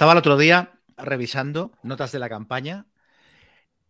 [0.00, 2.86] Estaba el otro día revisando notas de la campaña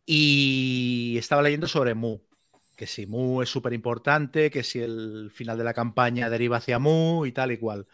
[0.04, 2.18] y estaba leyendo sobre Mu.
[2.74, 6.80] Que si Mu es súper importante, que si el final de la campaña deriva hacia
[6.80, 7.86] Mu y tal y cual.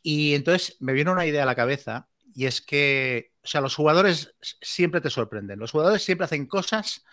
[0.00, 3.74] Y entonces me viene una idea a la cabeza y es que, o sea, los
[3.74, 5.58] jugadores siempre te sorprenden.
[5.58, 7.04] Los jugadores siempre hacen cosas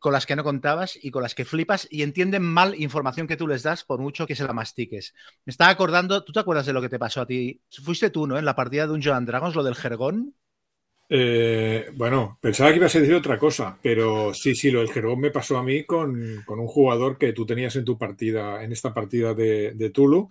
[0.00, 3.36] con las que no contabas y con las que flipas y entienden mal información que
[3.36, 5.14] tú les das por mucho que se la mastiques.
[5.44, 7.60] Me estaba acordando, ¿tú te acuerdas de lo que te pasó a ti?
[7.84, 8.38] Fuiste tú, ¿no?
[8.38, 10.34] En la partida de un Joan Dragons, lo del jergón.
[11.12, 15.20] Eh, bueno, pensaba que ibas a decir otra cosa, pero sí, sí, lo del jergón
[15.20, 18.94] me pasó a mí con, un jugador que tú tenías en tu partida, en esta
[18.94, 20.30] partida de, de Tulu,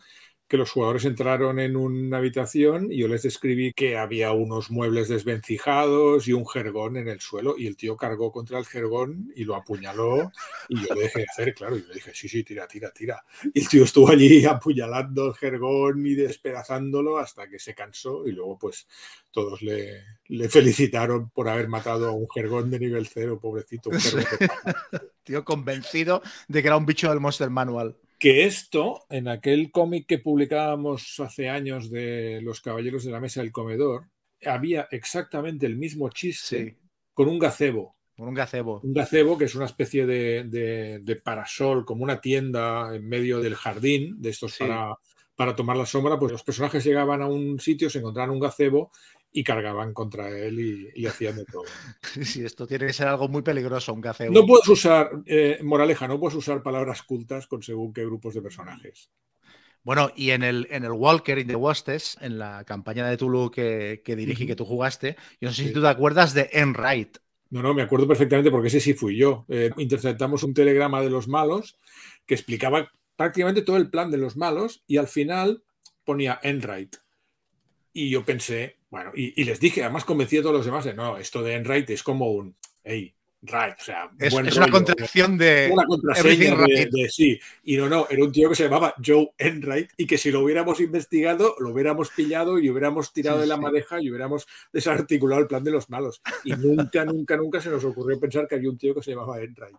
[0.49, 5.07] que los jugadores entraron en una habitación y yo les describí que había unos muebles
[5.07, 9.43] desvencijados y un jergón en el suelo y el tío cargó contra el jergón y
[9.43, 10.31] lo apuñaló
[10.67, 13.23] y yo le dejé de hacer, claro, y le dije, sí, sí, tira, tira, tira.
[13.53, 18.31] Y el tío estuvo allí apuñalando el jergón y despedazándolo hasta que se cansó y
[18.31, 18.87] luego pues
[19.29, 23.91] todos le, le felicitaron por haber matado a un jergón de nivel cero, pobrecito.
[25.23, 30.05] tío convencido de que era un bicho del Monster Manual que esto, en aquel cómic
[30.05, 34.09] que publicábamos hace años de Los Caballeros de la Mesa del Comedor,
[34.45, 36.77] había exactamente el mismo chiste
[37.13, 37.95] con un gazebo.
[38.17, 38.81] Con un gazebo.
[38.83, 44.21] Un gazebo que es una especie de, parasol, como una tienda en medio del jardín,
[44.21, 44.93] de estos para,
[45.35, 46.19] para tomar la sombra.
[46.19, 48.91] Pues los personajes llegaban a un sitio, se encontraban un gazebo
[49.31, 51.63] y cargaban contra él y, hacían de todo.
[52.23, 54.29] Sí, esto tiene que ser algo muy peligroso, un café.
[54.29, 58.41] No puedes usar, eh, moraleja, no puedes usar palabras cultas con según qué grupos de
[58.41, 59.11] personajes.
[59.83, 63.49] Bueno, y en el, en el Walker in the Wastes, en la campaña de Tulu
[63.49, 67.17] que, que dirigí, que tú jugaste, yo no sé si tú te acuerdas de Enright.
[67.49, 69.45] No, no, me acuerdo perfectamente porque ese sí fui yo.
[69.47, 71.77] Eh, interceptamos un telegrama de los malos
[72.25, 75.63] que explicaba prácticamente todo el plan de los malos y al final
[76.03, 76.97] ponía Enright.
[77.91, 81.17] Y yo pensé, bueno, y, les dije, además convencí a todos los demás de no,
[81.17, 85.69] esto de Enright es como un, hey, right, o sea, es, una contracción de.
[85.71, 87.39] Una contraseña de, sí.
[87.63, 90.39] Y no, no, era un tío que se llamaba Joe Enright y que si lo
[90.39, 95.47] hubiéramos investigado, lo hubiéramos pillado y hubiéramos tirado de la madeja y hubiéramos desarticulado el
[95.47, 96.23] plan de los malos.
[96.43, 99.39] Y nunca, nunca, nunca se nos ocurrió pensar que había un tío que se llamaba
[99.39, 99.77] Enright.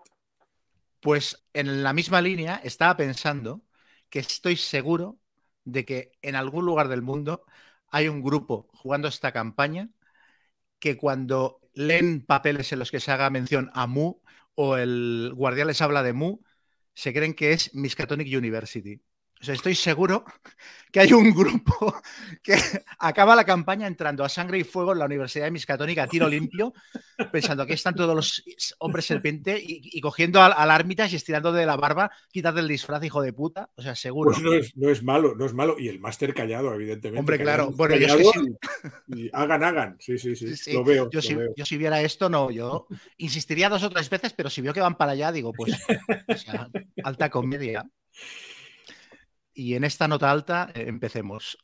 [1.00, 3.62] Pues en la misma línea estaba pensando
[4.08, 5.18] que estoy seguro
[5.64, 7.44] de que en algún lugar del mundo
[7.90, 9.90] hay un grupo jugando esta campaña
[10.78, 14.20] que cuando leen papeles en los que se haga mención a Mu
[14.54, 16.40] o el guardián les habla de Mu,
[16.94, 19.02] se creen que es Miskatonic University
[19.48, 20.24] estoy seguro
[20.90, 21.94] que hay un grupo
[22.42, 22.56] que
[22.98, 26.28] acaba la campaña entrando a sangre y fuego en la Universidad de Miscatónica a tiro
[26.28, 26.72] limpio,
[27.32, 28.44] pensando que están todos los
[28.78, 33.22] hombres serpiente y, cogiendo al, al y estirando de la barba, quítate el disfraz, hijo
[33.22, 33.70] de puta.
[33.76, 34.32] O sea, seguro.
[34.32, 35.76] Pues no es, malo, no es malo.
[35.78, 37.20] Y el máster callado, evidentemente.
[37.20, 37.70] Hombre, claro.
[37.70, 38.32] Bueno, yo
[39.32, 39.96] hagan, hagan.
[40.00, 40.72] Sí, sí, sí.
[40.72, 42.50] lo, veo, yo, si, viera esto, no.
[42.50, 42.86] Yo
[43.18, 45.76] insistiría dos o tres veces, pero si veo que van para allá, digo, pues
[47.04, 47.84] alta comedia.
[49.52, 51.58] Y en esta nota alta eh, empecemos.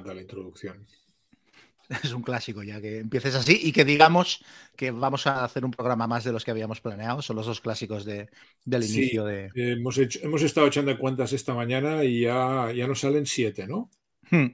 [0.00, 0.86] Encanta la introducción.
[2.04, 4.44] Es un clásico ya que empieces así y que digamos
[4.76, 7.20] que vamos a hacer un programa más de los que habíamos planeado.
[7.20, 8.28] Son los dos clásicos del
[8.64, 9.50] inicio de.
[9.54, 13.90] hemos, hemos estado echando cuentas esta mañana y ya, ya nos salen siete, ¿no?
[14.30, 14.46] Hmm.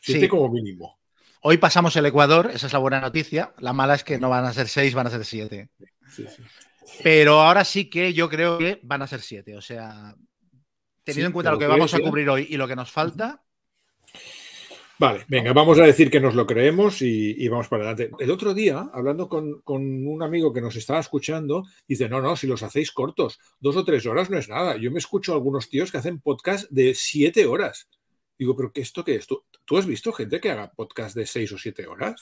[0.00, 1.00] Siete como mínimo.
[1.42, 3.54] Hoy pasamos el Ecuador, esa es la buena noticia.
[3.58, 5.70] La mala es que no van a ser seis, van a ser siete.
[7.02, 9.56] Pero ahora sí que yo creo que van a ser siete.
[9.56, 10.14] O sea,
[11.02, 13.42] teniendo en cuenta lo que vamos a cubrir hoy y lo que nos falta,
[14.98, 18.10] Vale, venga, vamos a decir que nos lo creemos y, vamos para adelante.
[18.18, 22.48] El otro día, hablando con, un amigo que nos estaba escuchando, dice, no, no, si
[22.48, 24.76] los hacéis cortos, dos o tres horas no es nada.
[24.76, 27.88] Yo me escucho a algunos tíos que hacen podcast de siete horas.
[28.36, 29.26] Digo, pero ¿qué esto qué es?
[29.28, 29.44] ¿Tú,
[29.76, 32.20] has visto gente que haga podcast de seis o siete horas?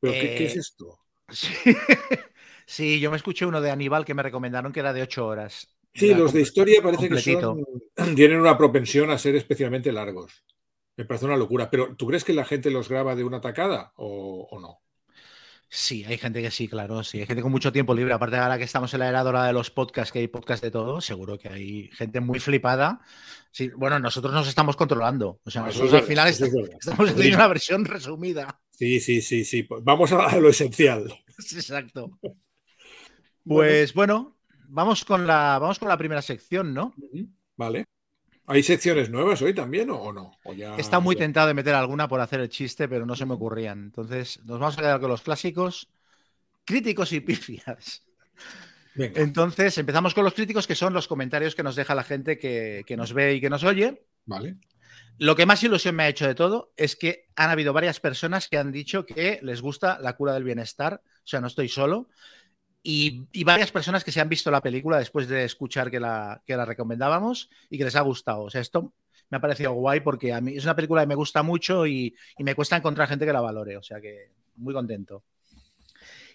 [0.00, 0.98] ¿Pero qué, es eh, esto?
[2.66, 3.00] Sí.
[3.00, 5.76] yo me escuché uno de Aníbal que me recomendaron que era de ocho horas.
[5.92, 7.64] Sí, los de historia parece que son,
[8.14, 10.44] tienen una propensión a ser especialmente largos.
[11.00, 11.70] Me parece una locura.
[11.70, 14.82] Pero ¿tú crees que la gente los graba de una tacada o, no?
[15.66, 17.20] Sí, hay gente que sí, claro, sí.
[17.20, 18.12] Hay gente con mucho tiempo libre.
[18.12, 20.60] Aparte de ahora que estamos en la era dorada de los podcasts, que hay podcasts
[20.60, 23.00] de todo, seguro que hay gente muy flipada.
[23.50, 25.40] Sí, bueno, nosotros nos estamos controlando.
[25.42, 26.68] O sea, nosotros al final estamos
[27.08, 28.60] haciendo una versión resumida.
[28.72, 29.66] Sí, sí, sí, sí.
[29.82, 31.10] Vamos a lo esencial.
[31.38, 32.10] exacto.
[33.42, 34.36] Pues bueno,
[34.68, 36.94] vamos con la, vamos con la primera sección, ¿no?
[37.56, 37.86] Vale.
[38.50, 40.32] ¿Hay secciones nuevas hoy también o no?
[40.76, 43.78] Está muy tentado de meter alguna por hacer el chiste, pero no se me ocurrían.
[43.78, 45.88] Entonces, nos vamos a quedar con los clásicos,
[46.64, 48.02] críticos y pifias.
[48.96, 52.82] Entonces, empezamos con los críticos, que son los comentarios que nos deja la gente que,
[52.84, 54.02] que, nos ve y que nos oye.
[54.26, 54.56] Vale.
[55.18, 58.48] Lo que más ilusión me ha hecho de todo es que han habido varias personas
[58.48, 61.02] que han dicho que les gusta la cura del bienestar.
[61.04, 62.08] O sea, no estoy solo.
[62.82, 67.50] Y, varias personas que se han visto la película después de escuchar que la, recomendábamos
[67.68, 68.44] y que les ha gustado.
[68.44, 68.94] O sea, esto
[69.28, 72.14] me ha parecido guay porque a mí es una película que me gusta mucho y,
[72.38, 73.76] me cuesta encontrar gente que la valore.
[73.76, 75.24] O sea que muy contento.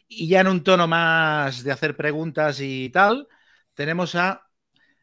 [0.07, 3.27] Y ya en un tono más de hacer preguntas y tal,
[3.73, 4.47] tenemos a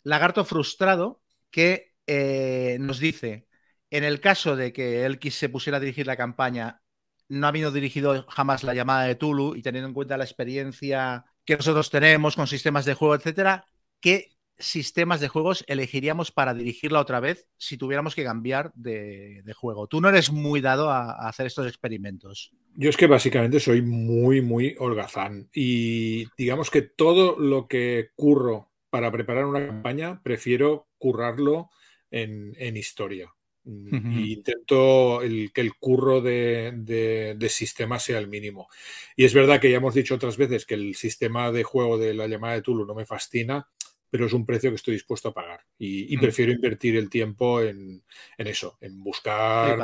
[0.05, 3.49] Lagarto Frustrado que eh, nos dice,
[3.91, 6.83] en el caso de que él se pusiera a dirigir la campaña,
[7.29, 11.25] no ha habido dirigido jamás la llamada de Tulu y teniendo en cuenta la experiencia
[11.45, 13.67] que nosotros tenemos con sistemas de juego, etcétera,
[14.01, 19.87] ¿qué sistemas de juegos elegiríamos para dirigirla otra vez si tuviéramos que cambiar de, juego?
[19.87, 22.53] Tú no eres muy dado a, hacer estos experimentos.
[22.75, 28.71] Yo es que básicamente soy muy, muy holgazán y digamos que todo lo que curro
[28.91, 31.71] para preparar una campaña, prefiero currarlo
[32.11, 33.33] en, en historia.
[33.65, 38.69] Y intento el, que el curro de, de, sistema sea el mínimo.
[39.17, 42.15] Y es verdad que ya hemos dicho otras veces que el sistema de juego de
[42.15, 43.69] la llamada de Tulu no me fascina,
[44.11, 45.61] pero es un precio que estoy dispuesto a pagar.
[45.79, 46.21] Y, mm.
[46.21, 48.03] prefiero invertir el tiempo en,
[48.37, 49.79] eso, en buscar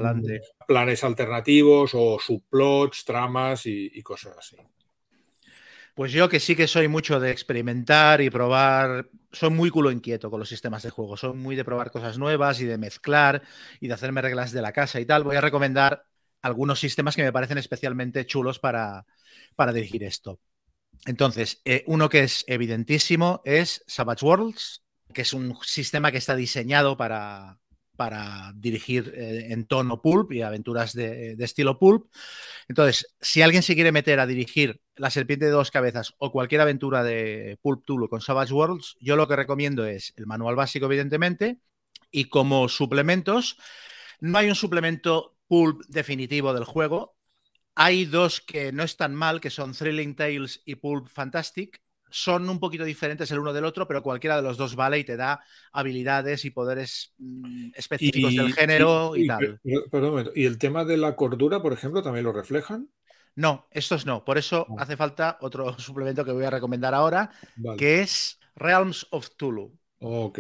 [0.67, 4.57] planes alternativos o subplots, tramas y cosas así.
[5.99, 10.31] Pues yo que sí que soy mucho de experimentar y probar, soy muy culo inquieto
[10.31, 13.43] con los sistemas de juego, soy muy de probar cosas nuevas y de mezclar
[13.81, 15.25] y de hacerme reglas de la casa y tal.
[15.25, 16.05] Voy a recomendar
[16.41, 19.07] algunos sistemas que me parecen especialmente chulos para,
[19.57, 20.39] para dirigir esto.
[21.05, 26.37] Entonces, eh, uno que es evidentísimo es Savage Worlds, que es un sistema que está
[26.37, 27.59] diseñado para,
[27.99, 32.07] para dirigir eh, en tono pulp y aventuras de, estilo pulp.
[32.69, 36.61] Entonces, si alguien se quiere meter a dirigir La Serpiente de dos cabezas o cualquier
[36.61, 40.87] aventura de Pulp Tulu con Savage Worlds, yo lo que recomiendo es el manual básico,
[40.87, 41.59] evidentemente,
[42.13, 43.59] y como suplementos,
[44.21, 47.17] no hay un suplemento pulp definitivo del juego.
[47.75, 52.61] Hay dos que no están mal, que son Thrilling Tales y Pulp Fantastic, son un
[52.61, 55.41] poquito diferentes el uno del otro, pero cualquiera de los dos vale y te da
[55.73, 59.61] habilidades y poderes mm, específicos del género y, tal.
[59.91, 62.89] Perdón, ¿y el tema de la cordura, por ejemplo, también lo reflejan?
[63.35, 64.25] No, estos no.
[64.25, 64.77] Por eso ah.
[64.79, 67.31] hace falta otro suplemento que voy a recomendar ahora,
[67.77, 69.73] que es Realms of Tulu.
[70.01, 70.39] Ok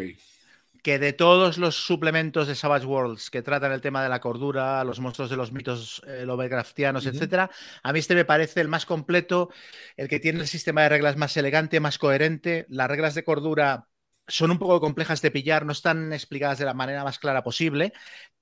[0.82, 4.82] que de todos los suplementos de Savage Worlds que tratan el tema de la cordura,
[4.84, 7.50] los monstruos de los mitos eh, Lovecraftianos, etcétera,
[7.82, 9.50] a mí este me parece el más completo,
[9.96, 12.66] el que tiene el sistema de reglas más elegante, más coherente.
[12.68, 13.88] Las reglas de cordura
[14.26, 17.92] son un poco complejas de pillar, no están explicadas de la manera más clara posible,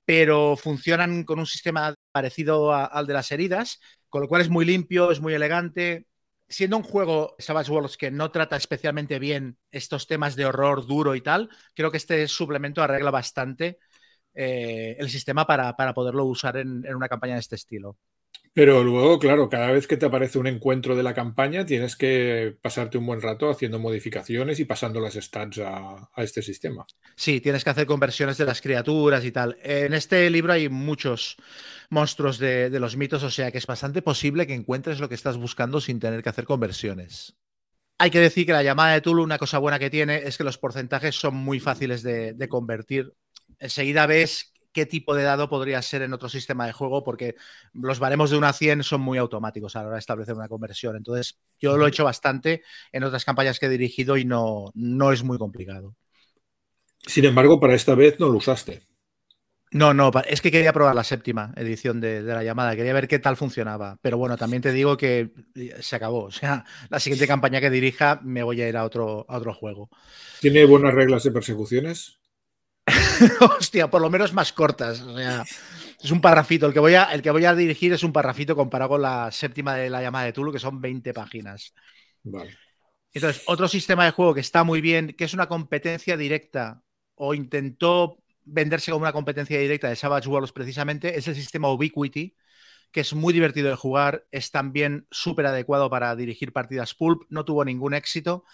[0.05, 3.79] pero funcionan con un sistema parecido al de las heridas,
[4.09, 6.07] con lo cual es muy limpio, es muy elegante,
[6.49, 11.15] siendo un juego Savage Worlds que no trata especialmente bien estos temas de horror duro
[11.15, 13.79] y tal, creo que este suplemento arregla bastante
[14.33, 17.97] eh, el sistema para, poderlo usar en, una campaña de este estilo.
[18.57, 22.57] Pero luego, claro, cada vez que te aparece un encuentro de la campaña, tienes que
[22.59, 26.83] pasarte un buen rato haciendo modificaciones y pasando las stats a, este sistema.
[27.15, 29.59] Sí, tienes que hacer conversiones de las criaturas y tal.
[29.61, 31.37] En este libro hay muchos
[31.91, 35.37] monstruos de, los mitos, o sea que es bastante posible que encuentres lo que estás
[35.37, 37.35] buscando sin tener que hacer conversiones.
[37.99, 40.43] Hay que decir que la llamada de Tulu, una cosa buena que tiene es que
[40.43, 43.13] los porcentajes son muy fáciles de, de convertir.
[43.59, 47.35] Enseguida ves qué tipo de dado podría ser en otro sistema de juego, porque
[47.73, 50.47] los baremos de 1 a 100 son muy automáticos a la hora de establecer una
[50.47, 50.95] conversión.
[50.95, 55.11] Entonces, yo lo he hecho bastante en otras campañas que he dirigido y no, no
[55.11, 55.95] es muy complicado.
[57.05, 58.81] Sin embargo, para esta vez no lo usaste.
[59.71, 63.19] No, no, es que quería probar la séptima edición de, la llamada, quería ver qué
[63.19, 63.97] tal funcionaba.
[64.01, 65.31] Pero bueno, también te digo que
[65.81, 66.25] se acabó.
[66.27, 69.53] O sea, la siguiente campaña que dirija me voy a ir a otro, a otro
[69.53, 69.89] juego.
[70.39, 72.19] ¿Tiene buenas reglas de persecuciones?
[73.59, 75.03] Hostia, por lo menos más cortas.
[76.01, 76.67] es un parrafito.
[76.67, 79.31] El que, voy a, el que voy a dirigir es un parrafito comparado con la
[79.31, 81.73] séptima de la llamada de Tulu, que son 20 páginas.
[83.13, 86.83] Entonces, otro sistema de juego que está muy bien, que es una competencia directa
[87.15, 92.35] o intentó venderse como una competencia directa de Savage Worlds precisamente es el sistema Ubiquity,
[92.91, 97.43] que es muy divertido de jugar, es también súper adecuado para dirigir partidas pulp, no
[97.43, 98.45] tuvo ningún éxito,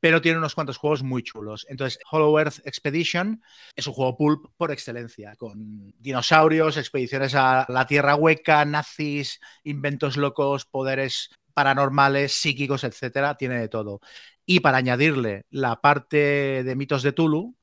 [0.00, 1.66] pero tiene unos cuantos juegos muy chulos.
[1.68, 3.42] Entonces, Hollow Earth Expedition
[3.76, 10.16] es un juego pulp por excelencia, con dinosaurios, expediciones a la Tierra Hueca, nazis, inventos
[10.16, 14.00] locos, poderes paranormales, psíquicos, etcétera, tiene de todo.
[14.46, 17.56] Y para añadirle la parte de mitos de Tulu,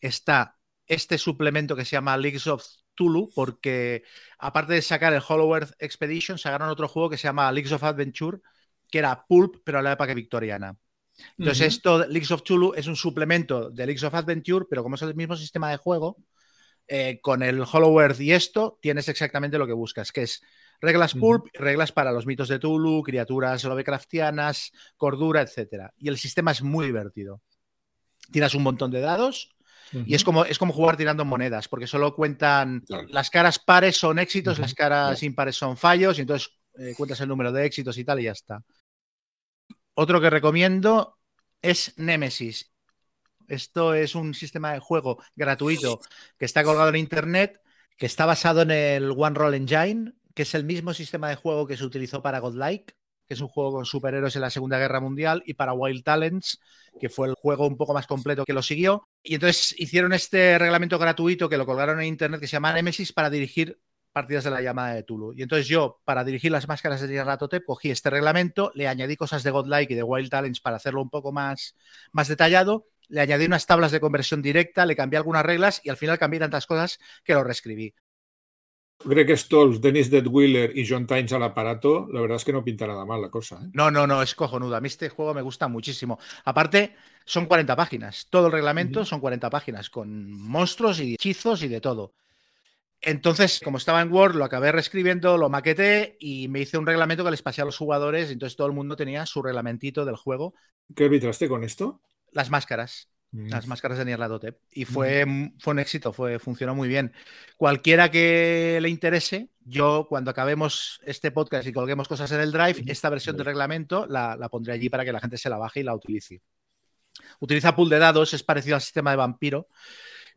[0.00, 2.64] está este suplemento que se llama Leagues of
[2.94, 4.04] Tulu, porque
[4.38, 7.84] aparte de sacar el Hollow Earth Expedition, sacaron otro juego que se llama Leagues of
[7.84, 8.38] Adventure,
[8.88, 10.76] que era Pulp, pero a la época victoriana.
[11.38, 15.02] Entonces, esto, Leagues of Tulu, es un suplemento de Leagues of Adventure, pero como es
[15.02, 16.18] el mismo sistema de juego,
[16.88, 20.42] eh, con el Hollow Earth y esto, tienes exactamente lo que buscas, que es
[20.80, 25.90] reglas pulp, reglas para los mitos de Tulu, criaturas Lovecraftianas, cordura, etc.
[25.96, 27.40] Y el sistema es muy divertido.
[28.30, 29.56] Tiras un montón de dados
[29.92, 34.18] y es como, es como jugar tirando monedas, porque solo cuentan las caras pares son
[34.18, 38.04] éxitos, las caras impares son fallos, y entonces eh, cuentas el número de éxitos y
[38.04, 38.62] tal, y ya está.
[39.98, 41.18] Otro que recomiendo
[41.62, 42.70] es Nemesis.
[43.48, 46.00] Esto es un sistema de juego gratuito
[46.38, 47.62] que está colgado en internet,
[47.96, 51.66] que está basado en el One Roll Engine, que es el mismo sistema de juego
[51.66, 52.94] que se utilizó para Godlike,
[53.26, 56.60] que es un juego con superhéroes en la Segunda Guerra Mundial, y para Wild Talents,
[57.00, 59.08] que fue el juego un poco más completo que lo siguió.
[59.22, 63.14] Y entonces hicieron este reglamento gratuito que lo colgaron en internet que se llama Nemesis
[63.14, 63.80] para dirigir
[64.16, 65.34] partidas de la llamada de Tulu.
[65.36, 69.42] Y entonces yo, para dirigir las máscaras de Ratotep, cogí este reglamento, le añadí cosas
[69.42, 71.76] de Godlike y de Wild Talents para hacerlo un poco más,
[72.12, 75.98] más detallado, le añadí unas tablas de conversión directa, le cambié algunas reglas y al
[75.98, 77.92] final cambié tantas cosas que lo reescribí.
[79.04, 82.86] Greg Stolz, Dennis Wheeler y John Tynes al aparato, la verdad es que no pinta
[82.86, 83.56] nada mal la cosa.
[83.56, 83.68] ¿eh?
[83.74, 84.76] No, no, no, es cojonudo.
[84.76, 86.18] A mí este juego me gusta muchísimo.
[86.46, 86.96] Aparte,
[87.26, 88.28] son 40 páginas.
[88.30, 92.14] Todo el reglamento son 40 páginas, con monstruos y hechizos y de todo.
[93.06, 97.24] Entonces, como estaba en Word, lo acabé reescribiendo, lo maqueté y me hice un reglamento
[97.24, 98.32] que les pasé a los jugadores.
[98.32, 100.54] Entonces todo el mundo tenía su reglamentito del juego.
[100.94, 102.00] ¿Qué arbitraste con esto?
[102.32, 103.08] Las máscaras.
[103.30, 103.68] Las mm.
[103.68, 104.58] máscaras de Nierlatotep.
[104.72, 105.24] Y fue,
[105.60, 107.12] fue un éxito, fue, funcionó muy bien.
[107.56, 112.82] Cualquiera que le interese, yo cuando acabemos este podcast y colguemos cosas en el Drive,
[112.88, 115.84] esta versión del reglamento la, pondré allí para que la gente se la baje y
[115.84, 116.42] la utilice.
[117.38, 119.68] Utiliza pool de dados, es parecido al sistema de vampiro,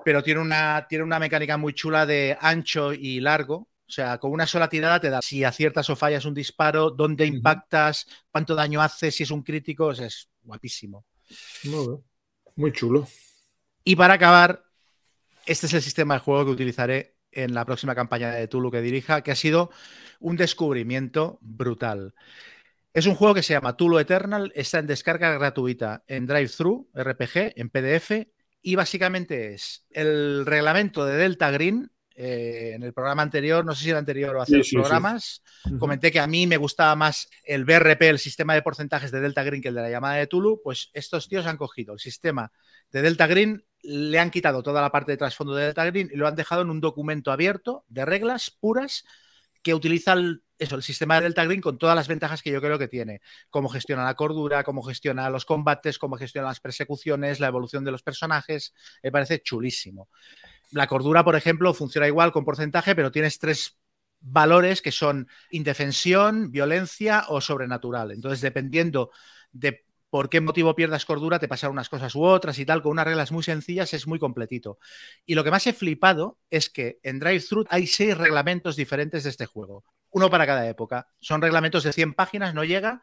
[0.03, 3.56] pero tiene una, tiene una mecánica muy chula de ancho y largo.
[3.88, 7.25] O sea, con una sola tirada te da si aciertas o fallas un disparo, dónde
[7.25, 11.06] impactas, cuánto daño haces, si es un crítico, es guapísimo.
[12.56, 13.08] Muy chulo.
[13.84, 14.63] Y para acabar,
[15.46, 18.82] este es el sistema de juego que utilizaré en la próxima campaña de Tulu que
[18.82, 19.72] dirija, que ha sido
[20.20, 22.13] un descubrimiento brutal.
[22.94, 27.53] Es un juego que se llama Tulu Eternal, está en descarga gratuita en Drive-Thru, RPG,
[27.56, 28.12] en PDF,
[28.61, 33.85] y básicamente es el reglamento de Delta Green eh, en el programa anterior, no sé
[33.85, 35.41] si el anterior o hace dos programas,
[35.79, 39.41] comenté que a mí me gustaba más el BRP, el sistema de porcentajes de Delta
[39.43, 40.59] Green, que el de la llamada de Tulu.
[40.61, 42.51] Pues estos tíos han cogido el sistema
[42.91, 46.17] de Delta Green, le han quitado toda la parte de trasfondo de Delta Green y
[46.17, 49.05] lo han dejado en un documento abierto de reglas puras
[49.61, 52.77] que utiliza el, eso, el sistema de Delta con todas las ventajas que yo creo
[52.77, 53.21] que tiene.
[53.49, 57.91] Cómo gestiona la cordura, cómo gestiona los combates, cómo gestiona las persecuciones, la evolución de
[57.91, 58.73] los personajes.
[59.01, 60.09] Me parece chulísimo.
[60.71, 63.79] La cordura, por ejemplo, funciona igual con porcentaje, pero tienes tres
[64.21, 68.11] valores que son indefensión, violencia o sobrenatural.
[68.11, 69.11] Entonces, dependiendo
[69.51, 72.91] de por qué motivo pierdas cordura, te pasan unas cosas u otras y tal, con
[72.91, 74.79] unas reglas muy sencillas es muy completito.
[75.25, 79.29] Y lo que más he flipado es que en Drive-Thru hay seis reglamentos diferentes de
[79.29, 81.07] este juego, uno para cada época.
[81.19, 83.01] Son reglamentos de 100 páginas, no llega,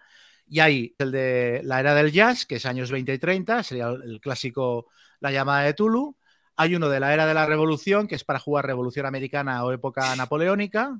[0.48, 3.88] y hay el de la era del jazz, que es años 20 y 30, sería
[3.88, 4.86] el clásico
[5.20, 6.16] La llamada de Tulu.
[6.56, 9.72] Hay uno de la era de la Revolución, que es para jugar Revolución Americana o
[9.72, 10.98] época napoleónica.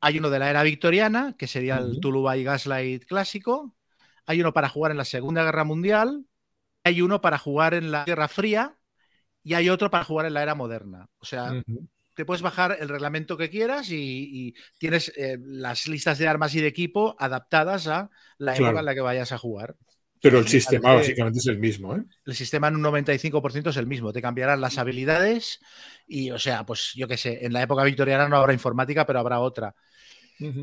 [0.00, 3.74] Hay uno de la era victoriana, que sería el Tulu by Gaslight clásico.
[4.30, 6.24] Hay uno para jugar en la Segunda Guerra Mundial.
[6.84, 8.76] Hay uno para jugar en la Guerra Fría.
[9.42, 11.08] Y hay otro para jugar en la era moderna.
[11.18, 11.52] O sea,
[12.14, 16.60] te puedes bajar el reglamento que quieras y, tienes eh, las listas de armas y
[16.60, 18.08] de equipo adaptadas a
[18.38, 19.74] la época en la que vayas a jugar.
[20.22, 22.04] Pero el sistema básicamente es el mismo, ¿eh?
[22.24, 24.12] El sistema en un 95% es el mismo.
[24.12, 25.58] Te cambiarán las habilidades
[26.06, 29.18] y, o sea, pues yo qué sé, en la época victoriana no habrá informática, pero
[29.18, 29.74] habrá otra.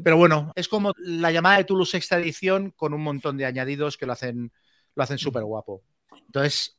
[0.03, 3.97] Pero bueno, es como la llamada de Toulouse sexta edición con un montón de añadidos
[3.97, 4.51] que lo hacen,
[4.95, 5.83] lo hacen súper guapo.
[6.25, 6.77] Entonces,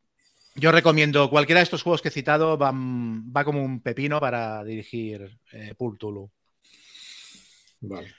[0.55, 4.65] yo recomiendo cualquiera de estos juegos que he citado, va, va como un pepino para
[4.65, 6.31] dirigir eh, Pool Tulu.
[7.81, 8.15] Vale.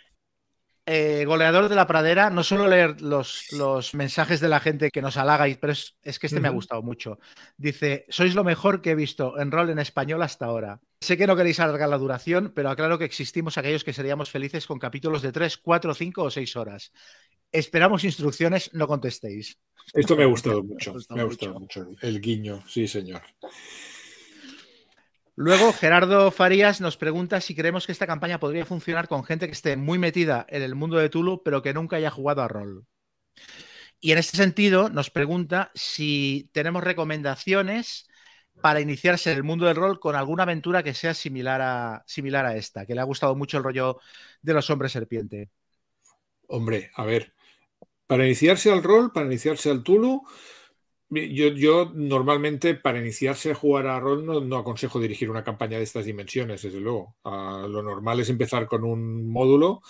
[0.91, 5.03] Eh, goleador de la pradera, no suelo leer los, los, mensajes de la gente que
[5.03, 6.41] nos halaga, pero es, es que este uh -huh.
[6.41, 7.19] me ha gustado mucho.
[7.57, 10.81] Dice, sois lo mejor que he visto en rol en español hasta ahora.
[10.99, 14.65] Sé que no queréis alargar la duración, pero aclaro que existimos aquellos que seríamos felices
[14.65, 16.91] con capítulos de 3, 4, 5 o 6 horas.
[17.51, 19.59] Esperamos instrucciones, no contestéis.
[19.93, 23.21] Esto me ha gustado mucho, me ha gustado mucho el guiño, sí señor.
[25.41, 29.53] Luego, Gerardo Farías nos pregunta si creemos que esta campaña podría funcionar con gente que
[29.53, 32.85] esté muy metida en el mundo de Tulu, pero que nunca haya jugado a rol.
[34.01, 38.09] Y en este sentido, nos pregunta si tenemos recomendaciones
[38.61, 42.45] para iniciarse en el mundo del rol con alguna aventura que sea similar a, similar
[42.45, 43.97] a esta, que le ha gustado mucho el rollo
[44.41, 45.51] de los hombres serpiente.
[46.49, 47.33] Hombre, a ver,
[48.07, 50.21] para iniciarse al rol, para iniciarse al Tulu,
[51.09, 55.77] yo, yo, normalmente para iniciarse a jugar a rol no, no, aconsejo dirigir una campaña
[55.77, 57.15] de estas dimensiones, desde luego.
[57.23, 59.81] Uh, lo normal es empezar con un módulo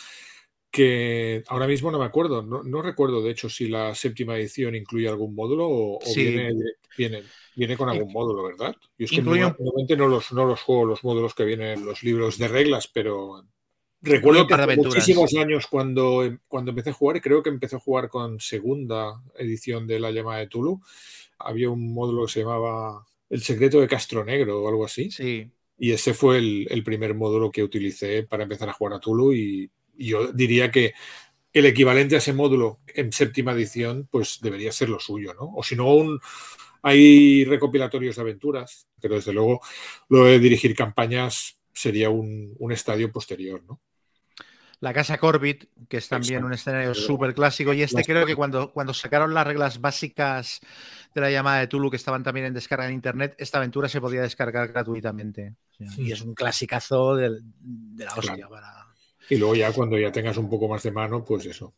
[0.71, 4.75] que ahora mismo no me acuerdo, no, no, recuerdo de hecho si la séptima edición
[4.75, 6.25] incluye algún módulo o, o sí.
[6.25, 6.53] viene,
[6.95, 7.23] viene,
[7.55, 8.75] viene, con algún módulo, ¿verdad?
[8.97, 12.03] Yo es que normalmente no los, no los juego los módulos que vienen en los
[12.03, 13.43] libros de reglas, pero
[14.01, 17.79] recuerdo que hace muchísimos años cuando, cuando empecé a jugar, y creo que empecé a
[17.79, 20.81] jugar con segunda edición de la llamada de Tulu,
[21.39, 25.11] había un módulo que se llamaba El secreto de Castro Negro o algo así.
[25.11, 25.49] Sí.
[25.77, 29.33] Y ese fue el, el primer módulo que utilicé para empezar a jugar a Tulu
[29.33, 30.93] y, y yo diría que
[31.53, 35.51] el equivalente a ese módulo en séptima edición, pues debería ser lo suyo, ¿no?
[35.55, 36.19] O si no, un,
[36.81, 39.61] hay recopilatorios de aventuras, pero desde luego
[40.09, 43.79] lo de dirigir campañas sería un, un estadio posterior, ¿no?
[44.81, 48.71] La Casa Corbett, que es también un escenario súper clásico, y este creo que cuando,
[48.71, 50.61] cuando sacaron las reglas básicas
[51.13, 53.99] de la llamada de Tulu, que estaban también en descarga en internet, esta aventura se
[53.99, 55.55] podía descargar gratuitamente.
[55.77, 56.03] Sí.
[56.03, 58.49] Y es un clasicazo de, de la hostia claro.
[58.49, 58.89] para,
[59.29, 61.73] y luego ya cuando ya tengas un poco más de mano, pues eso.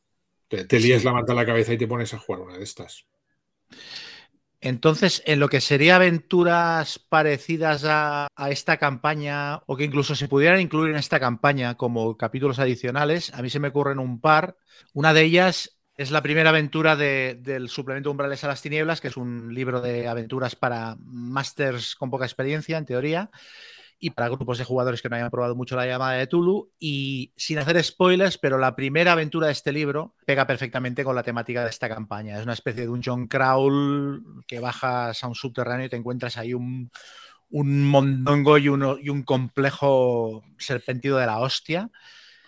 [0.48, 1.05] Te, te líes sí.
[1.05, 3.05] la manta a la cabeza y te pones a jugar una de estas.
[4.62, 10.62] Entonces, en lo que sería aventuras parecidas a, esta campaña, o que incluso se pudieran
[10.62, 14.58] incluir en esta campaña como capítulos adicionales, a mí se me ocurren un par.
[14.94, 19.08] Una de ellas es la primera aventura de, del suplemento Umbrales a las Tinieblas, que
[19.08, 23.32] es un libro de aventuras para masters con poca experiencia, en teoría
[24.03, 26.71] y para grupos de jugadores que no hayan probado mucho la llamada de Tulu.
[26.79, 31.21] Y sin hacer spoilers, pero la primera aventura de este libro pega perfectamente con la
[31.21, 32.37] temática de esta campaña.
[32.37, 36.35] Es una especie de un John Crawl que bajas a un subterráneo y te encuentras
[36.37, 36.89] ahí un,
[37.51, 41.91] un mondongo y, uno, y un complejo serpentido de la hostia.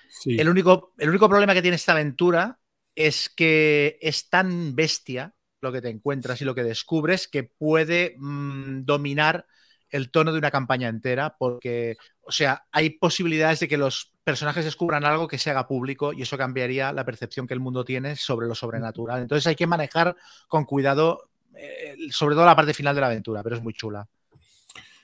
[0.09, 0.39] Sí.
[0.39, 2.59] El, único, el único problema que tiene esta aventura
[2.95, 8.15] es que es tan bestia lo que te encuentras y lo que descubres que puede
[8.17, 9.45] mmm, dominar
[9.93, 14.65] el tono de una campaña entera, porque, o sea, hay posibilidades de que los personajes
[14.65, 18.15] descubran algo que se haga público y eso cambiaría la percepción que el mundo tiene
[18.15, 19.21] sobre lo sobrenatural.
[19.21, 20.15] Entonces hay que manejar
[20.47, 24.07] con cuidado, eh, sobre todo la parte final de la aventura, pero es muy chula.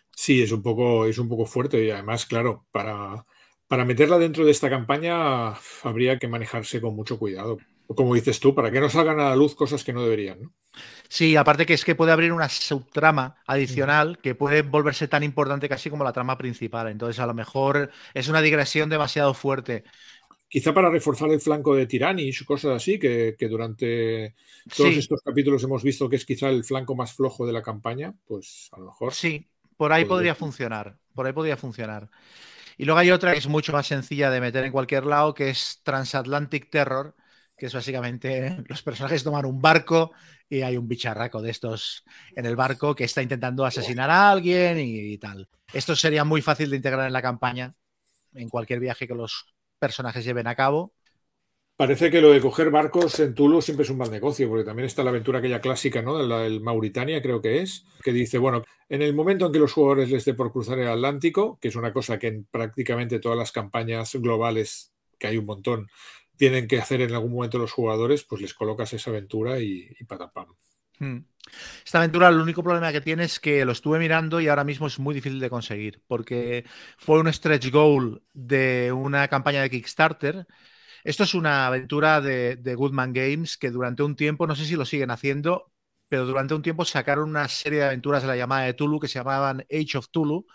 [0.09, 3.23] Sí, es un poco, es un poco fuerte y además, claro, para,
[3.67, 7.59] para meterla dentro de esta campaña habría que manejarse con mucho cuidado.
[7.95, 10.53] Como dices tú, para que no salgan a la luz cosas que no deberían, ¿no?
[11.07, 15.67] Sí, aparte que es que puede abrir una subtrama adicional que puede volverse tan importante
[15.67, 16.87] casi como la trama principal.
[16.87, 19.83] Entonces, a lo mejor es una digresión demasiado fuerte.
[20.47, 24.35] Quizá para reforzar el flanco de Tiranis, cosas así, que, que durante
[24.75, 24.99] todos sí.
[24.99, 28.69] estos capítulos hemos visto que es quizá el flanco más flojo de la campaña, pues
[28.71, 29.13] a lo mejor.
[29.13, 29.47] Sí,
[29.77, 30.97] por ahí podría, podría funcionar.
[31.15, 32.09] Por ahí podría funcionar.
[32.77, 35.49] Y luego hay otra que es mucho más sencilla de meter en cualquier lado, que
[35.49, 37.15] es Transatlantic Terror,
[37.59, 40.11] que es básicamente los personajes toman un barco
[40.49, 42.03] y hay un bicharraco de estos
[42.35, 45.47] en el barco que está intentando asesinar a alguien y, tal.
[45.71, 47.75] Esto sería muy fácil de integrar en la campaña,
[48.33, 49.45] en cualquier viaje que los
[49.77, 50.93] personajes lleven a cabo.
[51.75, 54.85] Parece que lo de coger barcos en Tulu siempre es un mal negocio, porque también
[54.85, 56.21] está la aventura aquella clásica, ¿no?
[56.21, 59.71] La del Mauritania, creo que es, que dice, bueno, en el momento en que los
[59.71, 63.37] jugadores les dé por cruzar el Atlántico, que es una cosa que en prácticamente todas
[63.37, 65.87] las campañas globales, que hay un montón,
[66.39, 70.05] tienen que hacer en algún momento los jugadores, pues les colocas esa aventura y, y
[70.05, 70.47] patapam.
[70.97, 71.17] Hmm.
[71.83, 74.87] Esta aventura, el único problema que tiene es que lo estuve mirando y ahora mismo
[74.87, 76.63] es muy difícil de conseguir, porque
[76.97, 80.47] fue un stretch goal de una campaña de Kickstarter.
[81.03, 84.77] Esto es una aventura de, de Goodman Games que durante un tiempo, no sé si
[84.77, 85.73] lo siguen haciendo,
[86.07, 89.09] pero durante un tiempo sacaron una serie de aventuras de la llamada de Tulu que
[89.09, 90.45] se llamaban Age of Tulu,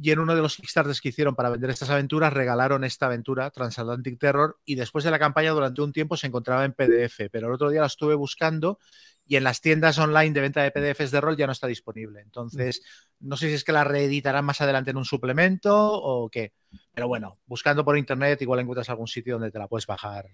[0.00, 3.50] y en uno de los Kickstarters que hicieron para vender estas aventuras regalaron esta aventura,
[3.50, 7.48] Transatlantic Terror, y después de la campaña durante un tiempo se encontraba en PDF, pero
[7.48, 8.78] el otro día la estuve buscando
[9.26, 12.20] y en las tiendas online de venta de PDFs de rol ya no está disponible.
[12.20, 12.82] Entonces,
[13.20, 16.52] no sé si es que la reeditarán más adelante en un suplemento o qué.
[16.94, 20.26] Pero bueno, buscando por internet igual encuentras algún sitio donde te la puedes bajar.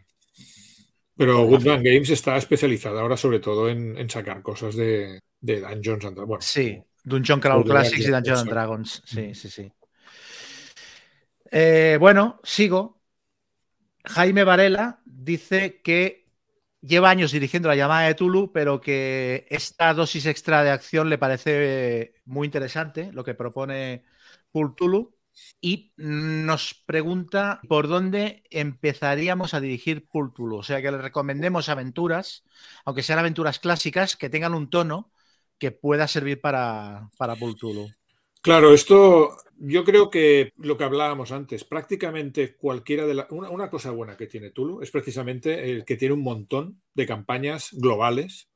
[1.16, 6.44] Pero Goodman Games está especializada ahora sobre todo en, sacar cosas de, Dungeons and Dragons.
[6.44, 9.02] sí, Dungeon Crawl Classics y Dungeons and Dragons.
[9.04, 9.72] Sí, sí, sí.
[11.50, 13.00] Eh, bueno, sigo.
[14.04, 16.22] Jaime Varela dice que
[16.80, 21.18] lleva años dirigiendo la llamada de Tulu, pero que esta dosis extra de acción le
[21.18, 24.04] parece muy interesante, lo que propone
[24.50, 25.14] Pool Tulu.
[25.60, 30.58] Y nos pregunta por dónde empezaríamos a dirigir Pool Tulu.
[30.58, 32.44] O sea, que le recomendemos aventuras,
[32.84, 35.12] aunque sean aventuras clásicas, que tengan un tono
[35.62, 37.88] que pueda servir para, para Pool Tulu.
[38.40, 43.30] Claro, esto yo creo que lo que hablábamos antes, prácticamente cualquiera de las...
[43.30, 47.68] Una, cosa buena que tiene Tulu es precisamente el que tiene un montón de campañas
[47.74, 48.48] globales.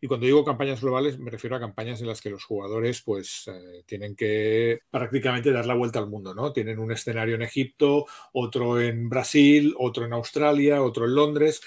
[0.00, 3.48] Y cuando digo campañas globales me refiero a campañas en las que los jugadores pues
[3.48, 6.52] eh, tienen que prácticamente dar la vuelta al mundo, ¿no?
[6.52, 11.60] Tienen un escenario en Egipto, otro en Brasil, otro en Australia, otro en Londres.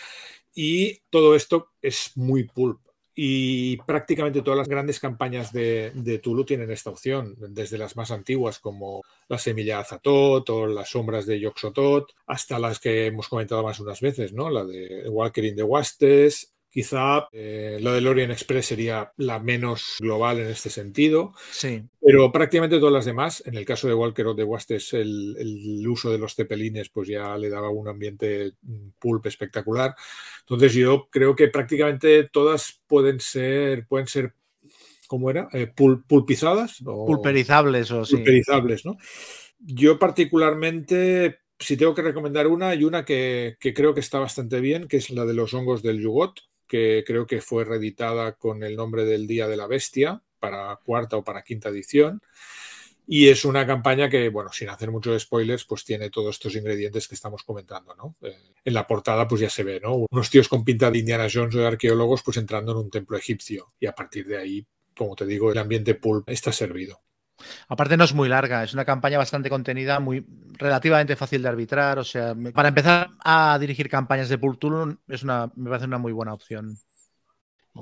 [0.55, 2.79] Y todo esto es muy pulp
[3.21, 8.59] y prácticamente todas las grandes campañas de, Tulu tienen esta opción, desde las más antiguas
[8.59, 13.61] como la semilla de Azatot o las sombras de Yoxotot, hasta las que hemos comentado
[13.61, 14.49] más unas veces, ¿no?
[14.49, 19.97] La de Walker in the Wastes, Quizá eh, lo del Orient Express sería la menos
[19.99, 21.33] global en este sentido.
[21.51, 21.81] Sí.
[21.99, 25.87] Pero prácticamente todas las demás, en el caso de Walker o de Wastes, el, el,
[25.87, 29.95] uso de los cepelines pues ya le daba un ambiente mm, pulp espectacular.
[30.41, 34.35] Entonces yo creo que prácticamente todas pueden ser, pueden ser
[35.07, 35.49] ¿cómo era?
[35.53, 36.83] Eh, pulpizadas.
[36.85, 38.17] O, pulperizables o sí.
[38.17, 38.95] Pulperizables, ¿no?
[39.57, 44.61] Yo particularmente si tengo que recomendar una, hay una que, que, creo que está bastante
[44.61, 48.63] bien, que es la de los hongos del yugot, que creo que fue reeditada con
[48.63, 52.21] el nombre del Día de la Bestia para cuarta o para quinta edición.
[53.11, 57.07] Y es una campaña que, bueno, sin hacer muchos spoilers, pues tiene todos estos ingredientes
[57.07, 58.15] que estamos comentando, ¿no?
[58.21, 60.05] Eh, en la portada, pues ya se ve, ¿no?
[60.11, 63.17] Unos tíos con pinta de Indiana Jones o de arqueólogos, pues entrando en un templo
[63.17, 63.65] egipcio.
[63.79, 67.01] Y a partir de ahí, como te digo, el ambiente pulp está servido.
[67.67, 71.99] Aparte no es muy larga, es una campaña bastante contenida, muy relativamente fácil de arbitrar.
[71.99, 76.11] O sea, para empezar a dirigir campañas de Pool es una, me parece una muy
[76.11, 76.77] buena opción.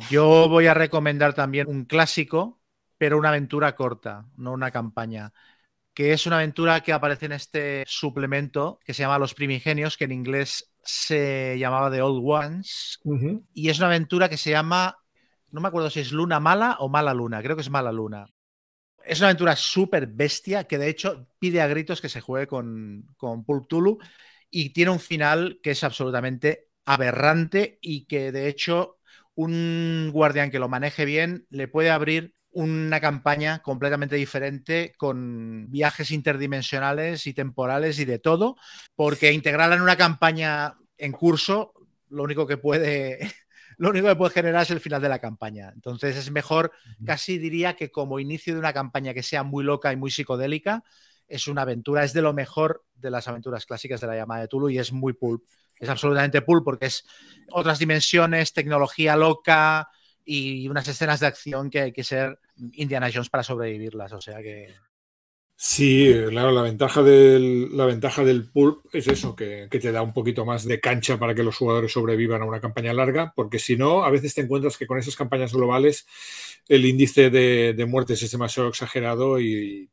[0.10, 2.60] Yo voy a recomendar también un clásico,
[2.98, 5.34] pero una aventura corta, no una campaña,
[5.94, 10.06] que es una aventura que aparece en este suplemento que se llama Los Primigenios, que
[10.06, 13.00] en inglés se llamaba The Old Ones,
[13.54, 14.98] y es una aventura que se llama,
[15.50, 18.28] no me acuerdo si es Luna Mala o Mala Luna, creo que es Mala Luna.
[19.08, 23.08] Es una aventura súper bestia que de hecho pide a gritos que se juegue con,
[23.16, 24.00] con Pulp Tulu
[24.50, 28.98] y tiene un final que es absolutamente aberrante y que de hecho
[29.34, 36.12] un guardián que lo maneje bien le puede abrir una campaña completamente diferente con viajes
[36.12, 38.58] interdimensionales y temporales y de todo,
[38.96, 41.74] porque integrarla en una campaña en curso,
[42.10, 43.20] lo único que puede
[43.78, 45.72] lo único que puede generar es el final de la campaña.
[45.74, 46.72] Entonces es mejor,
[47.06, 50.84] casi diría que como inicio de una campaña que sea muy loca y muy psicodélica,
[51.28, 54.48] es una aventura, es de lo mejor de las aventuras clásicas de la llamada de
[54.48, 55.44] Tulu y es muy pulp.
[55.80, 57.06] Es absolutamente pulp porque es
[57.52, 59.90] otras dimensiones, tecnología loca
[60.26, 62.40] y unas escenas de acción que hay que ser
[62.74, 64.12] Indiana Jones para sobrevivirlas.
[64.14, 64.74] O sea que
[65.60, 70.14] Sí, claro, la ventaja del, la ventaja del pulp es eso, que, te da un
[70.14, 73.76] poquito más de cancha para que los jugadores sobrevivan a una campaña larga, porque si
[73.76, 76.06] no, a veces te encuentras que con esas campañas globales
[76.68, 79.90] el índice de, muertes es demasiado exagerado y,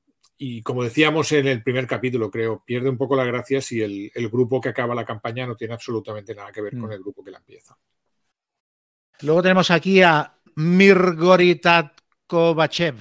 [0.65, 4.61] como decíamos en el primer capítulo, creo, pierde un poco la gracia si el, grupo
[4.61, 6.93] que acaba la campaña no tiene absolutamente nada que ver con mm.
[6.93, 7.75] el grupo que la empieza.
[9.23, 12.97] Luego tenemos aquí a Mirgoritat Kovachev.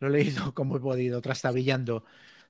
[0.00, 2.04] Lo he leído como he podido, trastabillando.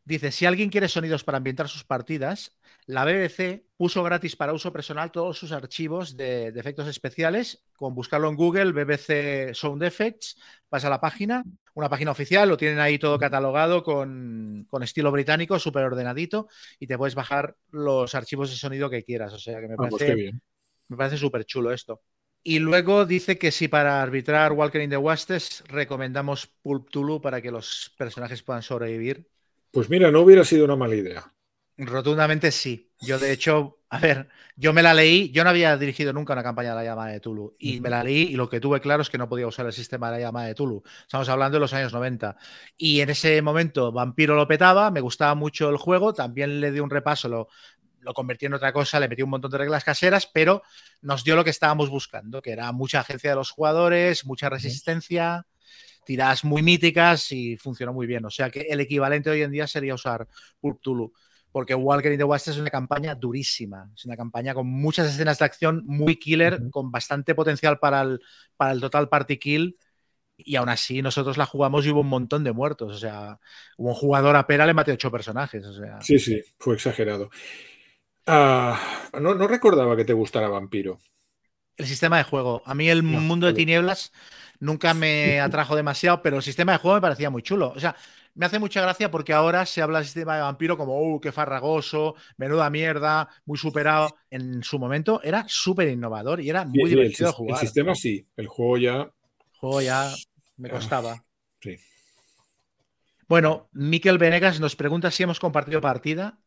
[0.07, 2.57] Dice, si alguien quiere sonidos para ambientar sus partidas,
[2.87, 7.65] la BBC puso gratis para uso personal todos sus archivos de, efectos especiales.
[7.75, 12.57] Con buscarlo en Google, BBC Sound Effects, pasa a la página, una página oficial, lo
[12.57, 16.47] tienen ahí todo catalogado con, estilo británico, súper ordenadito,
[16.79, 19.33] y te puedes bajar los archivos de sonido que quieras.
[19.33, 20.33] O sea que me ah, pues parece,
[20.89, 22.01] me parece súper chulo esto.
[22.49, 27.43] Y luego dice que si para arbitrar Walker in the Wastes recomendamos Pulp Tulu para
[27.43, 29.29] que los personajes puedan sobrevivir.
[29.73, 31.35] Pues mira, no hubiera sido una mala idea.
[31.77, 32.93] Rotundamente sí.
[33.01, 36.43] Yo, de hecho, a ver, yo me la leí, yo no había dirigido nunca una
[36.45, 39.03] campaña de la llamada de Tulu y me la leí y lo que tuve claro
[39.03, 40.85] es que no podía usar el sistema de la llamada de Tulu.
[41.03, 42.37] Estamos hablando de los años 90.
[42.77, 46.79] Y en ese momento Vampiro lo petaba, me gustaba mucho el juego, también le di
[46.79, 47.49] un repaso, lo,
[48.07, 50.63] lo convirtió en otra cosa, le metió un montón de reglas caseras, pero
[51.03, 55.45] nos dio lo que estábamos buscando, que era mucha agencia de los jugadores, mucha resistencia,
[56.05, 58.25] tiradas muy míticas y funcionó muy bien.
[58.25, 60.29] O sea que el equivalente hoy en día sería usar
[60.61, 60.81] Pulp
[61.51, 65.39] porque Walker in the West es una campaña durísima, es una campaña con muchas escenas
[65.39, 68.21] de acción muy killer, con bastante potencial para el,
[68.57, 69.79] para el total party kill,
[70.37, 73.41] y aún así nosotros la jugamos y hubo un montón de muertos, o sea,
[73.79, 76.01] un jugador a pera le maté ocho personajes, o sea.
[76.03, 77.31] Sí, sí, fue exagerado.
[78.27, 78.81] Ah,
[79.21, 80.99] no, no recordaba que te gustara Vampiro.
[81.77, 82.63] El sistema de juego.
[82.65, 84.13] A mí el mundo de tinieblas
[84.61, 87.73] nunca me atrajo demasiado, pero el sistema de juego me parecía muy chulo.
[87.77, 87.95] O sea,
[88.35, 91.33] me hace mucha gracia porque ahora se habla del sistema de vampiro como, oh, qué
[91.33, 94.17] farragoso, menuda mierda, muy superado.
[94.31, 97.61] En su momento era súper innovador y era muy divertido jugar.
[97.61, 98.97] El sistema sí, el juego ya.
[99.03, 100.15] El juego ya
[100.57, 101.23] me costaba.
[101.61, 101.77] Sí.
[103.29, 106.39] Bueno, Miquel Venegas nos pregunta si hemos compartido partida.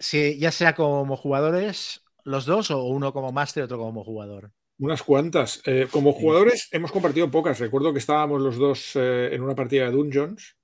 [0.00, 4.50] Si, ya sea como jugadores, los dos, o uno como máster y otro como jugador.
[4.78, 5.62] Unas cuantas.
[5.66, 7.60] Eh, como jugadores hemos compartido pocas.
[7.60, 10.56] Recuerdo que estábamos los dos eh, en una partida de Dungeons,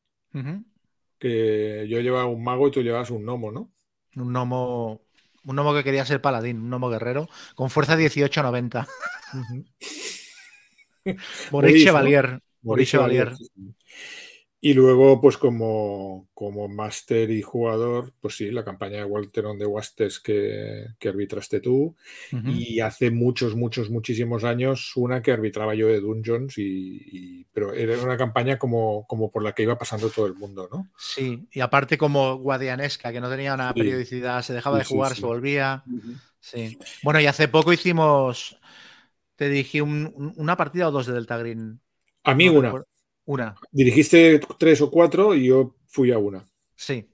[1.19, 3.73] que yo llevaba un mago y tú llevabas un gnomo, ¿no?
[4.17, 5.03] Un gnomo,
[5.45, 8.87] un gnomo que quería ser paladín, un gnomo guerrero, con fuerza 18-90.
[11.51, 12.41] Boriche Valier.
[12.63, 13.33] Boriche Valier.
[14.59, 19.59] Y luego, pues como, como máster y jugador, pues sí, la campaña de Walter on
[19.59, 21.95] the Wasters que, que arbitraste tú.
[22.33, 28.03] Y hace muchos, muchos, muchísimos años una que arbitraba yo de Dungeons, y, pero era
[28.03, 30.89] una campaña como, como por la que iba pasando todo el mundo, ¿no?
[30.99, 35.27] Sí, y aparte como guadianesca, que no tenía una periodicidad, se dejaba de jugar, se
[35.27, 35.85] volvía.
[36.41, 36.79] Sí.
[37.03, 38.59] Bueno, y hace poco hicimos,
[39.37, 41.79] te dije, una partida o dos de Delta Green.
[42.25, 42.73] A mí una.
[43.27, 43.55] Una.
[43.71, 46.45] Dirigiste tres o cuatro y yo fui a una.
[46.75, 47.09] Sí.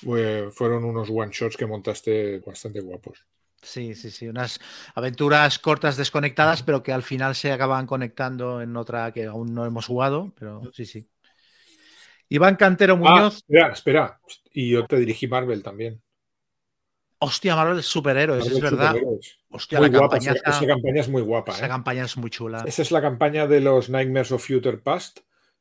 [0.00, 3.24] fueron unos one shots que montaste bastante guapos.
[3.60, 4.28] Sí, sí, sí.
[4.28, 4.60] Unas
[4.94, 9.66] aventuras cortas desconectadas, pero que al final se acaban conectando en otra que aún no
[9.66, 10.32] hemos jugado.
[10.38, 11.08] Pero sí, sí.
[12.28, 13.36] Iván Cantero ah, Muñoz.
[13.36, 14.20] espera, espera.
[14.52, 16.00] Y yo te dirigí Marvel también.
[17.20, 18.94] Hostia, Marvel es superhéroes, es verdad.
[19.50, 21.52] Hostia, la campaña, esa, campaña es muy guapa.
[21.52, 21.68] Esa ¿eh?
[21.68, 22.62] campaña es muy chula.
[22.64, 25.20] Esa es la campaña de los Nightmares of Future Past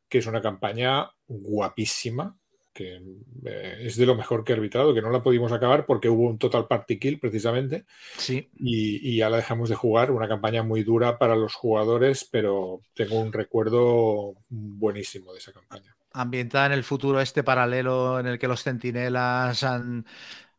[0.10, 2.38] que es una campaña guapísima,
[2.78, 3.02] que
[3.46, 6.30] eh, es de lo mejor que he arbitrado, que no la pudimos acabar porque hubo
[6.30, 7.86] un total party kill precisamente.
[8.18, 8.50] Sí.
[8.56, 13.20] Y, ya la dejamos de jugar, una campaña muy dura para los jugadores, pero tengo
[13.20, 15.96] un recuerdo buenísimo de esa campaña.
[16.14, 20.06] Ambientada en el futuro este paralelo en el que los centinelas han,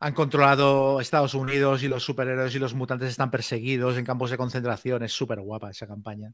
[0.00, 4.36] han controlado Estados Unidos y los superhéroes y los mutantes están perseguidos en campos de
[4.36, 5.04] concentración.
[5.04, 6.32] Es súper guapa esa campaña.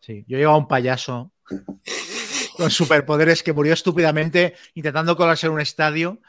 [0.00, 1.32] Sí, yo llevaba un payaso
[2.58, 6.20] con superpoderes que murió estúpidamente intentando colarse en un estadio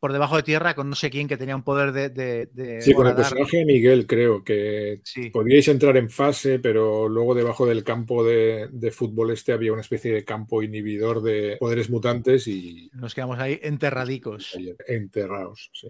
[0.00, 2.80] por debajo de tierra con no sé quién que tenía un poder de.
[2.80, 5.00] sí, con el personaje de Miguel, creo que
[5.32, 10.12] podíais entrar en fase, pero luego debajo del campo de, fútbol este había una especie
[10.12, 12.90] de campo inhibidor de poderes mutantes y.
[12.94, 14.56] Nos quedamos ahí enterradicos.
[14.86, 15.88] Enterrados, sí.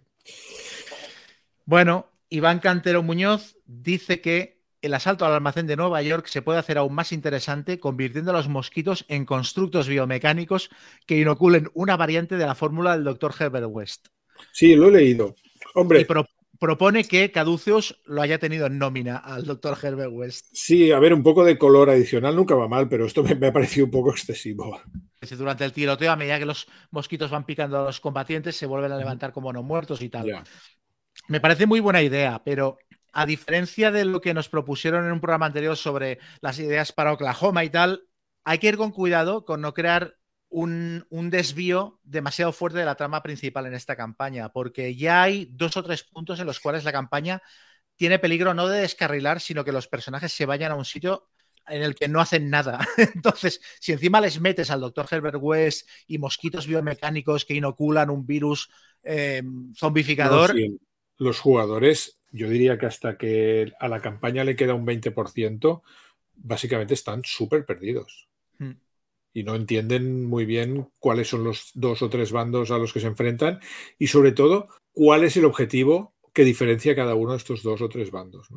[1.64, 6.58] Bueno, Iván Cantero Muñoz dice que el asalto al almacén de Nueva York se puede
[6.58, 10.70] hacer aún más interesante convirtiendo a los mosquitos en constructos biomecánicos
[11.06, 14.08] que inoculen una variante de la fórmula del doctor Herbert West.
[14.52, 15.34] Sí, lo he leído.
[15.74, 16.00] Hombre.
[16.00, 16.06] Y
[16.58, 20.46] propone que Caduceus lo haya tenido en nómina al doctor Herbert West.
[20.52, 23.52] Sí, a ver, un poco de color adicional nunca va mal, pero esto me, ha
[23.52, 24.80] parecido un poco excesivo.
[25.36, 28.92] Durante el tiroteo, a medida que los mosquitos van picando a los combatientes, se vuelven
[28.92, 30.44] a levantar como no muertos y tal.
[31.28, 32.78] Me parece muy buena idea, pero
[33.16, 37.14] a diferencia de lo que nos propusieron en un programa anterior sobre las ideas para
[37.14, 38.02] Oklahoma y tal,
[38.44, 40.18] hay que ir con cuidado con no crear
[40.50, 45.78] un, desvío demasiado fuerte de la trama principal en esta campaña, porque ya hay dos
[45.78, 47.40] o tres puntos en los cuales la campaña
[47.96, 51.30] tiene peligro no de descarrilar, sino que los personajes se vayan a un sitio
[51.68, 52.86] en el que no hacen nada.
[53.14, 58.26] Entonces, si encima les metes al doctor Herbert West y mosquitos biomecánicos que inoculan un
[58.26, 58.68] virus
[59.02, 59.42] eh,
[59.74, 60.54] zombificador.
[61.16, 65.82] Los jugadores yo diría que hasta que a la campaña le queda un 20%,
[66.34, 68.28] básicamente están súper perdidos.
[68.58, 68.72] Hmm.
[69.32, 73.00] Y no entienden muy bien cuáles son los dos o tres bandos a los que
[73.00, 73.60] se enfrentan
[73.98, 77.88] y sobre todo cuál es el objetivo que diferencia cada uno de estos dos o
[77.88, 78.48] tres bandos.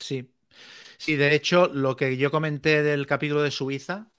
[0.00, 0.30] Sí.
[0.98, 4.10] Sí, de hecho, lo que yo comenté del capítulo de Suiza,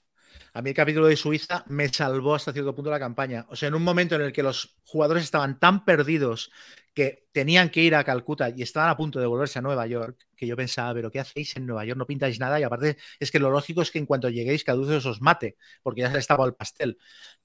[0.52, 3.46] a mí el capítulo de Suiza me salvó hasta cierto punto la campaña.
[3.50, 6.50] O sea, en un momento en el que los jugadores estaban tan perdidos
[6.96, 10.26] que tenían que ir a Calcuta y estaban a punto de volverse a Nueva York,
[10.34, 11.98] que yo pensaba, pero ¿qué hacéis en Nueva York?
[11.98, 15.04] No pintáis nada y aparte es que lo lógico es que en cuanto lleguéis Caduceus
[15.04, 16.96] os mate, porque ya se estaba el pastel.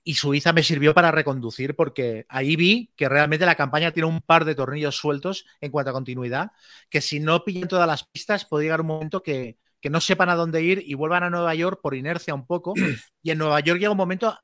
[0.06, 4.22] Y Suiza me sirvió para reconducir porque ahí vi que realmente la campaña tiene un
[4.22, 6.52] par de tornillos sueltos en cuanto a continuidad,
[6.90, 10.30] que si no pillan todas las pistas puede llegar un momento que, que no sepan
[10.30, 12.74] a dónde ir y vuelvan a Nueva York por inercia un poco.
[13.22, 14.40] Y en Nueva York llega un momento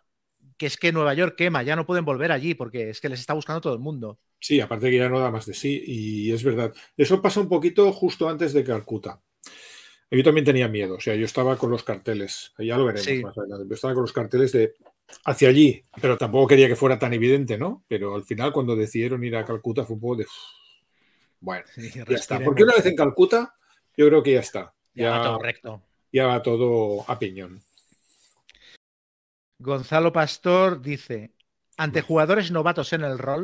[0.57, 3.19] que es que Nueva York quema, ya no pueden volver allí porque es que les
[3.19, 4.19] está buscando todo el mundo.
[4.39, 6.73] Sí, aparte que ya no da más de sí, y es verdad.
[6.95, 9.21] Eso pasa un poquito justo antes de Calcuta.
[10.09, 13.37] Yo también tenía miedo, o sea, yo estaba con los carteles, ya lo veremos más
[13.37, 14.73] adelante, yo estaba con los carteles de
[15.25, 17.83] hacia allí, pero tampoco quería que fuera tan evidente, ¿no?
[17.87, 20.25] Pero al final cuando decidieron ir a Calcuta fue un poco de...
[21.39, 22.39] Bueno, ya está.
[22.39, 23.53] Porque una vez en Calcuta,
[23.95, 24.73] yo creo que ya está.
[24.93, 25.83] Ya, va todo recto.
[26.11, 27.61] Ya va todo a piñón.
[29.59, 31.33] Gonzalo Pastor dice,
[31.77, 33.43] ante jugadores novatos en el rol,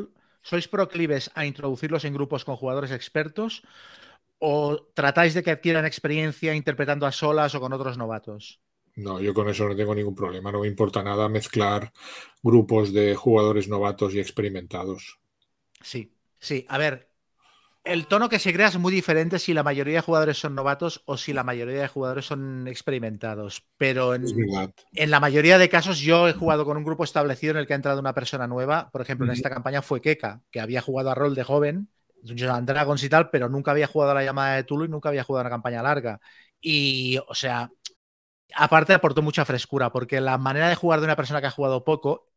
[0.49, 3.51] ¿sois proclives a introducirlos en grupos con jugadores expertos
[4.39, 4.53] o
[4.99, 8.43] tratáis de que adquieran experiencia interpretando a solas o con otros novatos?
[8.95, 10.51] No, yo con eso no tengo ningún problema.
[10.51, 11.93] No me importa nada mezclar
[12.41, 15.19] grupos de jugadores novatos y experimentados.
[15.81, 16.65] Sí, sí.
[16.69, 17.12] A ver,
[17.83, 21.03] el tono que se crea es muy diferente si la mayoría de jugadores son novatos
[21.05, 23.65] o si la mayoría de jugadores son experimentados.
[23.77, 24.23] Pero en,
[24.93, 27.75] la mayoría de casos yo he jugado con un grupo establecido en el que ha
[27.75, 28.89] entrado una persona nueva.
[28.91, 31.89] Por ejemplo, en esta campaña fue Keka, que había jugado a rol de joven,
[32.21, 35.09] Dungeons Dragons y tal, pero nunca había jugado a la llamada de Tulu y nunca
[35.09, 36.21] había jugado a una campaña larga.
[36.61, 37.69] Y, o sea,
[38.55, 41.83] aparte aportó mucha frescura, porque la manera de jugar de una persona que ha jugado
[41.83, 42.29] poco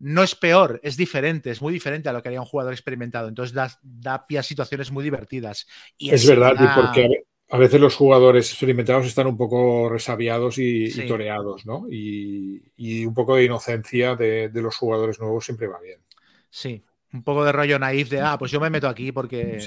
[0.00, 3.28] no es peor, es diferente, es muy diferente a lo que haría un jugador experimentado.
[3.28, 5.66] Entonces da, pie a situaciones muy divertidas.
[5.98, 11.66] Y es verdad, porque a veces los jugadores experimentados están un poco resabiados y, toreados,
[11.66, 11.86] ¿no?
[11.90, 16.00] Y, un poco de inocencia de, los jugadores nuevos siempre va bien.
[16.48, 16.82] Sí,
[17.12, 19.58] un poco de rollo naif de, ah, pues yo me meto aquí porque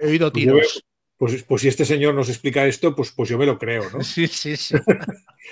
[0.00, 0.84] he oído pues tiros.
[1.16, 3.98] Pues, pues, si este señor nos explica esto, pues, pues yo me lo creo, ¿no?
[4.02, 4.74] Sí, sí, sí.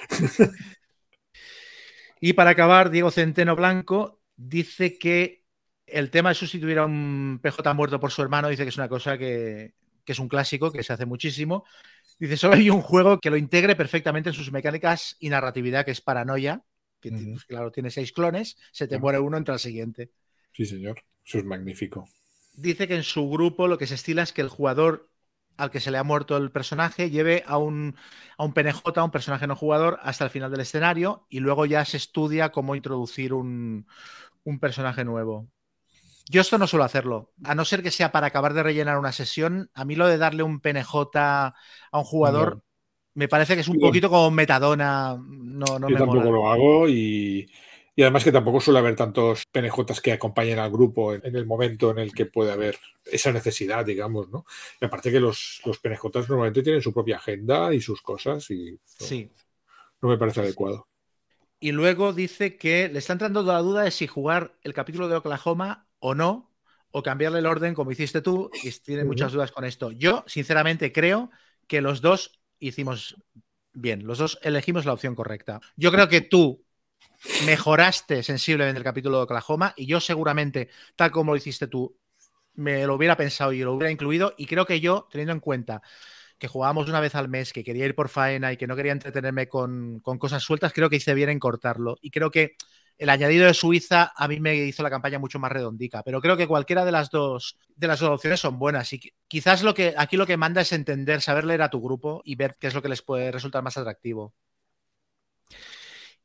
[2.21, 5.45] y para acabar, Diego Centeno Blanco dice que
[5.87, 8.89] el tema de sustituir a un PJ muerto por su hermano, dice que es una
[8.89, 9.75] cosa que,
[10.07, 11.65] es un clásico, que se hace muchísimo.
[12.19, 15.91] Dice, solo hay un juego que lo integre perfectamente en sus mecánicas y narratividad, que
[15.91, 16.63] es Paranoia,
[17.01, 20.11] que pues, claro, tiene seis clones, se te muere uno, entra el siguiente.
[20.53, 22.09] Sí, señor, eso es magnífico.
[22.55, 25.11] Dice que en su grupo lo que se estila es que el jugador
[25.57, 27.97] al que se le ha muerto el personaje lleve a un,
[28.37, 31.67] a un PNJ, a un personaje no jugador, hasta el final del escenario y luego
[31.67, 33.87] ya se estudia cómo introducir un,
[34.45, 35.49] un personaje nuevo.
[36.29, 39.13] Yo esto no suelo hacerlo, a no ser que sea para acabar de rellenar una
[39.13, 39.71] sesión.
[39.75, 41.55] A mí lo de darle un PNJ a
[41.93, 42.63] un jugador
[43.15, 45.17] me parece que es un poquito como metadona.
[45.19, 47.49] No, no Yo tampoco lo hago y,
[48.01, 51.99] además que tampoco suele haber tantos PNJs que acompañen al grupo en, el momento en
[51.99, 54.47] el que puede haber esa necesidad, digamos, ¿no?
[54.81, 58.79] Y aparte que los, los PNJs normalmente tienen su propia agenda y sus cosas y
[58.87, 59.31] sí.
[60.01, 60.89] no me parece adecuado.
[61.61, 65.17] Y luego dice que le está entrando la duda de si jugar el capítulo de
[65.17, 66.51] Oklahoma o no,
[66.91, 69.93] o cambiarle el orden como hiciste tú, y tiene muchas dudas con esto.
[69.93, 71.31] Yo, sinceramente, creo
[71.67, 73.17] que los dos hicimos
[73.73, 75.61] bien, los dos elegimos la opción correcta.
[75.77, 76.65] Yo creo que tú
[77.47, 81.97] mejoraste sensiblemente el capítulo de Oklahoma y yo seguramente, tal como lo hiciste tú,
[82.55, 85.83] me lo hubiera pensado y lo hubiera incluido y creo que yo, teniendo en cuenta
[86.43, 88.91] que jugábamos una vez al mes, que quería ir por faena y que no quería
[88.91, 91.99] entretenerme con, cosas sueltas, creo que hice bien en cortarlo.
[92.03, 92.57] Y creo que
[92.99, 96.37] el añadido de Suiza a mí me hizo la campaña mucho más redondica, pero creo
[96.37, 99.95] que cualquiera de las dos de las dos opciones son buenas y quizás lo que
[99.97, 102.75] aquí lo que manda es entender, saber leer a tu grupo y ver qué es
[102.75, 104.35] lo que les puede resultar más atractivo.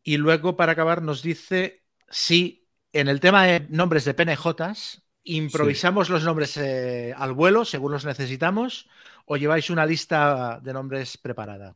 [0.08, 6.10] Y luego para acabar nos dice si en el tema de nombres de PNJs improvisamos
[6.10, 8.88] los nombres eh, al vuelo según los necesitamos
[9.26, 11.76] o lleváis una lista de nombres preparada?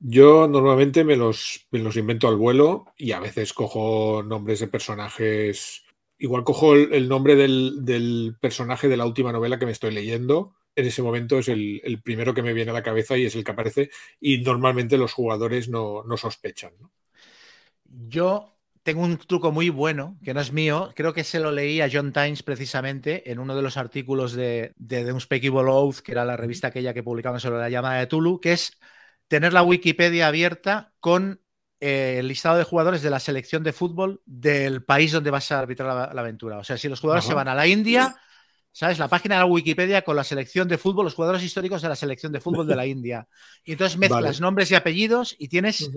[0.00, 5.84] Yo normalmente me los, los invento al vuelo y a veces cojo nombres de personajes.
[6.18, 10.56] Igual cojo el, nombre del, personaje de la última novela que me estoy leyendo.
[10.74, 13.44] En ese momento es el, primero que me viene a la cabeza y es el
[13.44, 13.90] que aparece.
[14.20, 16.72] Y normalmente los jugadores no, sospechan.
[17.92, 21.80] Yo tengo un truco muy bueno, que no es mío, creo que se lo leí
[21.80, 26.12] a John Times precisamente en uno de los artículos de, de The Unspeakable Oath, que
[26.12, 28.78] era la revista aquella que publicaban sobre la llamada de Tulu, que es
[29.28, 31.40] tener la Wikipedia abierta con
[31.80, 35.58] eh, el listado de jugadores de la selección de fútbol del país donde vas a
[35.58, 36.58] arbitrar la, aventura.
[36.58, 38.14] O sea, si los jugadores se van a la India,
[38.72, 38.98] ¿sabes?
[38.98, 41.96] La página de la Wikipedia con la selección de fútbol, los jugadores históricos de la
[41.96, 43.26] selección de fútbol de la India.
[43.64, 45.90] Y entonces mezclas nombres y apellidos y tienes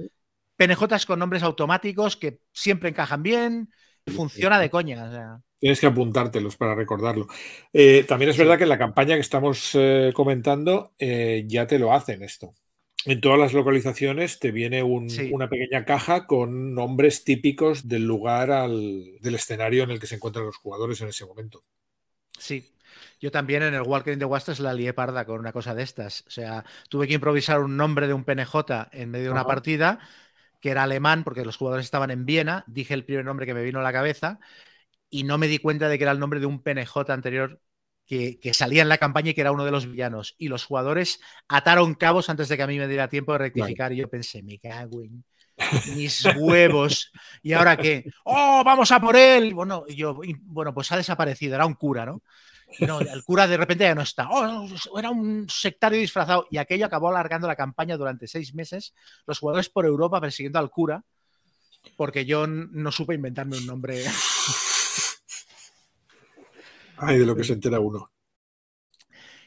[0.56, 3.70] PNJs con nombres automáticos que siempre encajan bien
[4.08, 5.41] funciona de coña.
[5.60, 7.28] Tienes que apuntártelos para recordarlo.
[7.74, 11.80] Eh, también es verdad que en la campaña que estamos eh, comentando eh, ya te
[11.80, 12.53] lo hacen esto.
[13.06, 19.36] En todas las localizaciones te viene una pequeña caja con nombres típicos del lugar, del
[19.36, 21.64] escenario en el que se encuentran los jugadores en ese momento.
[22.39, 22.74] Sí,
[23.20, 25.84] yo también en el Walking in the Wastes la lié parda con una cosa de
[25.84, 26.24] estas.
[26.26, 28.56] O sea, tuve que improvisar un nombre de un PNJ
[28.91, 29.99] en medio de una partida
[30.66, 32.63] que era alemán porque los jugadores estaban en Viena.
[32.66, 34.39] Dije el primer nombre que me vino a la cabeza
[35.11, 37.61] y no me di cuenta de que era el nombre de un PNJ anterior
[38.07, 40.34] que, salía en la campaña y que era uno de los villanos.
[40.39, 43.93] Y los jugadores ataron cabos antes de que a mí me diera tiempo de rectificar.
[43.93, 45.24] Y yo pensé, me cago en
[45.95, 47.11] mis huevos.
[47.43, 48.03] ¿Y ahora qué?
[48.24, 49.53] ¡Oh, vamos a por él!
[49.53, 52.24] Bueno, yo, bueno, pues ha desaparecido, era un cura, ¿no?
[52.80, 54.28] No, el cura de repente ya no está.
[54.30, 56.47] Oh, era un sectario disfrazado.
[56.51, 58.93] Y aquello acabó alargando la campaña durante seis meses.
[59.26, 61.03] Los jugadores por Europa persiguiendo al cura,
[61.95, 64.03] porque yo no supe inventarme un nombre.
[66.97, 68.11] Ay, de lo que se entera uno.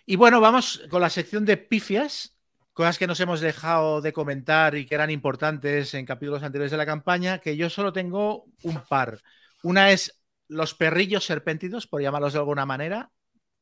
[0.07, 2.35] Y bueno, vamos con la sección de pifias,
[2.73, 6.79] cosas que nos hemos dejado de comentar y que eran importantes en capítulos anteriores de
[6.79, 9.21] la campaña, que yo solo tengo un par.
[9.63, 10.18] Una es
[10.49, 13.13] los perrillos serpéntidos, por llamarlos de alguna manera,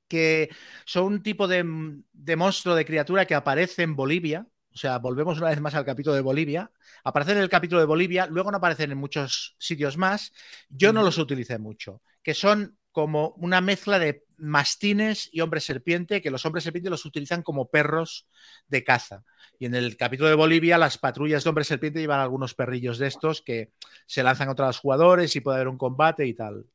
[0.09, 0.51] que
[0.85, 1.65] son un tipo de,
[2.13, 5.87] de monstruo, de criatura que aparece en Bolivia, o sea, volvemos una vez más al
[5.87, 6.71] capítulo de Bolivia.
[7.03, 10.35] Aparecen en el capítulo de Bolivia, luego no aparecen en muchos sitios más.
[10.69, 16.21] Yo no los utilicé mucho, que son como una mezcla de mastines y hombres serpiente,
[16.21, 18.29] que los hombres serpiente los utilizan como perros
[18.69, 19.25] de caza.
[19.59, 23.07] Y en el capítulo de Bolivia, las patrullas de hombres serpiente llevan algunos perrillos de
[23.07, 23.73] estos que
[24.05, 26.67] se lanzan contra los jugadores y puede haber un combate y tal.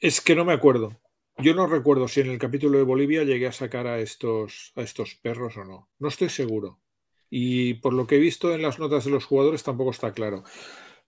[0.00, 1.00] Es que no me acuerdo.
[1.38, 4.82] Yo no recuerdo si en el capítulo de Bolivia llegué a sacar a estos, a
[4.82, 5.88] estos perros o no.
[5.98, 6.80] No estoy seguro.
[7.28, 10.44] Y por lo que he visto en las notas de los jugadores tampoco está claro.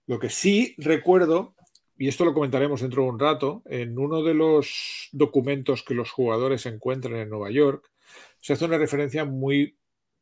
[0.05, 1.55] Lo que sí recuerdo
[1.99, 6.11] y esto lo comentaremos dentro de un rato, en uno de los documentos que los
[6.11, 7.91] jugadores encuentran en Nueva York,
[8.39, 9.77] se hace una referencia muy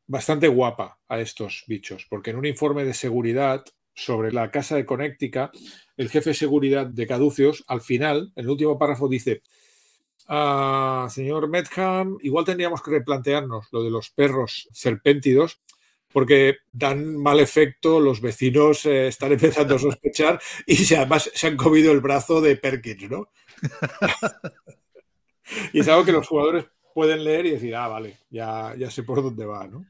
[0.07, 3.63] bastante guapa a estos bichos, porque en un informe de seguridad
[3.97, 5.49] sobre la casa de Connecticut,
[5.97, 9.41] el jefe de seguridad de Caduceus, al final, en el último párrafo, dice,
[10.27, 15.59] ah, señor Medham, igual tendríamos que replantearnos lo de los perros serpéntidos
[16.13, 21.57] porque dan mal efecto, los vecinos eh, están empezando a sospechar y además se han
[21.57, 23.29] comido el brazo de Perkins, ¿no?
[25.73, 29.01] y es algo que los jugadores pueden leer y decir, ah, vale, ya, ya sé
[29.01, 29.85] por dónde va, ¿no?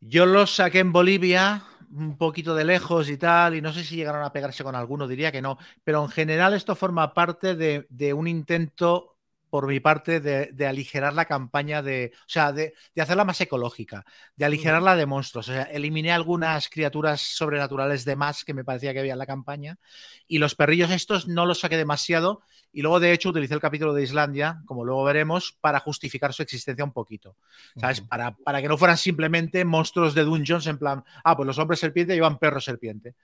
[0.00, 3.96] Yo los saqué en Bolivia, un poquito de lejos y tal, y no sé si
[3.96, 8.12] llegaron a pegarse con alguno, diría que no, pero en general esto forma parte de,
[8.12, 9.17] un intento
[9.50, 14.04] por mi parte, de, aligerar la campaña de, o sea, de, hacerla más ecológica,
[14.36, 15.48] de aligerarla de monstruos.
[15.48, 19.26] O sea, eliminé algunas criaturas sobrenaturales de más que me parecía que había en la
[19.26, 19.78] campaña
[20.26, 22.42] y los perrillos estos no los saqué demasiado
[22.72, 26.42] y luego, de hecho, utilicé el capítulo de Islandia, como luego veremos, para justificar su
[26.42, 27.36] existencia un poquito,
[27.76, 28.02] ¿sabes?
[28.02, 31.80] para, para que no fueran simplemente monstruos de dungeons en plan, ah, pues los hombres
[31.80, 33.14] serpiente llevan perros serpiente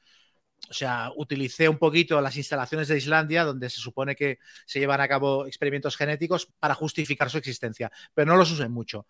[0.69, 5.01] o sea, utilicé un poquito las instalaciones de Islandia, donde se supone que se llevan
[5.01, 9.07] a cabo experimentos genéticos para justificar su existencia, pero no los usé mucho.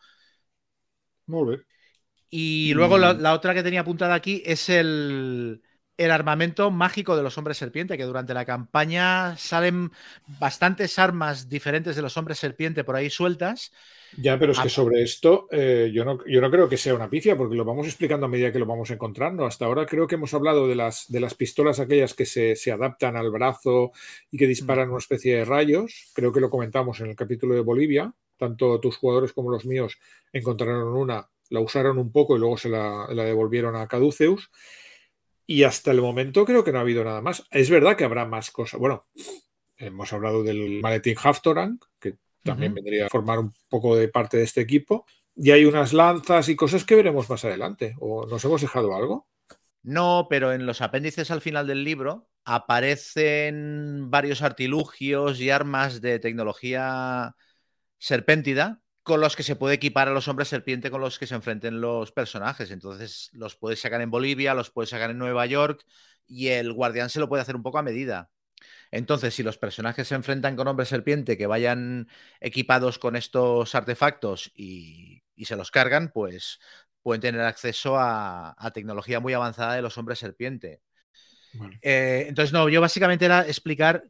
[1.27, 1.67] Muy bien.
[2.31, 5.63] Y luego la, otra que tenía apuntada aquí es el,
[5.97, 9.93] el armamento mágico de los hombres serpiente, que durante la campaña salen
[10.41, 13.71] bastantes armas diferentes de los hombres serpiente por ahí sueltas
[14.17, 17.09] ya, pero es que sobre esto eh, yo, no, yo no creo que sea una
[17.11, 19.47] pifia, porque lo vamos explicando a medida que lo vamos encontrando.
[19.47, 23.17] Hasta ahora creo que hemos hablado de las, de las pistolas aquellas que se, adaptan
[23.17, 23.93] al brazo
[24.31, 26.11] y que disparan una especie de rayos.
[26.15, 28.13] Creo que lo comentamos en el capítulo de Bolivia.
[28.37, 29.99] Tanto tus jugadores como los míos
[30.33, 34.51] encontraron una, la usaron un poco y luego se la, la devolvieron a Caduceus.
[35.47, 37.47] Y hasta el momento creo que no ha habido nada más.
[37.51, 38.81] Es verdad que habrá más cosas.
[38.81, 39.05] Bueno,
[39.77, 44.45] hemos hablado del maletín Haftorang, que también vendría a formar un poco de parte de
[44.45, 45.07] este equipo.
[45.35, 47.97] Y hay unas lanzas y cosas que veremos más adelante.
[47.99, 49.29] ¿O nos hemos dejado algo?
[49.83, 56.19] No, pero en los apéndices al final del libro aparecen varios artilugios y armas de
[56.19, 57.35] tecnología
[57.99, 61.35] serpéntida con los que se puede equipar a los hombres serpiente con los que se
[61.35, 62.71] enfrenten los personajes.
[62.71, 65.85] Entonces los puedes sacar en Bolivia, los puedes sacar en Nueva York
[66.27, 68.31] y el guardián se lo puede hacer un poco a medida.
[68.95, 72.07] Entonces, si los personajes se enfrentan con hombres serpiente que vayan
[72.41, 76.61] equipados con estos artefactos y, se los cargan, pues
[77.03, 80.81] pueden tener acceso a, tecnología muy avanzada de los hombres serpiente.
[81.83, 84.05] Eh, entonces, no, yo básicamente era explicar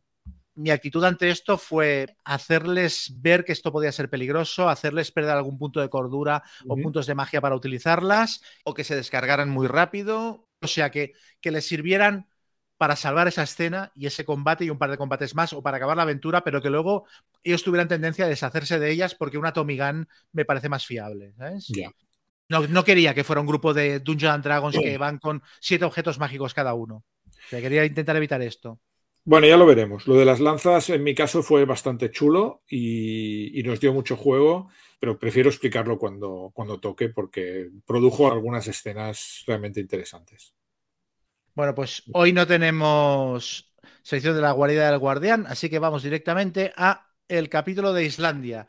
[0.54, 5.58] mi actitud ante esto fue hacerles ver que esto podía ser peligroso, hacerles perder algún
[5.58, 10.46] punto de cordura o puntos de magia para utilizarlas, o que se descargaran muy rápido,
[10.60, 12.28] o sea, que, que les sirvieran
[12.84, 15.78] para salvar esa escena y ese combate y un par de combates más o para
[15.78, 17.06] acabar la aventura, pero que luego
[17.42, 21.32] ellos tuvieran tendencia a deshacerse de ellas porque una Tommy Gun me parece más fiable.
[21.38, 21.72] ¿sabes?
[22.50, 25.86] No, no, quería que fuera un grupo de Dungeons and Dragons que van con siete
[25.86, 27.04] objetos mágicos cada uno.
[27.46, 28.78] O quería intentar evitar esto.
[29.24, 30.06] Bueno, ya lo veremos.
[30.06, 34.18] Lo de las lanzas en mi caso fue bastante chulo y, y nos dio mucho
[34.18, 34.68] juego,
[35.00, 40.52] pero prefiero explicarlo cuando, cuando toque porque produjo algunas escenas realmente interesantes.
[41.54, 46.72] Bueno, pues hoy no tenemos sección de la guarida del guardián, así que vamos directamente
[46.76, 48.66] a el capítulo de Islandia.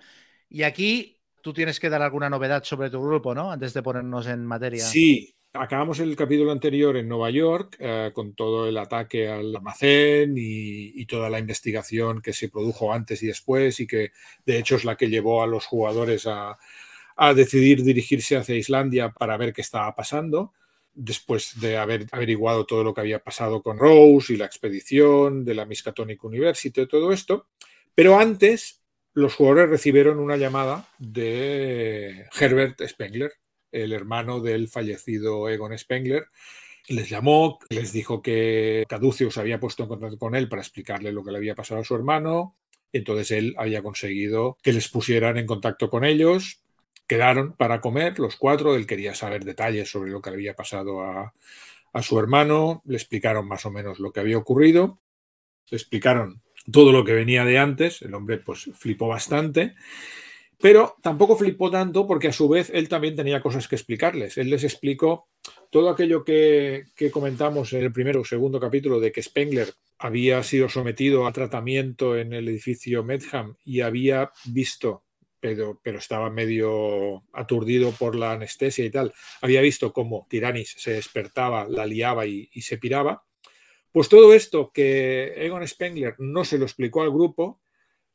[0.49, 3.51] Y aquí tú tienes que dar alguna novedad sobre tu grupo, ¿no?
[3.51, 4.85] Antes de ponernos en materia.
[4.85, 10.37] Sí, acabamos el capítulo anterior en Nueva York eh, con todo el ataque al almacén
[10.37, 14.11] y, y, toda la investigación que se produjo antes y después y que
[14.45, 16.57] de hecho es la que llevó a los jugadores a,
[17.15, 20.53] a decidir dirigirse hacia Islandia para ver qué estaba pasando
[20.95, 25.53] después de haber averiguado todo lo que había pasado con Rose y la expedición de
[25.53, 27.47] la Miskatonic University todo esto.
[27.93, 28.81] Pero antes,
[29.13, 33.31] los jugadores recibieron una llamada de Herbert Spengler,
[33.71, 36.25] el hermano del fallecido Egon Spengler.
[36.87, 41.23] Les llamó, les dijo que Caduceus había puesto en contacto con él para explicarle lo
[41.23, 42.57] que le había pasado a su hermano.
[42.93, 46.64] Entonces él había conseguido que les pusieran en contacto con ellos
[47.07, 51.33] Quedaron para comer los cuatro, él quería saber detalles sobre lo que había pasado a,
[51.93, 54.99] a su hermano, le explicaron más o menos lo que había ocurrido,
[55.69, 56.41] le explicaron
[56.71, 59.75] todo lo que venía de antes, el hombre pues flipó bastante,
[60.59, 64.37] pero tampoco flipó tanto porque a su vez él también tenía cosas que explicarles.
[64.37, 65.29] Él les explicó
[65.69, 70.43] todo aquello que, que comentamos en el primero o segundo capítulo de que Spengler había
[70.43, 75.04] sido sometido a tratamiento en el edificio Medham y había visto
[75.81, 81.67] pero, estaba medio aturdido por la anestesia y tal, había visto cómo Tiranis se despertaba,
[81.69, 83.23] la liaba y, se piraba.
[83.91, 87.61] Pues todo esto que Egon Spengler no se lo explicó al grupo,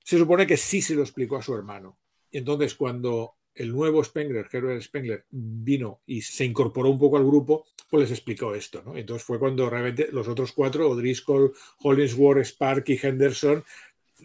[0.02, 1.98] se supone que sí se lo explicó a su hermano.
[2.30, 7.24] Y entonces cuando el nuevo Spengler, Herbert Spengler, vino y se incorporó un poco al
[7.24, 8.96] grupo, pues les explicó esto, ¿no?
[8.96, 13.64] Entonces fue cuando realmente los otros cuatro, O'Driscoll, Hollingsworth, Spark y Henderson,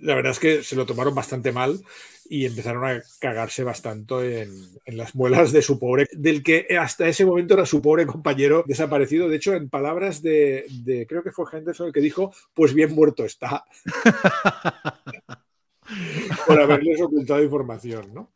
[0.01, 1.79] la verdad es que se lo tomaron bastante mal
[2.27, 4.51] y empezaron a cagarse bastante en,
[4.85, 8.63] en, las muelas de su pobre, del que hasta ese momento era su pobre compañero
[8.67, 9.29] desaparecido.
[9.29, 12.93] De hecho, en palabras de, de creo que fue Henderson el que dijo, pues bien
[12.93, 13.65] muerto está.
[16.47, 18.31] Por haberles ocultado información, ¿no?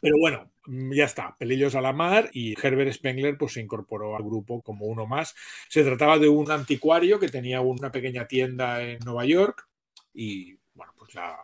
[0.00, 4.22] Pero bueno, ya está, pelillos a la mar y Herbert Spengler pues se incorporó al
[4.22, 5.34] grupo como uno más.
[5.68, 9.66] Se trataba de un anticuario que tenía una pequeña tienda en Nueva York
[10.12, 10.58] y
[11.04, 11.36] pues la,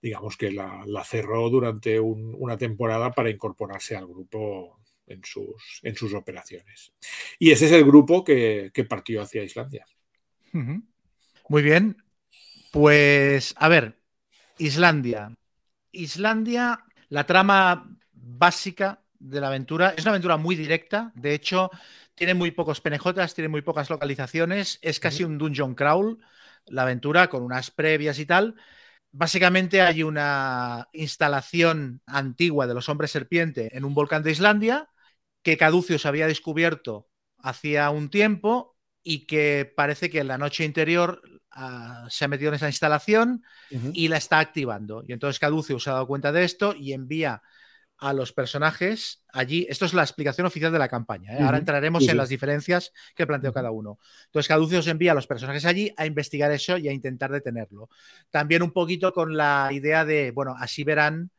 [0.00, 5.80] digamos que la, la cerró durante un, una temporada para incorporarse al grupo en sus,
[5.82, 6.92] en sus operaciones.
[7.38, 9.84] Y ese es el grupo que, que partió hacia Islandia.
[10.52, 12.02] Muy bien.
[12.72, 13.98] Pues, a ver,
[14.58, 15.34] Islandia.
[15.92, 21.12] Islandia, la trama básica de la aventura es una aventura muy directa.
[21.14, 21.70] De hecho,
[22.14, 24.78] tiene muy pocos penejotas, tiene muy pocas localizaciones.
[24.80, 26.18] Es casi un dungeon crawl,
[26.66, 28.56] la aventura, con unas previas y tal
[29.12, 34.88] básicamente hay una instalación antigua de los hombres serpiente en un volcán de Islandia
[35.42, 37.08] que Caduceus había descubierto
[37.38, 41.20] hacía un tiempo y que parece que en la noche interior
[41.56, 43.90] uh, se ha metido en esa instalación uh -huh.
[43.94, 45.04] y la está activando.
[45.06, 47.42] Y entonces Caduceus se ha dado cuenta de esto y envía
[48.02, 49.64] a los personajes allí.
[49.70, 51.34] Esto es la explicación oficial de la campaña.
[51.34, 51.36] ¿eh?
[51.36, 51.46] Uh -huh.
[51.46, 54.00] Ahora entraremos sí, en las diferencias que planteó cada uno.
[54.26, 57.88] Entonces, Caduceus envía a los personajes allí a investigar eso y a intentar detenerlo.
[58.28, 61.30] También un poquito con la idea de, bueno, así verán,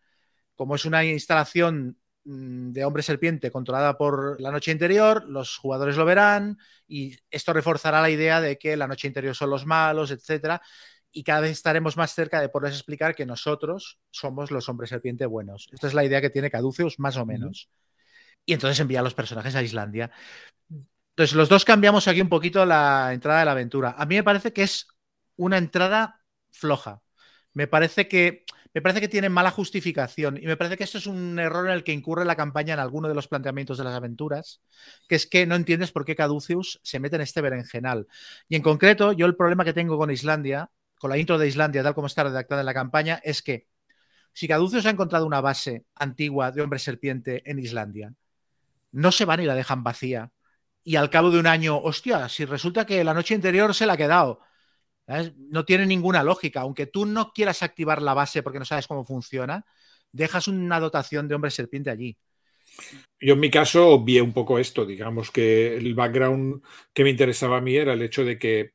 [0.55, 5.97] como es una instalación mm, de hombre serpiente controlada por la noche interior, los jugadores
[5.97, 6.57] lo verán
[6.88, 10.61] y esto reforzará la idea de que la noche interior son los malos, etcétera
[11.14, 15.26] y cada vez estaremos más cerca de poderles explicar que nosotros somos los hombres serpiente
[15.28, 15.70] buenos.
[15.72, 17.70] Esta es la idea que tiene Caduceus, más o menos.
[18.45, 20.11] Y entonces envía a los personajes a Islandia.
[21.11, 23.95] Entonces, los dos cambiamos aquí un poquito la entrada de la aventura.
[23.97, 24.88] A mí me parece que es
[25.36, 27.01] una entrada floja.
[27.53, 31.05] Me parece que me parece que tiene mala justificación y me parece que esto es
[31.05, 33.93] un error en el que incurre la campaña en alguno de los planteamientos de las
[33.93, 34.64] aventuras,
[35.07, 38.07] que es que no entiendes por qué Caduceus se mete en este berenjenal.
[38.49, 40.72] Y en concreto, yo el problema que tengo con Islandia
[41.03, 43.67] con la intro de Islandia, tal como está redactada en la campaña, es que
[44.31, 48.13] si Caduceus ha encontrado una base antigua de hombre serpiente en Islandia,
[48.93, 50.31] no se van y la dejan vacía.
[50.81, 53.93] Y al cabo de un año, hostia, si resulta que la noche interior se la
[53.93, 54.39] ha quedado,
[55.49, 56.61] no tiene ninguna lógica.
[56.61, 59.65] Aunque tú no quieras activar la base porque no sabes cómo funciona,
[60.13, 62.17] dejas una dotación de hombre serpiente allí.
[63.19, 67.57] Yo en mi caso vi un poco esto, digamos que el background que me interesaba
[67.57, 68.71] a mí era el hecho de que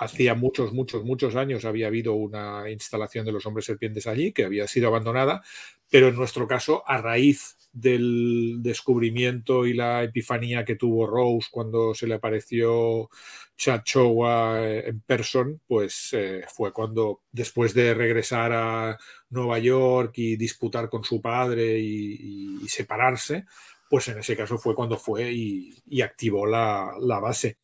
[0.00, 4.46] hacía muchos, muchos, muchos años había habido una instalación de los hombres serpientes allí que
[4.46, 5.42] había sido abandonada,
[5.90, 11.94] pero en nuestro caso, a raíz del descubrimiento y la epifanía que tuvo Rose cuando
[11.94, 13.10] se le apareció
[13.56, 18.98] Chachowa en person, pues eh, fue cuando, después de regresar a
[19.28, 23.44] Nueva York y disputar con su padre y, separarse,
[23.90, 27.58] pues en ese caso fue cuando fue y, activó la base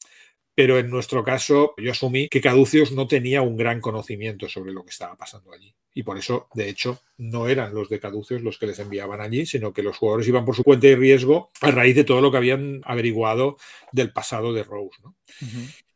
[0.57, 4.83] pero en nuestro caso yo asumí que Caduceus no tenía un gran conocimiento sobre lo
[4.83, 5.75] que estaba pasando allí.
[5.93, 9.45] Y por eso, de hecho, no eran los de Caduceus los que les enviaban allí,
[9.45, 12.31] sino que los jugadores iban por su cuenta y riesgo a raíz de todo lo
[12.31, 13.59] que habían averiguado
[13.93, 14.99] del pasado de Rose.
[15.03, 15.15] ¿no?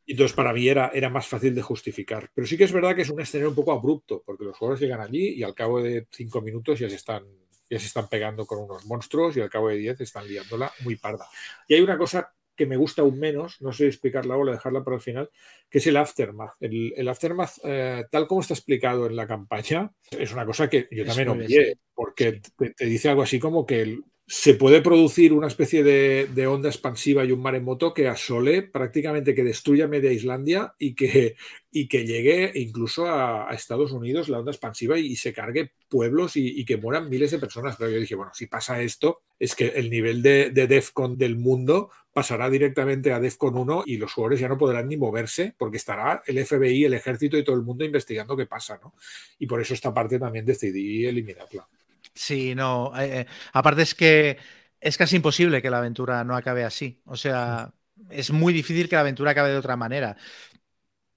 [0.06, 2.30] Entonces para mí era, era más fácil de justificar.
[2.34, 4.82] Pero sí que es verdad que es un escenario un poco abrupto, porque los jugadores
[4.82, 7.24] llegan allí y al cabo de cinco minutos ya se están
[7.70, 10.96] ya se están pegando con unos monstruos y al cabo de diez están liándola muy
[10.96, 11.28] parda.
[11.68, 14.96] Y hay una cosa que me gusta aún menos, no sé explicarla o dejarla para
[14.96, 15.30] el final,
[15.70, 16.56] que es el aftermath.
[16.60, 21.06] El, aftermath, eh, tal como está explicado en la campaña, es una cosa que yo
[21.06, 22.42] también olvidé, porque
[22.76, 27.32] te, dice algo así como que se puede producir una especie de, onda expansiva y
[27.32, 31.36] un maremoto que asole prácticamente que destruya media Islandia y que,
[31.72, 36.62] y que llegue incluso a, Estados Unidos la onda expansiva y, se cargue pueblos y,
[36.66, 37.76] que mueran miles de personas.
[37.78, 41.36] Pero yo dije, bueno, si pasa esto, es que el nivel de, de DEFCON del
[41.36, 45.76] mundo pasará directamente a DEFCON 1 y los jugadores ya no podrán ni moverse porque
[45.76, 48.94] estará el FBI, el ejército y todo el mundo investigando qué pasa, ¿no?
[49.38, 51.68] Y por eso esta parte también decidí eliminarla.
[52.14, 52.92] Sí, no.
[52.98, 54.38] Eh, eh, aparte es que
[54.80, 57.00] es casi imposible que la aventura no acabe así.
[57.04, 57.72] O sea,
[58.08, 60.16] es muy difícil que la aventura acabe de otra manera.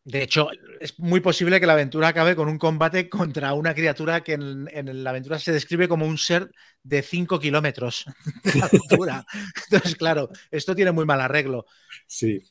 [0.05, 0.49] De hecho,
[0.81, 5.03] es muy posible que la aventura acabe con un combate contra una criatura que en,
[5.03, 6.51] la aventura se describe como un ser
[6.83, 8.05] de 5 kilómetros
[8.43, 9.25] de altura.
[9.63, 11.65] Entonces, claro, esto tiene muy mal arreglo.
[12.05, 12.41] Sí.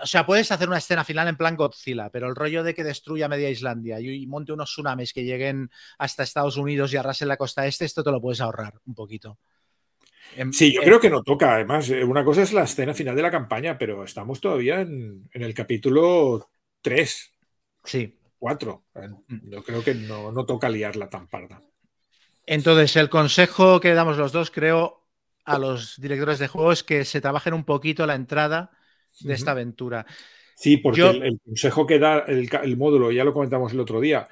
[0.00, 2.84] O sea, puedes hacer una escena final en plan Godzilla, pero el rollo de que
[2.84, 7.36] destruya media Islandia y, monte unos tsunamis que lleguen hasta Estados Unidos y arrasen la
[7.36, 9.38] costa este, esto te lo puedes ahorrar un poquito.
[10.52, 11.54] Sí, yo creo que no toca.
[11.54, 15.28] Además, eh, una cosa es la escena final de la campaña, pero estamos todavía en,
[15.32, 16.48] en el capítulo
[16.82, 17.32] tres.
[17.84, 18.18] Sí.
[18.38, 18.84] Cuatro.
[18.94, 19.50] Mm.
[19.50, 21.62] Yo creo que no, no toca liarla tan parda.
[22.46, 25.06] Entonces, el consejo que damos los dos, creo,
[25.44, 28.70] a los directores de juego es que se trabajen un poquito la entrada
[29.20, 30.06] de esta aventura.
[30.54, 34.28] Sí, porque el, consejo que da el, módulo, ya lo comentamos el otro día,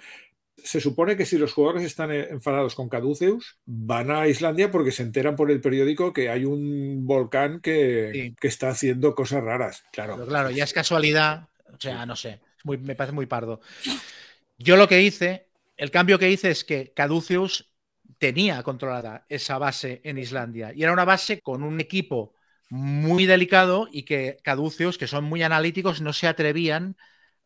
[0.57, 5.03] se supone que si los jugadores están enfadados con Caduceus, van a Islandia porque se
[5.03, 9.85] enteran por el periódico que hay un volcán que, que está haciendo cosas raras.
[9.93, 13.61] Claro, claro, ya es casualidad o sea, no sé, me parece muy pardo.
[14.59, 17.73] Yo lo que hice, el cambio que hice es que Caduceus
[18.19, 22.35] tenía controlada esa base en Islandia y era una base con un equipo
[22.71, 26.97] muy delicado y que Caduceus, que son muy analíticos, no se atrevían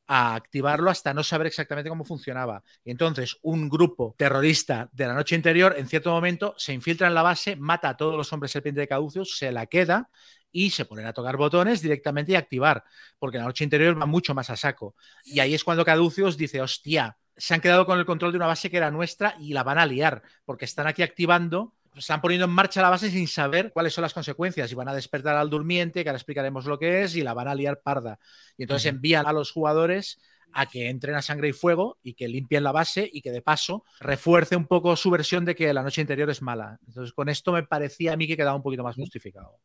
[0.06, 2.64] a activarlo hasta no saber exactamente cómo funcionaba.
[2.84, 7.14] Y entonces un grupo terrorista de la noche interior, en cierto momento, se infiltra en
[7.14, 10.10] la base, mata a todos los hombres serpiente de Caduceus, se la queda
[10.52, 12.84] y se ponen a tocar botones directamente y activar,
[13.18, 14.94] porque la noche interior va mucho más a saco.
[15.24, 18.46] Y ahí es cuando Caduceus dice, hostia, se han quedado con el control de una
[18.46, 22.44] base que era nuestra y la van a liar, porque están aquí activando, están poniendo
[22.44, 25.50] en marcha la base sin saber cuáles son las consecuencias y van a despertar al
[25.50, 28.18] durmiente, que ahora explicaremos lo que es, y la van a liar parda.
[28.56, 30.20] Y entonces envían a los jugadores
[30.52, 33.40] a que entren a sangre y fuego y que limpien la base y que de
[33.40, 36.78] paso refuerce un poco su versión de que la noche interior es mala.
[36.86, 39.60] Entonces con esto me parecía a mí que quedaba un poquito más justificado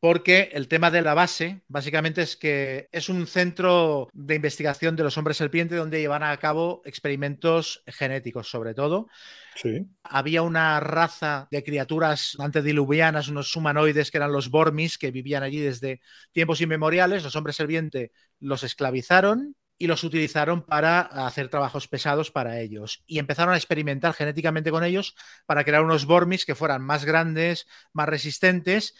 [0.00, 5.04] porque el tema de la base básicamente es que es un centro de investigación de
[5.04, 9.08] los hombres serpiente donde llevan a cabo experimentos genéticos sobre todo.
[9.56, 9.86] Sí.
[10.02, 15.60] Había una raza de criaturas antediluvianas, unos humanoides que eran los Bormis, que vivían allí
[15.60, 16.00] desde
[16.32, 17.22] tiempos inmemoriales.
[17.22, 23.02] Los hombres serpiente los esclavizaron y los utilizaron para hacer trabajos pesados para ellos.
[23.06, 27.66] Y empezaron a experimentar genéticamente con ellos para crear unos Bormis que fueran más grandes,
[27.92, 28.94] más resistentes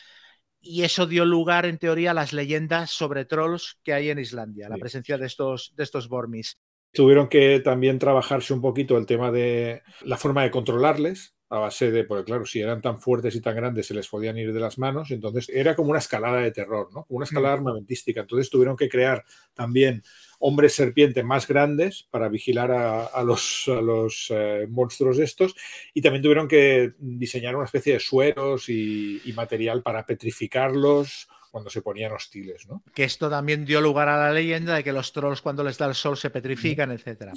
[0.60, 4.68] y eso dio lugar, en teoría, a las leyendas sobre trolls que hay en Islandia,
[4.68, 6.58] la presencia de estos, de estos Bormis.
[6.92, 11.90] Tuvieron que también trabajarse un poquito el tema de la forma de controlarles, a base
[11.90, 14.60] de, porque claro, si eran tan fuertes y tan grandes se les podían ir de
[14.60, 17.06] las manos, entonces era como una escalada de terror, ¿no?
[17.08, 18.20] Una escalada armamentística.
[18.20, 20.04] Entonces tuvieron que crear también
[20.38, 25.56] hombres serpiente más grandes para vigilar a, los, los eh, monstruos estos
[25.92, 31.82] y también tuvieron que diseñar una especie de sueros y, material para petrificarlos cuando se
[31.82, 32.82] ponían hostiles, ¿no?
[32.94, 35.86] Que esto también dio lugar a la leyenda de que los trolls cuando les da
[35.86, 37.32] el sol se petrifican, etcétera.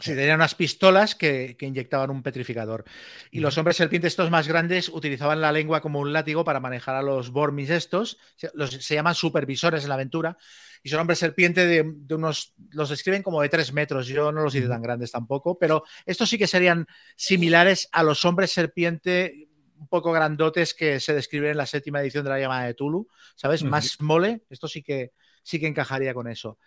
[0.00, 2.84] Sí, tenían unas pistolas que, inyectaban un petrificador.
[3.30, 6.96] Y los hombres serpientes estos más grandes utilizaban la lengua como un látigo para manejar
[6.96, 8.18] a los Bormis estos.
[8.36, 10.36] se llaman supervisores en la aventura.
[10.82, 14.06] Y son hombres serpiente de, unos, los describen como de tres metros.
[14.06, 18.24] Yo no los hice tan grandes tampoco, pero estos sí que serían similares a los
[18.24, 22.66] hombres serpiente un poco grandotes que se describen en la séptima edición de la llamada
[22.66, 23.62] de Tulu, ¿sabes?
[23.62, 25.12] Más mole, esto sí que,
[25.42, 26.58] sí que encajaría con eso.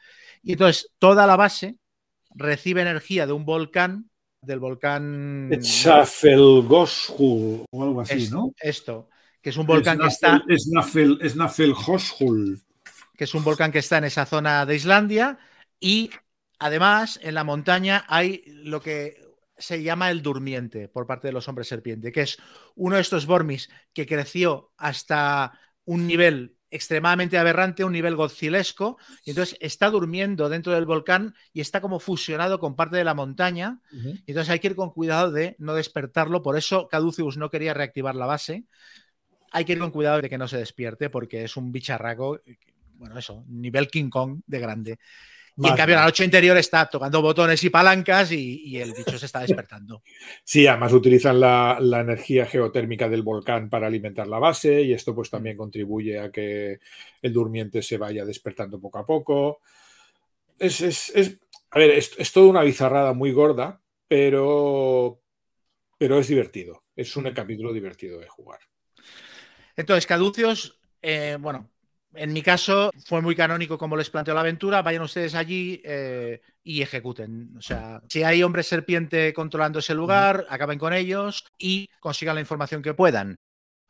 [0.43, 1.77] Y entonces, toda la base
[2.35, 4.09] recibe energía de un volcán,
[4.41, 5.49] del volcán...
[5.51, 8.53] Etzafelgoshul o algo así, ¿no?
[8.59, 9.09] Esto,
[9.41, 10.43] que es un volcán que está...
[10.47, 12.61] Es Nafelgoshul.
[13.15, 15.37] Que es un volcán que está en esa zona de Islandia
[15.79, 16.09] y
[16.57, 19.27] además en la montaña hay lo que
[19.57, 22.37] se llama el durmiente por parte de los hombres serpiente, que es
[22.75, 29.31] uno de estos Bormis que creció hasta un nivel extremadamente aberrante, un nivel godzilesco, y
[29.31, 33.81] entonces está durmiendo dentro del volcán y está como fusionado con parte de la montaña,
[33.91, 37.73] y entonces hay que ir con cuidado de no despertarlo, por eso Caduceus no quería
[37.73, 38.65] reactivar la base,
[39.51, 42.39] hay que ir con cuidado de que no se despierte porque es un bicharraco,
[42.93, 44.99] bueno, eso, nivel King Kong de grande.
[45.61, 49.25] Y en cambio, la noche interior está tocando botones y palancas y, el bicho se
[49.25, 50.03] está despertando.
[50.43, 55.29] Sí, además utilizan la, energía geotérmica del volcán para alimentar la base y esto pues
[55.29, 56.79] también contribuye a que
[57.21, 59.59] el durmiente se vaya despertando poco a poco.
[60.57, 61.11] Es,
[61.71, 65.19] a ver, es, toda una bizarrada muy gorda, pero,
[65.97, 66.83] pero es divertido.
[66.95, 68.59] Es un capítulo divertido de jugar.
[69.75, 71.69] Entonces, Caducios, eh, bueno,
[72.13, 76.41] en mi caso fue muy canónico como les planteó la aventura, vayan ustedes allí eh,
[76.63, 77.55] y ejecuten.
[77.57, 82.41] O sea, si hay hombres serpiente controlando ese lugar, acaben con ellos y consigan la
[82.41, 83.35] información que puedan.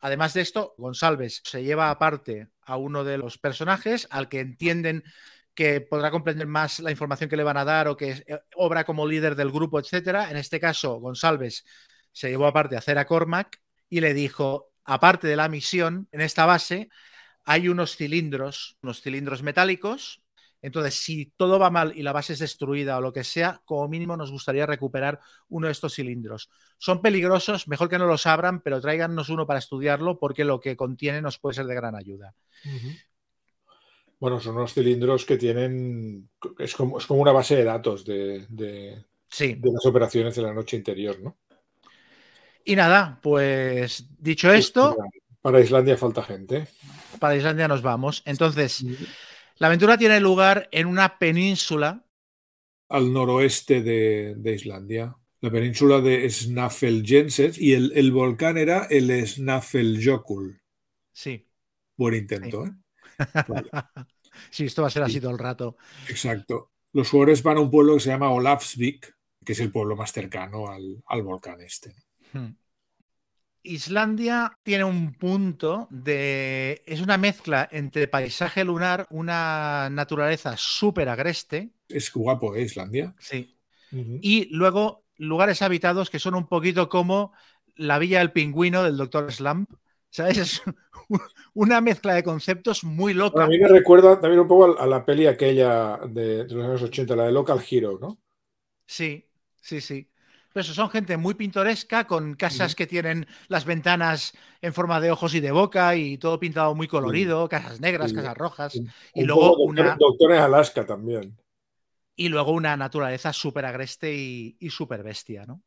[0.00, 5.04] Además de esto, González se lleva aparte a uno de los personajes al que entienden
[5.54, 8.84] que podrá comprender más la información que le van a dar o que eh, obra
[8.84, 10.30] como líder del grupo, etcétera.
[10.30, 11.64] En este caso, González
[12.12, 16.46] se llevó aparte a a Cormac y le dijo, aparte de la misión en esta
[16.46, 16.88] base,
[17.44, 20.22] hay unos cilindros, unos cilindros metálicos.
[20.62, 23.88] Entonces, si todo va mal y la base es destruida o lo que sea, como
[23.88, 26.50] mínimo nos gustaría recuperar uno de estos cilindros.
[26.76, 30.76] Son peligrosos, mejor que no los abran, pero tráiganos uno para estudiarlo porque lo que
[30.76, 32.34] contiene nos puede ser de gran ayuda.
[34.18, 36.28] Bueno, son unos cilindros que tienen.
[36.58, 39.06] Es como, una base de datos de, de
[39.38, 41.38] las operaciones de la noche interior, ¿no?
[42.64, 44.96] Y nada, pues dicho esto.
[45.42, 46.68] Para Islandia falta gente
[47.20, 48.22] para Islandia nos vamos.
[48.24, 48.84] Entonces,
[49.56, 52.04] la aventura tiene lugar en una península.
[52.88, 55.16] Al noroeste de, Islandia.
[55.40, 60.60] La península de Snafeljenses y el, volcán era el Snafeljökull.
[61.12, 61.46] Sí.
[61.96, 62.72] Buen intento, ¿eh?
[64.50, 65.76] sí, esto va a ser así todo el rato.
[66.08, 66.72] Exacto.
[66.92, 69.14] Los jugadores van a un pueblo que se llama Olafsvik,
[69.44, 71.94] que es el pueblo más cercano al, volcán este.
[72.32, 72.48] Hmm.
[73.62, 76.82] Islandia tiene un punto de.
[76.86, 81.70] Es una mezcla entre paisaje lunar, una naturaleza súper agreste.
[81.88, 82.62] Es guapo, ¿eh?
[82.62, 83.14] Islandia.
[83.18, 83.56] Sí.
[83.92, 87.32] Y luego lugares habitados que son un poquito como
[87.76, 89.70] la villa del pingüino del Doctor Slump.
[90.10, 90.38] ¿Sabes?
[90.38, 90.62] Es
[91.54, 93.44] una mezcla de conceptos muy loca.
[93.44, 96.82] a mí me recuerda también un poco a la peli aquella de, de los años
[96.82, 98.18] 80, la de Local Hero, ¿no?
[98.86, 99.30] Sí,
[99.60, 100.09] sí, sí.
[100.52, 105.12] Pero eso, son gente muy pintoresca, con casas que tienen las ventanas en forma de
[105.12, 108.80] ojos y de boca y todo pintado muy colorido, casas negras, casas rojas.
[109.14, 109.96] y luego una.
[109.98, 111.38] Doctores Alaska también.
[112.16, 115.62] Y luego una naturaleza súper agreste y, súper bestia, ¿no?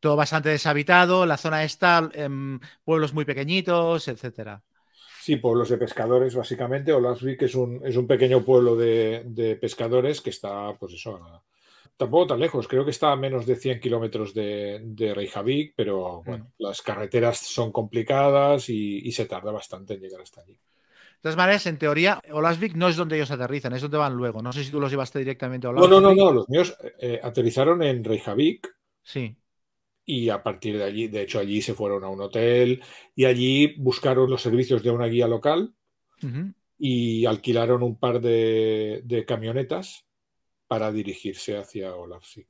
[0.00, 4.62] Todo bastante deshabitado, la zona está, em, pueblos muy pequeñitos, etcétera.
[5.22, 6.92] Sí, pueblos de pescadores, básicamente.
[6.92, 11.42] Olasvik es un, es un pequeño pueblo de, de pescadores que está, pues eso,
[11.96, 16.20] tampoco tan lejos, creo que está a menos de 100 kilómetros de, de, Reykjavik, pero
[16.20, 16.24] mm.
[16.24, 20.52] bueno, las carreteras son complicadas y, se tarda bastante en llegar hasta allí.
[20.54, 24.42] De todas maneras, en teoría, Olasvik no es donde ellos aterrizan, es donde van luego.
[24.42, 25.90] No sé si tú los llevaste directamente a Olasvik.
[25.90, 26.32] No, no, no, no.
[26.32, 28.68] los míos eh, aterrizaron en Reykjavik.
[29.02, 29.34] Sí.
[30.04, 32.82] Y a partir de allí, de hecho, allí se fueron a un hotel
[33.14, 35.74] y allí buscaron los servicios de una guía local
[36.78, 40.04] y alquilaron un par de camionetas
[40.74, 42.48] para dirigirse hacia Olafsik.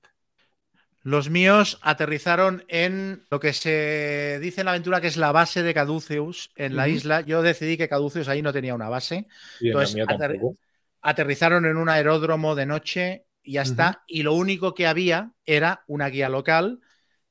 [1.02, 5.62] Los míos aterrizaron en lo que se dice en la aventura que es la base
[5.62, 7.20] de Caduceus en la isla.
[7.20, 9.26] Yo decidí que Caduceus ahí no tenía una base.
[9.60, 10.06] Entonces,
[11.02, 14.04] aterrizaron en un aeródromo de noche y ya está.
[14.06, 16.80] Y lo único que había era una guía local,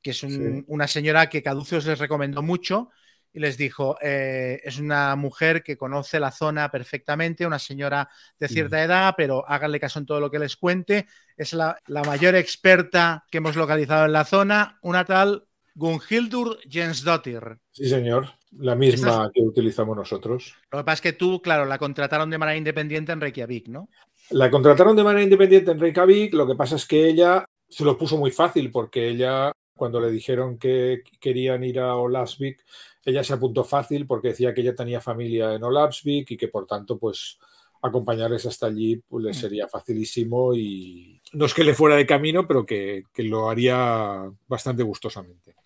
[0.00, 2.90] que es una señora que Caduceus les recomendó mucho,
[3.34, 8.08] y les dijo, eh, es una mujer que conoce la zona perfectamente, una señora
[8.38, 11.06] de cierta edad, pero háganle caso en todo lo que les cuente.
[11.36, 17.58] Es la, mayor experta que hemos localizado en la zona, una tal Gunhildur Jensdottir.
[17.72, 18.28] Sí, señor.
[18.52, 20.54] La misma que utilizamos nosotros.
[20.70, 23.88] Lo que pasa es que tú, claro, la contrataron de manera independiente en Reykjavik, ¿no?
[24.30, 26.32] La contrataron de manera independiente en Reykjavik.
[26.34, 30.10] Lo que pasa es que ella se lo puso muy fácil porque ella, cuando le
[30.10, 32.64] dijeron que querían ir a Olasvik,
[33.04, 36.66] ella se apuntó fácil porque decía que ella tenía familia en Olasvik y que por
[36.66, 37.38] tanto, pues
[37.82, 39.34] acompañarles hasta allí pues, le mm.
[39.34, 44.30] sería facilísimo y no es que le fuera de camino, pero que, que lo haría
[44.46, 45.56] bastante gustosamente.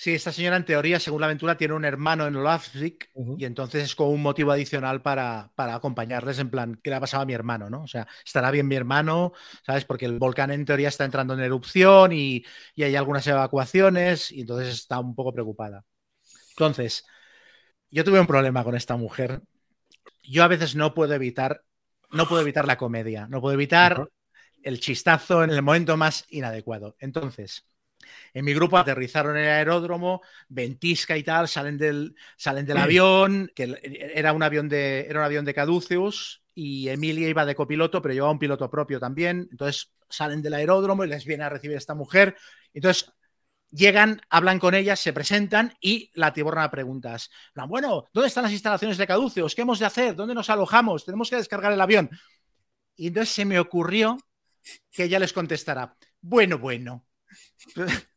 [0.00, 3.82] Sí, esta señora en teoría, según la aventura, tiene un hermano en Olafsvik y entonces
[3.82, 7.32] es como un motivo adicional para, acompañarles en plan, ¿qué le ha pasado a mi
[7.32, 7.68] hermano?
[7.68, 7.82] ¿no?
[7.82, 9.32] O sea, estará bien mi hermano,
[9.66, 9.84] ¿sabes?
[9.84, 12.44] Porque el volcán en teoría está entrando en erupción y,
[12.76, 15.84] hay algunas evacuaciones y entonces está un poco preocupada.
[16.50, 17.04] Entonces,
[17.90, 19.42] yo tuve un problema con esta mujer.
[20.22, 21.64] Yo a veces no puedo evitar,
[22.12, 24.08] no puedo evitar la comedia, no puedo evitar
[24.62, 26.94] el chistazo en el momento más inadecuado.
[27.00, 27.64] Entonces,
[28.34, 33.50] en mi grupo aterrizaron en el aeródromo, ventisca y tal, salen del, salen del avión,
[33.54, 33.78] que
[34.14, 38.14] era un avión de, era un avión de Caduceus, y Emilia iba de copiloto, pero
[38.14, 39.46] llevaba un piloto propio también.
[39.52, 42.36] Entonces salen del aeródromo y les viene a recibir esta mujer.
[42.74, 43.12] Entonces
[43.70, 47.30] llegan, hablan con ella, se presentan y la tiborna preguntas.
[47.68, 49.54] Bueno, ¿dónde están las instalaciones de Caduceus?
[49.54, 50.16] ¿Qué hemos de hacer?
[50.16, 51.04] ¿Dónde nos alojamos?
[51.04, 52.10] Tenemos que descargar el avión.
[52.96, 54.18] Y entonces se me ocurrió
[54.90, 57.06] que ella les contestara, bueno, bueno,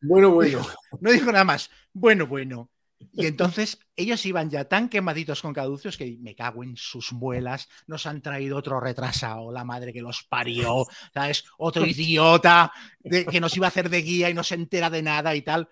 [0.01, 0.65] bueno, bueno.
[0.99, 1.69] No dijo nada más.
[1.93, 2.69] Bueno, bueno.
[3.13, 7.67] Y entonces ellos iban ya tan quemaditos con caducios que me cago en sus muelas,
[7.87, 11.45] nos han traído otro retrasado, la madre que los parió, ¿sabes?
[11.57, 12.71] Otro idiota
[13.03, 15.67] que nos iba a hacer de guía y no se entera de nada y tal.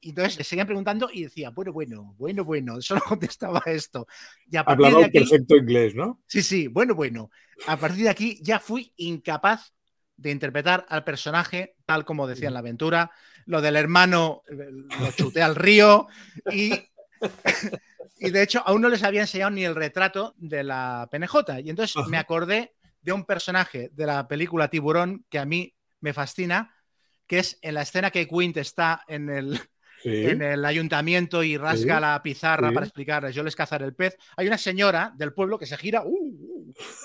[0.00, 4.06] Y entonces seguían preguntando y decía, bueno, bueno, bueno, bueno, solo contestaba esto.
[4.50, 6.22] Y Hablaba perfecto inglés, ¿no?
[6.26, 7.30] Sí, sí, bueno, bueno.
[7.66, 9.72] A partir de aquí ya fui incapaz
[10.18, 13.10] de interpretar al personaje tal como decía en la aventura.
[13.46, 16.08] Lo del hermano lo chuté al río
[16.52, 16.72] y,
[18.18, 21.60] y de hecho aún no les había enseñado ni el retrato de la PNJ.
[21.64, 26.12] Y entonces me acordé de un personaje de la película Tiburón que a mí me
[26.12, 26.74] fascina,
[27.26, 29.60] que es en la escena que Quint está en el,
[30.04, 34.16] en el ayuntamiento y rasga la pizarra para explicarles, yo les cazaré el pez.
[34.36, 36.47] Hay una señora del pueblo que se gira, uh,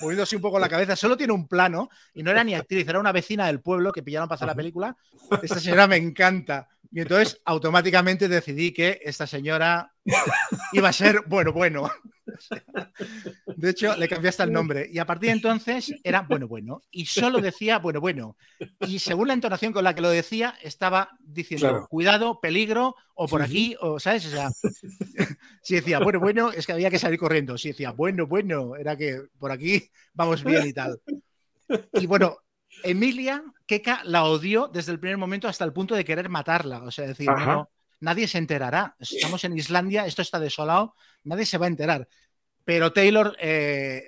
[0.02, 3.00] moviéndose un poco la cabeza, solo tiene un plano y no era ni actriz, era
[3.00, 4.96] una vecina del pueblo que pillaron para hacer la película.
[5.42, 6.68] Esta señora me encanta.
[6.92, 9.92] Y entonces automáticamente decidí que esta señora
[10.74, 11.90] iba a ser bueno, bueno.
[13.58, 14.90] De hecho, le cambié hasta el nombre.
[14.92, 16.82] Y a partir de entonces era bueno, bueno.
[16.92, 18.38] Y solo decía bueno, bueno.
[18.82, 23.42] Y según la entonación con la que lo decía, estaba diciendo cuidado, peligro, o por
[23.42, 24.26] aquí, o ¿sabes?
[24.28, 24.50] O sea,
[25.62, 27.58] si decía bueno, bueno, es que había que salir corriendo.
[27.58, 31.00] Si decía bueno, bueno, era que por aquí vamos bien y tal.
[31.94, 32.38] Y bueno,
[32.84, 36.84] Emilia, Keka la odió desde el primer momento hasta el punto de querer matarla.
[36.84, 37.70] O sea, decir, no,
[38.04, 38.96] nadie se enterará.
[39.00, 40.94] Estamos en Islandia, esto está desolado,
[41.24, 42.08] nadie se va a enterar.
[42.66, 44.04] Pero Taylor eh,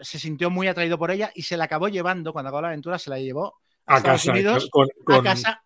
[0.00, 2.98] se sintió muy atraído por ella y se la acabó llevando, cuando acabó la aventura,
[2.98, 5.64] se la llevó a, casa, a casa.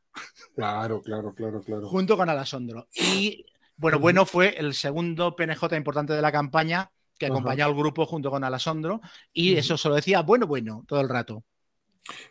[0.55, 1.89] Claro, claro, claro, claro.
[1.89, 2.89] Junto con Alasondro.
[2.95, 3.45] Y
[3.77, 8.31] bueno, bueno fue el segundo PNJ importante de la campaña que acompañó al grupo junto
[8.31, 9.01] con Alasondro
[9.33, 11.45] y eso se lo decía bueno, bueno, todo el rato.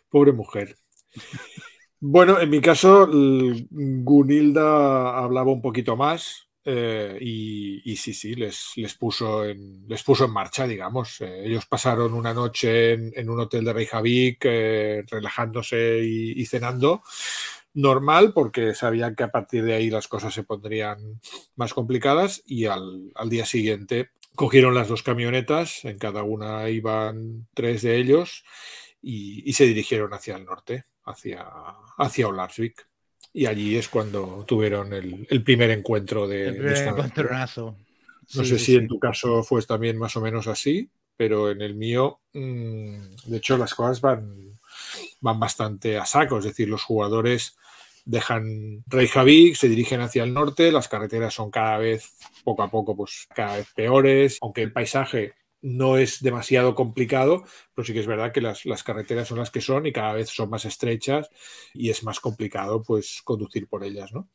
[0.08, 0.76] Pobre mujer.
[2.06, 8.92] Bueno, en mi caso, Gunilda hablaba un poquito más eh, y, sí, sí, les, les,
[8.92, 11.22] puso en, les puso en marcha, digamos.
[11.22, 17.02] Eh, ellos pasaron una noche en, un hotel de Reykjavik eh, relajándose y, cenando
[17.72, 20.98] normal porque sabían que a partir de ahí las cosas se pondrían
[21.56, 27.46] más complicadas y al, al día siguiente cogieron las dos camionetas, en cada una iban
[27.54, 28.44] tres de ellos
[29.04, 31.46] y, se dirigieron hacia el norte, hacia,
[31.98, 32.28] hacia.
[33.32, 37.76] Y allí es cuando tuvieron el, primer encuentro de, el encontronazo.
[38.34, 41.74] No sé si en tu caso fue también más o menos así, pero en el
[41.74, 44.58] mío, mm, de hecho, las cosas van,
[45.20, 46.38] van bastante a saco.
[46.38, 47.56] Es decir, los jugadores
[48.04, 52.12] dejan Reykjavik, se dirigen hacia el norte, las carreteras son cada vez,
[52.44, 55.34] poco a poco, pues cada vez peores, aunque el paisaje
[55.64, 57.42] no es demasiado complicado,
[57.74, 60.28] pero sí que es verdad que las, carreteras son las que son y cada vez
[60.28, 61.30] son más estrechas
[61.72, 64.28] y es más complicado pues conducir por ellas, ¿no?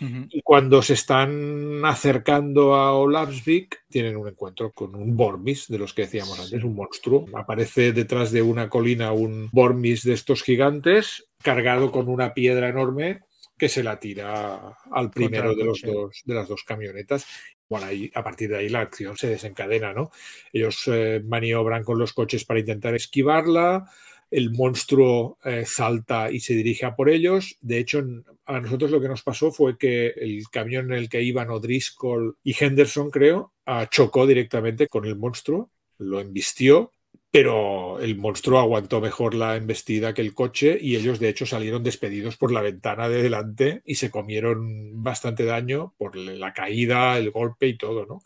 [0.00, 5.92] Y cuando se están acercando a Olavsvik, tienen un encuentro con un Bormis, de los
[5.92, 7.26] que decíamos antes, un monstruo.
[7.34, 13.22] Aparece detrás de una colina un Bormis de estos gigantes, cargado con una piedra enorme
[13.58, 17.26] que se la tira al primero de, los dos, de las dos camionetas
[17.68, 20.10] bueno, ahí, a partir de ahí la acción se desencadena, ¿no?
[20.52, 23.90] Ellos eh, maniobran con los coches para intentar esquivarla,
[24.30, 27.56] el monstruo eh, salta y se dirige a por ellos.
[27.60, 28.04] De hecho,
[28.46, 32.36] a nosotros lo que nos pasó fue que el camión en el que iban O'Driscoll
[32.42, 36.92] y Henderson, creo, ah, chocó directamente con el monstruo, lo embistió
[37.30, 41.82] pero el monstruo aguantó mejor la embestida que el coche y ellos de hecho salieron
[41.82, 47.30] despedidos por la ventana de delante y se comieron bastante daño por la caída, el
[47.30, 48.22] golpe y todo, ¿no?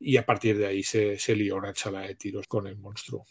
[0.00, 3.24] Y a partir de ahí se, se lió una chala de tiros con el monstruo.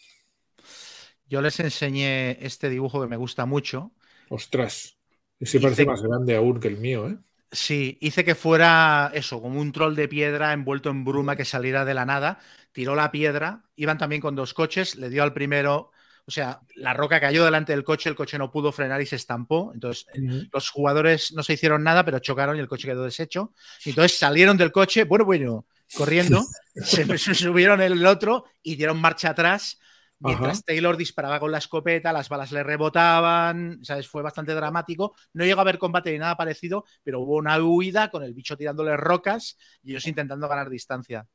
[1.28, 3.92] Yo les enseñé este dibujo que me gusta mucho.
[4.30, 4.98] Ostras,
[5.40, 7.18] ese parece más grande aún que el mío, ¿eh?
[7.52, 11.86] Sí, hice que fuera eso, como un troll de piedra envuelto en bruma que saliera
[11.86, 12.40] de la nada,
[12.74, 15.92] tiró la piedra, iban también con dos coches, le dio al primero,
[16.26, 19.16] o sea, la roca cayó delante del coche, el coche no pudo frenar y se
[19.16, 20.06] estampó, entonces
[20.52, 23.54] los jugadores no se hicieron nada, pero chocaron y el coche quedó deshecho,
[23.86, 25.66] entonces salieron del coche, bueno, bueno,
[25.96, 26.44] corriendo,
[26.76, 29.80] se, se subieron el otro y dieron marcha atrás
[30.24, 34.08] Mientras Taylor disparaba con la escopeta, las balas le rebotaban, ¿sabes?
[34.08, 35.16] Fue bastante dramático.
[35.34, 38.56] No llegó a haber combate ni nada parecido, pero hubo una huida con el bicho
[38.56, 41.28] tirándole rocas y ellos intentando ganar distancia.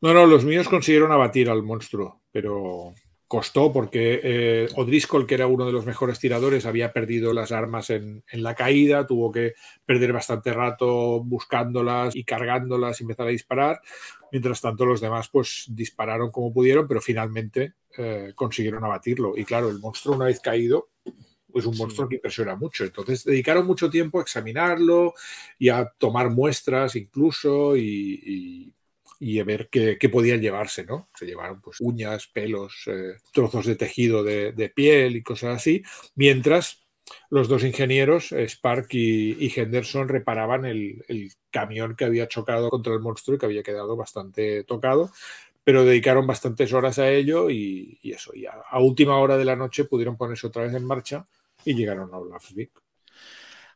[0.00, 2.94] No, no, los míos consiguieron abatir al monstruo, pero
[3.26, 7.90] costó porque eh, O'Driscoll, que era uno de los mejores tiradores, había perdido las armas
[7.90, 13.80] en, la caída, tuvo que perder bastante rato buscándolas y cargándolas y empezar a disparar.
[14.30, 19.36] Mientras tanto, los demás pues dispararon como pudieron, pero finalmente eh, consiguieron abatirlo.
[19.36, 20.90] Y claro, el monstruo una vez caído,
[21.54, 22.84] es un monstruo que impresiona mucho.
[22.84, 25.14] Entonces dedicaron mucho tiempo a examinarlo
[25.58, 28.74] y a tomar muestras incluso y y
[29.40, 31.08] a ver qué, podían llevarse, ¿no?
[31.14, 35.82] Se llevaron pues uñas, pelos, eh, trozos de tejido de, piel y cosas así,
[36.14, 36.84] mientras
[37.30, 43.36] los dos ingenieros, Spark y, Henderson, reparaban el, camión que había chocado contra el monstruo
[43.36, 45.10] y que había quedado bastante tocado,
[45.62, 49.84] pero dedicaron bastantes horas a ello y, eso, y a, última hora de la noche
[49.84, 51.26] pudieron ponerse otra vez en marcha
[51.64, 52.70] y llegaron a Olafsvik.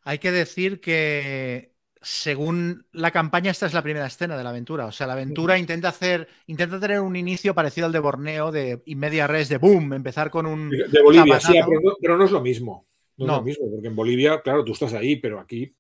[0.04, 1.72] Hay que decir que
[2.08, 4.86] según la campaña, esta es la primera escena de la aventura.
[4.86, 8.82] O sea, la aventura intenta hacer, intenta tener un inicio parecido al de Borneo, de
[8.86, 10.70] media res, de boom, empezar con un.
[10.70, 11.52] De Bolivia, sí,
[12.00, 12.86] pero no, es lo mismo.
[13.18, 15.70] No, es lo mismo, porque en Bolivia, claro, tú estás ahí, pero aquí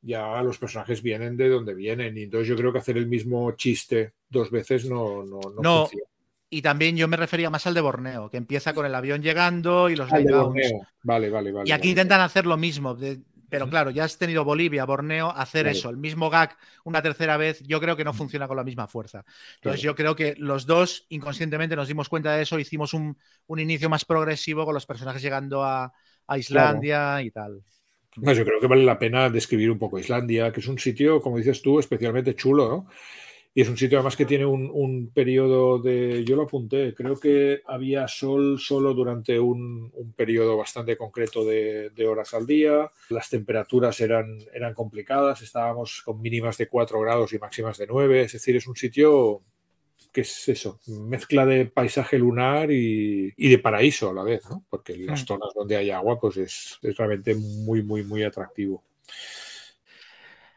[0.00, 2.18] ya los personajes vienen de donde vienen.
[2.18, 5.88] Y entonces yo creo que hacer el mismo chiste dos veces no, no, no,
[6.50, 9.88] Y también yo me refería más al de Borneo, que empieza con el avión llegando
[9.88, 11.68] y los Vale, vale, vale.
[11.68, 12.96] Y aquí intentan hacer lo mismo.
[12.96, 13.20] De,
[13.52, 17.62] pero claro, ya has tenido Bolivia, Borneo, hacer eso, el mismo gag una tercera vez,
[17.66, 19.26] yo creo que no funciona con la misma fuerza.
[19.56, 23.14] Entonces yo creo que los dos inconscientemente nos dimos cuenta de eso, hicimos un,
[23.58, 25.92] inicio más progresivo con los personajes llegando a,
[26.34, 27.62] Islandia y tal.
[28.16, 31.36] yo creo que vale la pena describir un poco Islandia, que es un sitio, como
[31.36, 32.86] dices tú, especialmente chulo, ¿no?
[33.54, 37.60] Y es un sitio además que tiene un, periodo de, yo lo apunté, creo que
[37.66, 44.38] había sol solo durante un, periodo bastante concreto de, horas al día, las temperaturas eran,
[44.54, 48.66] eran complicadas, estábamos con mínimas de 4 grados y máximas de 9, es decir, es
[48.66, 49.42] un sitio
[50.12, 54.64] que es eso, mezcla de paisaje lunar y, de paraíso a la vez, ¿no?
[54.68, 58.82] Porque en las zonas donde hay agua, pues es, es realmente muy, muy, muy atractivo.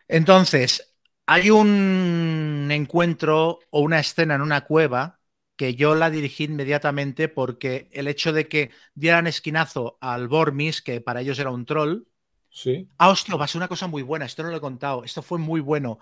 [0.08, 0.95] Entonces,
[1.26, 5.20] hay un encuentro o una escena en una cueva
[5.56, 11.02] que yo la dirigí inmediatamente porque el hecho de que dieran esquinazo al Bormis, que
[11.02, 12.04] para ellos era un troll.
[12.50, 12.88] Sí.
[12.98, 14.26] Ah, hostia, va a ser una cosa muy buena.
[14.26, 15.04] Esto no lo he contado.
[15.04, 16.00] Esto fue muy bueno.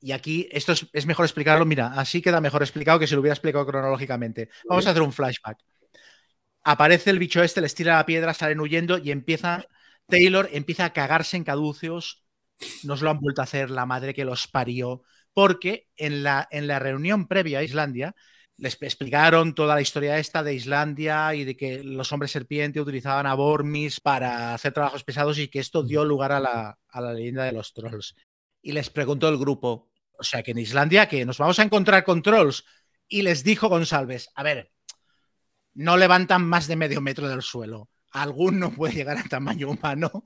[0.00, 1.64] Y aquí, esto es, mejor explicarlo.
[1.64, 4.50] Mira, así queda mejor explicado que si lo hubiera explicado cronológicamente.
[4.68, 5.58] Vamos a hacer un flashback.
[6.62, 9.66] Aparece el bicho este, les tira la piedra, salen huyendo y empieza.
[10.08, 12.25] Taylor empieza a cagarse en caduceos
[12.84, 15.02] nos lo han vuelto a hacer la madre que los parió,
[15.32, 18.14] porque en la, en la reunión previa a Islandia
[18.58, 23.26] les explicaron toda la historia esta de Islandia y de que los hombres serpiente utilizaban
[23.26, 27.12] a Bormis para hacer trabajos pesados y que esto dio lugar a la, a la
[27.12, 28.14] leyenda de los trolls.
[28.62, 32.02] Y les preguntó el grupo, o sea, que en Islandia, que nos vamos a encontrar
[32.04, 32.64] con trolls.
[33.08, 34.72] Y les dijo González, a ver,
[35.74, 37.90] no levantan más de medio metro del suelo.
[38.10, 40.24] Alguno puede llegar a tamaño humano,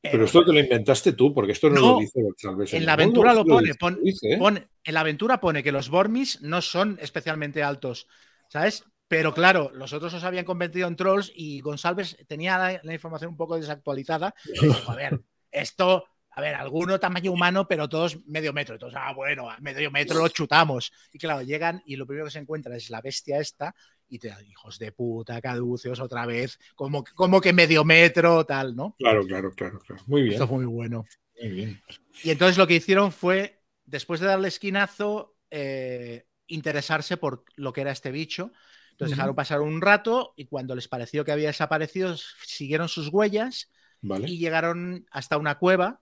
[0.00, 2.72] pero esto te lo inventaste tú, porque esto no, lo dice González.
[2.74, 4.38] En la aventura lo pone, ¿eh?
[4.38, 8.06] pone, En la aventura pone que los Bormis no son especialmente altos,
[8.48, 8.84] ¿sabes?
[9.08, 13.36] Pero claro, los otros os habían convertido en trolls y González tenía la, información un
[13.36, 14.34] poco desactualizada.
[14.86, 15.20] a ver,
[15.50, 18.76] esto a ver, alguno tamaño humano, pero todos medio metro.
[18.76, 20.92] Entonces, ah, bueno, a medio metro lo chutamos.
[21.12, 23.74] Y claro, llegan y lo primero que se encuentra es la bestia esta
[24.08, 28.94] y te hijos de puta, caduceos otra vez, como, como que medio metro, tal, ¿no?
[28.98, 30.02] Claro, claro, claro, claro.
[30.06, 30.34] Muy bien.
[30.34, 31.04] Esto fue muy bueno.
[31.40, 31.82] Muy bien.
[32.22, 37.82] Y entonces lo que hicieron fue después de darle esquinazo, eh, interesarse por lo que
[37.82, 38.52] era este bicho.
[38.92, 43.70] Entonces dejaron pasar un rato y cuando les pareció que había desaparecido, siguieron sus huellas
[44.02, 46.00] y llegaron hasta una cueva.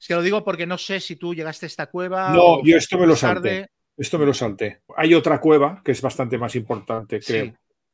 [0.00, 2.32] Es que lo digo porque no sé si tú llegaste a esta cueva.
[2.32, 3.70] No, yo esto me lo salté.
[3.98, 4.82] Esto me lo salté.
[4.96, 7.52] Hay otra cueva que es bastante más importante, creo.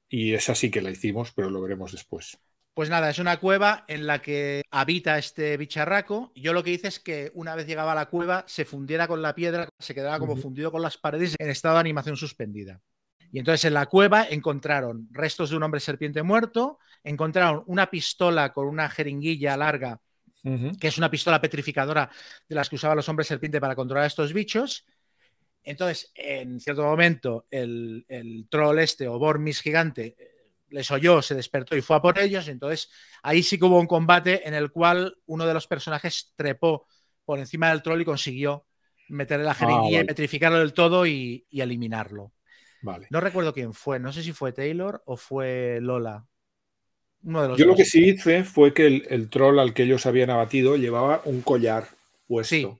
[0.08, 2.38] Y esa sí que la hicimos, pero lo veremos después.
[2.74, 6.32] Pues nada, es una cueva en la que habita este bicharraco.
[6.34, 9.22] Yo lo que hice es que una vez llegaba a la cueva, se fundiera con
[9.22, 12.80] la piedra, se quedaba como fundido con las paredes en estado de animación suspendida.
[13.32, 18.52] Y entonces en la cueva encontraron restos de un hombre serpiente muerto, encontraron una pistola
[18.52, 20.00] con una jeringuilla larga,
[20.78, 22.10] que es una pistola petrificadora
[22.48, 24.84] de las que usaban los hombres serpiente para controlar a estos bichos.
[25.64, 31.76] Entonces, en cierto momento, el, troll este o Bormis gigante eh, les oyó, se despertó
[31.76, 32.48] y fue a por ellos.
[32.48, 32.90] Entonces,
[33.22, 36.86] ahí sí que hubo un combate en el cual uno de los personajes trepó
[37.24, 38.66] por encima del troll y consiguió
[39.08, 42.32] meterle la ah, jeringuilla, petrificarlo del todo y eliminarlo.
[43.10, 46.26] No recuerdo quién fue, no sé si fue Taylor o fue Lola.
[47.22, 51.22] Yo lo que sí hice fue que el, troll al que ellos habían abatido llevaba
[51.24, 51.88] un collar
[52.26, 52.78] puesto.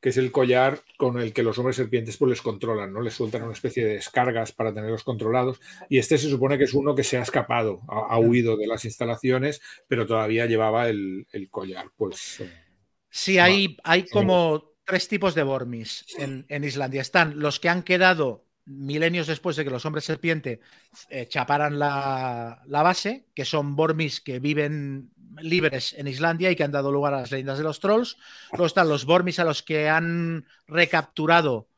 [0.00, 3.00] Que es el collar con el que los hombres serpientes pues les controlan, ¿no?
[3.00, 5.60] Les sueltan una especie de descargas para tenerlos controlados.
[5.88, 8.84] Y este se supone que es uno que se ha escapado, ha, huido de las
[8.84, 11.86] instalaciones, pero todavía llevaba el, collar.
[11.96, 12.40] Pues.
[12.40, 12.50] Eh,
[13.10, 17.02] sí, hay, hay como tres tipos de Bormis en, en Islandia.
[17.02, 20.60] Están los que han quedado milenios después de que los hombres serpiente
[21.08, 25.10] eh, chaparan la, base, que son Bormis que viven
[25.42, 28.16] libres en Islandia y que han dado lugar a las leyendas de los trolls.
[28.52, 31.68] Luego están los Bormis a los que han recapturado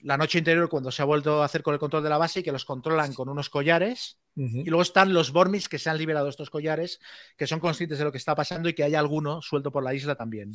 [0.00, 2.40] la noche interior cuando se ha vuelto a hacer con el control de la base
[2.40, 4.18] y que los controlan con unos collares.
[4.36, 7.00] Y luego están los Bormis que se han liberado estos collares,
[7.36, 9.94] que son conscientes de lo que está pasando y que hay alguno suelto por la
[9.94, 10.52] isla también.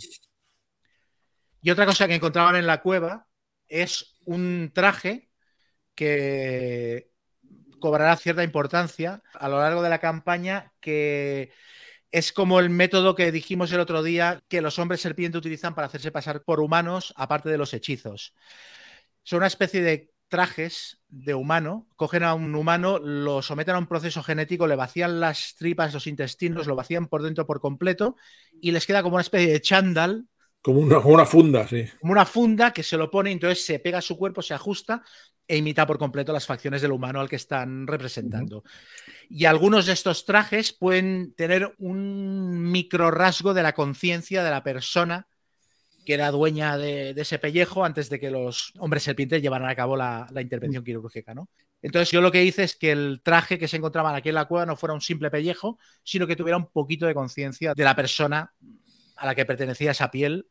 [1.61, 3.27] Y otra cosa que encontraban en la cueva
[3.67, 5.29] es un traje
[5.95, 7.09] que
[7.79, 11.51] cobrará cierta importancia a lo largo de la campaña, que
[12.11, 15.87] es como el método que dijimos el otro día que los hombres serpiente utilizan para
[15.87, 18.33] hacerse pasar por humanos, aparte de los hechizos.
[19.23, 23.87] Son una especie de trajes de humano, cogen a un humano, lo someten a un
[23.87, 28.15] proceso genético, le vacían las tripas, los intestinos, lo vacían por dentro por completo
[28.61, 30.27] y les queda como una especie de chándal
[30.61, 31.85] como una, funda, sí.
[32.01, 35.03] Como una funda que se lo pone, entonces se pega a su cuerpo, se ajusta
[35.49, 38.63] e imita por completo las facciones del humano al que están representando.
[39.29, 44.63] Y algunos de estos trajes pueden tener un micro rasgo de la conciencia de la
[44.63, 45.27] persona
[46.05, 49.97] que era dueña de, ese pellejo antes de que los hombres serpientes llevaran a cabo
[49.97, 51.49] la, intervención quirúrgica, ¿no?
[51.81, 54.45] Entonces yo lo que hice es que el traje que se encontraba aquí en la
[54.45, 57.95] cueva no fuera un simple pellejo, sino que tuviera un poquito de conciencia de la
[57.95, 58.53] persona
[59.15, 60.47] a la que pertenecía esa piel.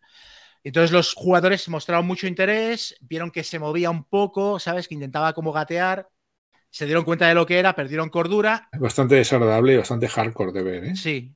[0.65, 4.89] Entonces los jugadores mostraron mucho interés, vieron que se movía un poco, ¿sabes?
[4.89, 6.09] Que intentaba como gatear,
[6.71, 8.69] se dieron cuenta de lo que era, perdieron cordura.
[8.79, 10.97] Bastante desagradable y bastante hardcore de ver, ¿eh?
[10.97, 11.35] Sí.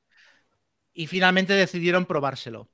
[0.93, 2.71] Y finalmente decidieron probárselo.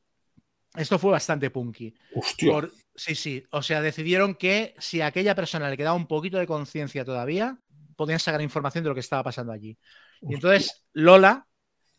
[0.75, 1.95] Esto fue bastante punky.
[2.15, 2.69] Hostia.
[2.95, 3.45] Sí, sí.
[3.51, 7.59] O sea, decidieron que si a aquella persona le quedaba un poquito de conciencia todavía,
[7.97, 9.79] podían sacar información de lo que estaba pasando allí.
[10.23, 11.47] Y entonces Lola,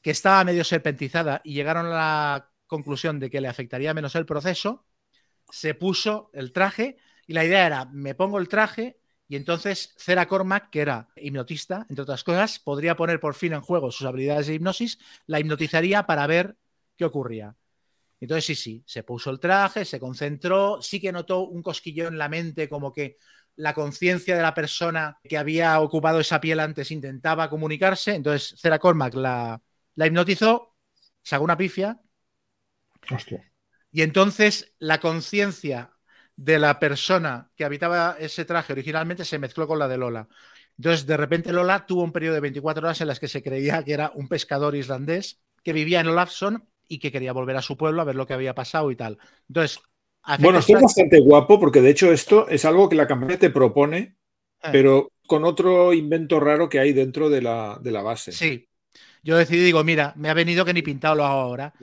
[0.01, 4.25] que estaba medio serpentizada y llegaron a la conclusión de que le afectaría menos el
[4.25, 4.85] proceso,
[5.49, 6.97] se puso el traje
[7.27, 11.85] y la idea era, me pongo el traje y entonces Cera Cormac, que era hipnotista,
[11.89, 16.03] entre otras cosas, podría poner por fin en juego sus habilidades de hipnosis, la hipnotizaría
[16.05, 16.57] para ver
[16.95, 17.55] qué ocurría.
[18.19, 22.17] Entonces sí, sí, se puso el traje, se concentró, sí que notó un cosquillo en
[22.17, 23.17] la mente como que
[23.55, 28.79] la conciencia de la persona que había ocupado esa piel antes intentaba comunicarse, entonces Cera
[28.79, 29.61] Cormac la,
[29.95, 30.75] la hipnotizó,
[31.21, 31.99] sacó una pifia.
[33.91, 35.91] Y entonces la conciencia
[36.35, 40.27] de la persona que habitaba ese traje originalmente se mezcló con la de Lola.
[40.77, 43.83] Entonces, de repente Lola tuvo un periodo de 24 horas en las que se creía
[43.83, 47.75] que era un pescador islandés que vivía en Olafson y que quería volver a su
[47.75, 49.17] pueblo a ver lo que había pasado y tal.
[49.49, 49.81] Entonces,
[50.39, 53.49] bueno, esto es bastante guapo porque de hecho esto es algo que la campaña te
[53.49, 53.97] propone,
[54.63, 54.69] eh.
[54.71, 58.31] pero con otro invento raro que hay dentro de la, de la base.
[58.31, 58.67] Sí,
[59.23, 61.73] yo decidí, digo, mira, me ha venido que ni pintado lo hago ahora.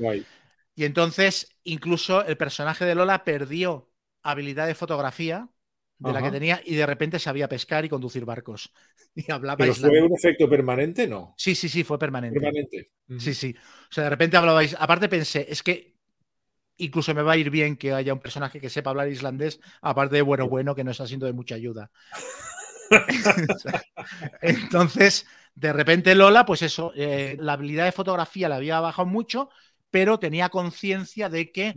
[0.77, 3.91] Y entonces, incluso el personaje de Lola perdió
[4.22, 5.49] habilidad de fotografía
[5.98, 8.73] de la que tenía y de repente sabía pescar y conducir barcos.
[9.15, 11.35] Y hablaba ¿Pero fue un efecto permanente, no?
[11.39, 12.39] Sí, sí, sí, fue permanente.
[12.39, 12.90] Permanente.
[13.19, 13.57] Sí, sí.
[13.90, 14.77] O sea, de repente hablabais.
[14.78, 15.97] Aparte pensé, es que
[16.77, 20.16] incluso me va a ir bien que haya un personaje que sepa hablar islandés, aparte
[20.16, 21.90] de bueno, bueno, que no está siendo de mucha ayuda.
[24.43, 29.48] Entonces, de repente Lola, pues eso, eh, la habilidad de fotografía la había bajado mucho,
[29.97, 31.74] pero tenía conciencia de que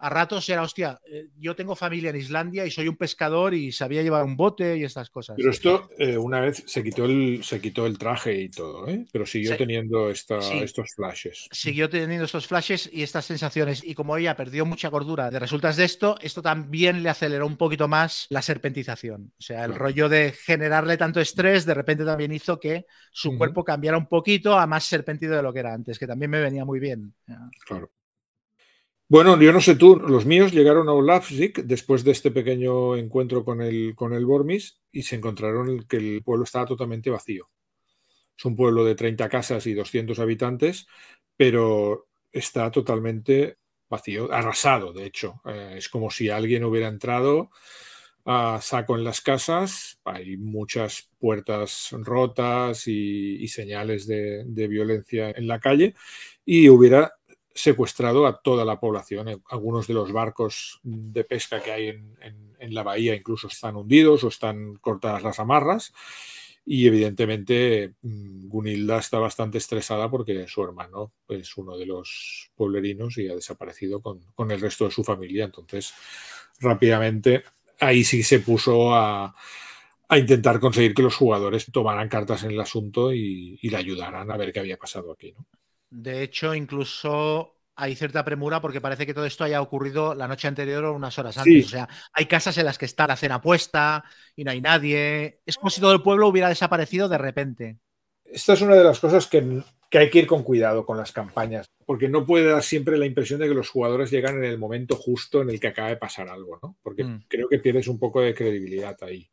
[0.00, 3.70] a ratos era, hostia, eh, yo tengo familia en Islandia y soy un pescador y
[3.70, 5.36] sabía llevar un bote y estas cosas.
[5.36, 9.04] Pero esto eh, una vez se quitó, el, se quitó el traje y todo, ¿eh?
[9.12, 11.48] pero siguió teniendo estos flashes.
[11.52, 13.84] Siguió teniendo estos flashes y estas sensaciones.
[13.84, 17.58] Y como ella perdió mucha gordura de resultas de esto, esto también le aceleró un
[17.58, 19.32] poquito más la serpentización.
[19.38, 23.64] O sea, el rollo de generarle tanto estrés de repente también hizo que su cuerpo
[23.64, 26.64] cambiara un poquito a más serpentido de lo que era antes, que también me venía
[26.64, 27.12] muy bien.
[27.66, 27.90] Claro.
[29.10, 33.44] Bueno, yo no sé tú, los míos llegaron a Olafsvik después de este pequeño encuentro
[33.44, 37.50] con el, con el Bormis y se encontraron que el pueblo estaba totalmente vacío.
[38.38, 40.86] Es un pueblo de 30 casas y 200 habitantes,
[41.36, 43.58] pero está totalmente
[43.88, 45.40] vacío, arrasado, de hecho.
[45.44, 47.50] Eh, es como si alguien hubiera entrado
[48.24, 55.58] a saco en las casas, hay muchas puertas rotas y, señales de, violencia en la
[55.58, 55.96] calle
[56.44, 57.14] y hubiera
[57.54, 59.28] secuestrado a toda la población.
[59.28, 64.22] Eh, algunos de los barcos de pesca que hay en, la bahía incluso están hundidos
[64.24, 65.92] o están cortadas las amarras.
[66.64, 73.16] Y evidentemente mm, Gunilda está bastante estresada porque su hermano es uno de los pueblerinos
[73.18, 75.46] y ha desaparecido con, el resto de su familia.
[75.46, 75.92] Entonces,
[76.60, 77.44] rápidamente,
[77.80, 79.34] ahí sí se puso a,
[80.12, 84.36] intentar conseguir que los jugadores tomaran cartas en el asunto y, y le ayudaran a
[84.36, 85.32] ver qué había pasado aquí.
[85.32, 85.46] ¿no?
[85.90, 90.46] De hecho, incluso hay cierta premura porque parece que todo esto haya ocurrido la noche
[90.46, 91.66] anterior o unas horas antes.
[91.66, 94.04] O sea, hay casas en las que está la cena puesta
[94.36, 95.40] y no hay nadie.
[95.46, 97.78] Es como si todo el pueblo hubiera desaparecido de repente.
[98.24, 99.62] Esta es una de las cosas que,
[99.92, 103.40] hay que ir con cuidado con las campañas, porque no puede dar siempre la impresión
[103.40, 106.28] de que los jugadores llegan en el momento justo en el que acaba de pasar
[106.28, 106.76] algo, ¿no?
[106.82, 107.24] Porque mm.
[107.26, 109.28] creo que pierdes un poco de credibilidad ahí.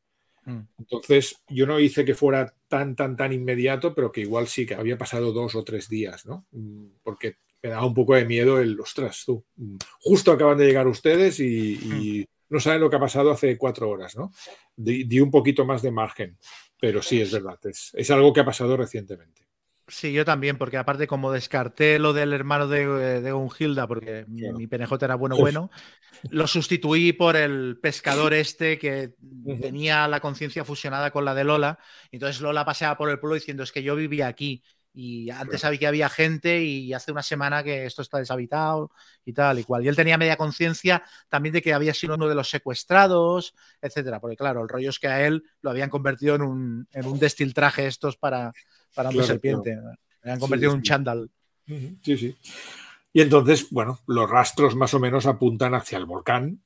[0.48, 0.62] Mm.
[0.80, 4.76] Entonces, yo no hice que fuera tan, tan, tan inmediato, pero que igual sí que
[4.76, 6.48] había pasado dos o tres días, ¿no?
[6.52, 10.66] Mm, porque me daba un poco de miedo el, ostras, tú, mm, justo acaban de
[10.66, 14.32] llegar ustedes y, no saben lo que ha pasado hace cuatro horas, ¿no?
[14.74, 16.38] Di, un poquito más de margen,
[16.80, 19.47] pero sí, es verdad, es algo que ha pasado recientemente.
[19.90, 24.68] Sí, yo también, porque aparte como descarté lo del hermano de, de Ungilda, porque mi,
[24.68, 25.72] PNJ era bueno, bueno,
[26.30, 29.14] lo sustituí por el pescador este que
[29.62, 31.80] tenía la conciencia fusionada con la de Lola.
[32.12, 34.62] Entonces Lola paseaba por el pueblo diciendo, es que yo vivía aquí
[35.00, 38.92] y antes sabía que había gente y hace una semana que esto está deshabitado
[39.24, 39.86] y tal y cual.
[39.86, 44.20] Y él tenía media conciencia también de que había sido uno de los secuestrados, etcétera.
[44.20, 47.20] Porque claro, el rollo es que a él lo habían convertido en un, en un
[47.20, 48.52] destiltraje estos para
[48.94, 49.78] para una serpiente.
[50.24, 51.30] Me han convertido en un chándal.
[51.66, 52.36] Sí, sí.
[53.14, 56.62] Y entonces, bueno, los rastros más o menos apuntan hacia el volcán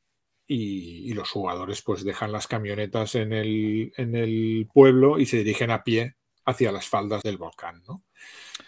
[0.48, 5.72] y, los jugadores pues dejan las camionetas en el, en el, pueblo y se dirigen
[5.72, 6.16] a pie
[6.46, 8.04] hacia las faldas del volcán, ¿no?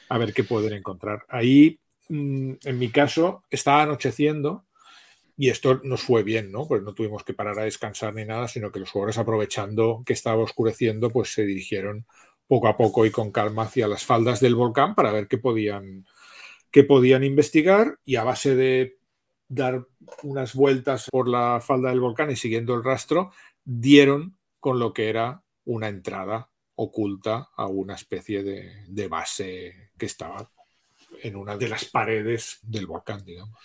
[0.10, 1.26] A ver qué pueden encontrar.
[1.28, 4.66] Ahí, mm, en mi caso, estaba anocheciendo
[5.36, 6.68] y esto nos fue bien, ¿no?
[6.68, 10.14] Pues no tuvimos que parar a descansar ni nada, sino que los jugadores aprovechando que
[10.14, 12.06] estaba oscureciendo, pues se dirigieron
[12.48, 16.06] poco a poco y con calma hacia las faldas del volcán para ver qué podían,
[16.72, 18.98] qué podían investigar y a base de
[19.48, 19.88] dar
[20.24, 23.32] unas vueltas por la falda del volcán y siguiendo el rastro,
[23.64, 30.06] dieron con lo que era una entrada oculta a una especie de, de base que
[30.06, 30.50] estaba
[31.22, 33.58] en una de las paredes del volcán, digamos.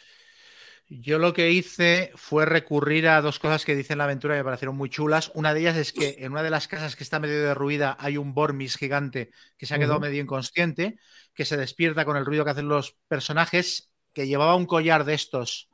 [0.91, 4.41] Yo lo que hice fue recurrir a dos cosas que dice en la aventura que
[4.41, 5.31] me parecieron muy chulas.
[5.35, 8.17] Una de ellas es que en una de las casas que está medio derruida hay
[8.17, 10.99] un Bormis gigante que se ha quedado medio inconsciente,
[11.35, 15.13] que se despierta con el ruido que hacen los personajes, que llevaba un collar de
[15.13, 15.69] estos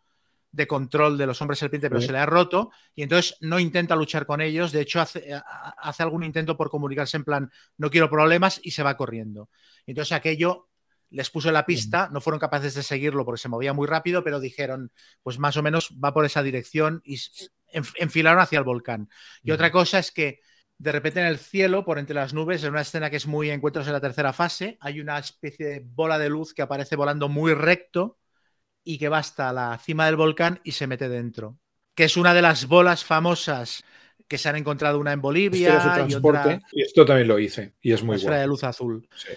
[0.51, 3.97] de control de los hombres serpiente, pero se le ha roto y entonces no intenta
[3.97, 4.73] luchar con ellos.
[4.73, 5.33] De hecho, hace,
[5.79, 9.49] hace algún intento por comunicarse en plan, no quiero problemas y se va corriendo.
[9.87, 10.69] Entonces aquello
[11.15, 14.41] les puso la pista, no fueron capaces de seguirlo porque se movía muy rápido, pero
[14.41, 14.91] dijeron,
[15.23, 17.21] pues más o menos va por esa dirección y
[17.73, 19.09] enfilaron hacia el volcán.
[19.43, 20.41] Y otra cosa es que
[20.77, 23.51] de repente en el cielo, por entre las nubes, en una escena que es muy
[23.51, 27.29] encuentros en la tercera fase, hay una especie de bola de luz que aparece volando
[27.29, 28.19] muy recto
[28.83, 31.59] y que va hasta la cima del volcán y se mete dentro.
[31.95, 33.85] Que es una de las bolas famosas
[34.27, 36.05] que se han encontrado una en Bolivia.
[36.09, 36.61] y, otra...
[36.73, 38.37] y esto también lo hice y es muy bueno.
[38.37, 39.09] de luz azul.
[39.15, 39.29] Sí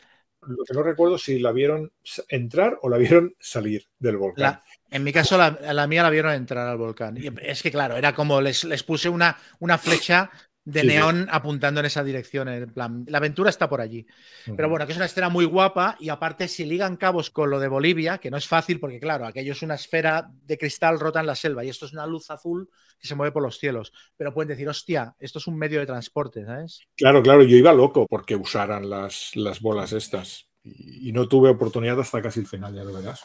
[0.47, 1.91] lo que no recuerdo si la vieron
[2.29, 4.59] entrar o la vieron salir del volcán.
[4.89, 7.17] en mi caso, la, mía la vieron entrar al volcán.
[7.41, 10.31] Es que, claro, era como les, les puse una, una flecha
[10.67, 12.49] de neón apuntando en esa dirección.
[12.49, 14.05] En plan, la aventura está por allí.
[14.45, 17.61] Pero bueno, que es una escena muy guapa y aparte si ligan cabos con lo
[17.61, 21.21] de Bolivia, que no es fácil porque claro, aquello es una esfera de cristal rota
[21.21, 22.69] en la selva y esto es una luz azul
[22.99, 23.93] que se mueve por los cielos.
[24.17, 26.81] Pero pueden decir, hostia, esto es un medio de transporte, ¿sabes?
[26.97, 30.49] Claro, claro, yo iba loco porque usaran las, las bolas estas.
[30.65, 33.23] Y, no tuve oportunidad hasta casi el final, ya lo verás.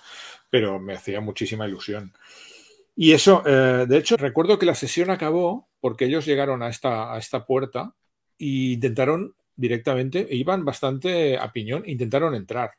[0.48, 2.12] Pero me hacía muchísima ilusión.
[2.94, 7.14] Y eso, eh, de hecho, recuerdo que la sesión acabó porque ellos llegaron a esta,
[7.14, 7.94] a esta puerta
[8.39, 12.73] e intentaron directamente, e iban bastante a piñón, intentaron entrar.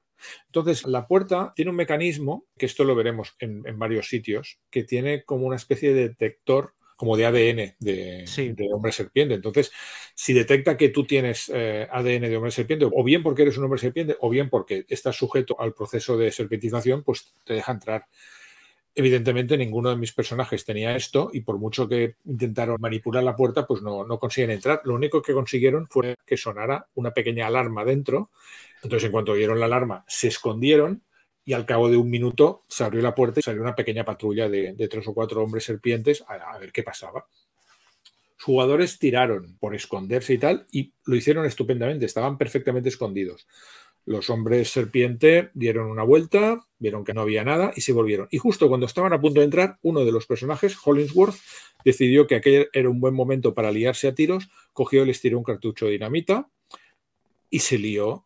[0.46, 5.24] Entonces, la puerta tiene un mecanismo, que esto lo veremos en, varios sitios, que tiene
[5.24, 8.26] como una especie de detector como de ADN de,
[8.74, 9.34] hombre serpiente.
[9.34, 9.72] Entonces,
[10.14, 13.66] si detecta que tú tienes eh, ADN de hombre serpiente, o bien porque eres un
[13.66, 18.06] hombre serpiente, o bien porque estás sujeto al proceso de serpentización, pues te deja entrar.
[18.96, 23.66] Evidentemente, ninguno de mis personajes tenía esto y por mucho que intentaron manipular la puerta,
[23.66, 24.82] pues no, no consiguen entrar.
[24.84, 28.30] Lo único que consiguieron fue que sonara una pequeña alarma dentro.
[28.84, 31.02] Entonces, en cuanto oyeron la alarma, se escondieron
[31.46, 34.48] y al cabo de un minuto se abrió la puerta y salió una pequeña patrulla
[34.50, 37.28] de, tres o cuatro hombres serpientes a, ver qué pasaba.
[38.40, 43.48] Jugadores tiraron por esconderse y tal y lo hicieron estupendamente, estaban perfectamente escondidos.
[44.06, 48.28] Los hombres serpiente dieron una vuelta, vieron que no había nada y se volvieron.
[48.32, 51.36] Y justo cuando estaban a punto de entrar, uno de los personajes, Hollingsworth,
[51.86, 55.38] decidió que aquel era un buen momento para liarse a tiros, cogió y les tiró
[55.38, 56.50] un cartucho de dinamita
[57.50, 58.26] y se lió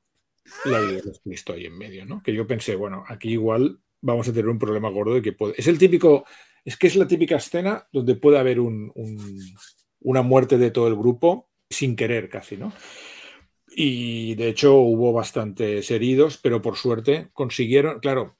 [0.65, 2.23] la idea de Cristo ahí en medio, ¿no?
[2.23, 5.53] Que yo pensé, bueno, aquí igual vamos a tener un problema gordo de que puede...
[5.57, 6.25] Es el típico,
[6.63, 11.49] es que es la típica escena donde puede haber una muerte de todo el grupo
[11.69, 12.73] sin querer casi, ¿no?
[13.79, 18.35] Y de hecho hubo bastantes heridos, pero por suerte consiguieron, claro,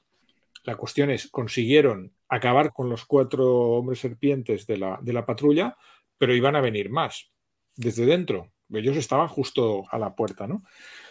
[0.63, 5.77] la cuestión es, consiguieron acabar con los cuatro hombres serpientes de la, de la patrulla,
[6.17, 7.29] pero iban a venir más
[7.75, 8.51] desde dentro.
[8.73, 10.63] Ellos estaban justo a la puerta, ¿no?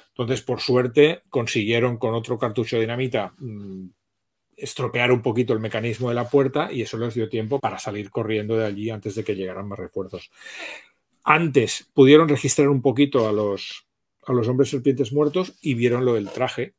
[0.08, 3.86] Entonces, por suerte, consiguieron con otro cartucho de dinamita mm,
[4.56, 8.10] estropear un poquito el mecanismo de la puerta y eso les dio tiempo para salir
[8.10, 10.32] corriendo de allí antes de que llegaran más refuerzos.
[11.22, 13.85] Antes pudieron registrar un poquito a los,
[14.26, 16.74] a los hombres serpientes muertos y vieron lo del traje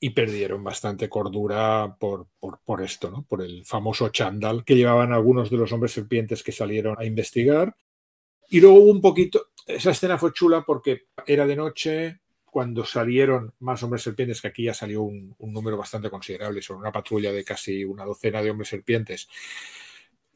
[0.00, 3.24] y perdieron bastante cordura por, por, por, esto, ¿no?
[3.24, 7.76] por el famoso chándal que llevaban algunos de los hombres serpientes que salieron a investigar.
[8.48, 12.20] Y luego hubo un poquito, esa escena fue chula porque era de noche,
[12.56, 16.90] cuando salieron más hombres serpientes, que aquí ya salió un, número bastante considerable, sobre una
[16.90, 19.28] patrulla de casi una docena de hombres serpientes,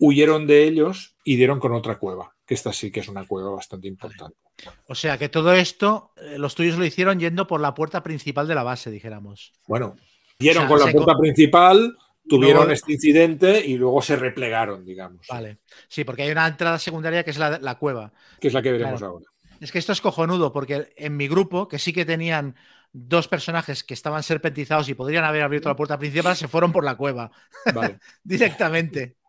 [0.00, 3.50] huyeron de ellos y dieron con otra cueva, que esta sí que es una cueva
[3.50, 4.36] bastante importante.
[4.86, 8.48] O sea que todo esto, eh, los tuyos lo hicieron yendo por la puerta principal
[8.48, 9.52] de la base, dijéramos.
[9.68, 9.96] Bueno,
[10.38, 11.96] dieron con la puerta principal,
[12.26, 15.26] tuvieron este incidente y luego se replegaron, digamos.
[15.28, 15.58] Vale.
[15.88, 18.12] Sí, porque hay una entrada secundaria que es la, cueva.
[18.40, 19.26] Que es la que veremos ahora.
[19.60, 22.56] Es que esto es cojonudo, porque en mi grupo, que sí que tenían
[22.92, 26.84] dos personajes que estaban serpentizados y podrían haber abierto la puerta principal, se fueron por
[26.84, 27.30] la cueva.
[28.24, 29.19] Directamente.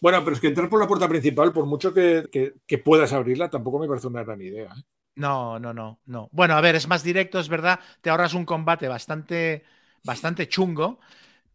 [0.00, 2.54] Bueno, pero es que entrar por la puerta principal, por mucho que,
[2.84, 4.72] puedas abrirla, tampoco me parece una gran idea.
[4.76, 4.82] ¿eh?
[5.16, 6.28] No, no, no, no.
[6.32, 7.80] Bueno, a ver, es más directo, es verdad.
[8.00, 9.64] Te ahorras un combate bastante,
[10.02, 10.98] bastante chungo,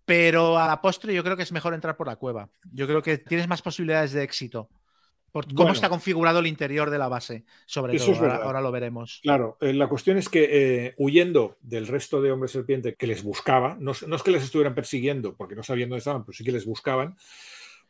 [0.05, 2.49] pero a la postre yo creo que es mejor entrar por la cueva.
[2.71, 4.69] Yo creo que tienes más posibilidades de éxito
[5.55, 8.25] cómo está configurado el interior de la base, sobre todo.
[8.25, 9.19] Ahora, lo veremos.
[9.21, 13.23] Claro, eh, la cuestión es que eh, huyendo del resto de hombres serpiente que les
[13.23, 16.51] buscaba, no, es que les estuvieran persiguiendo porque no sabían dónde estaban, pero sí que
[16.51, 17.15] les buscaban,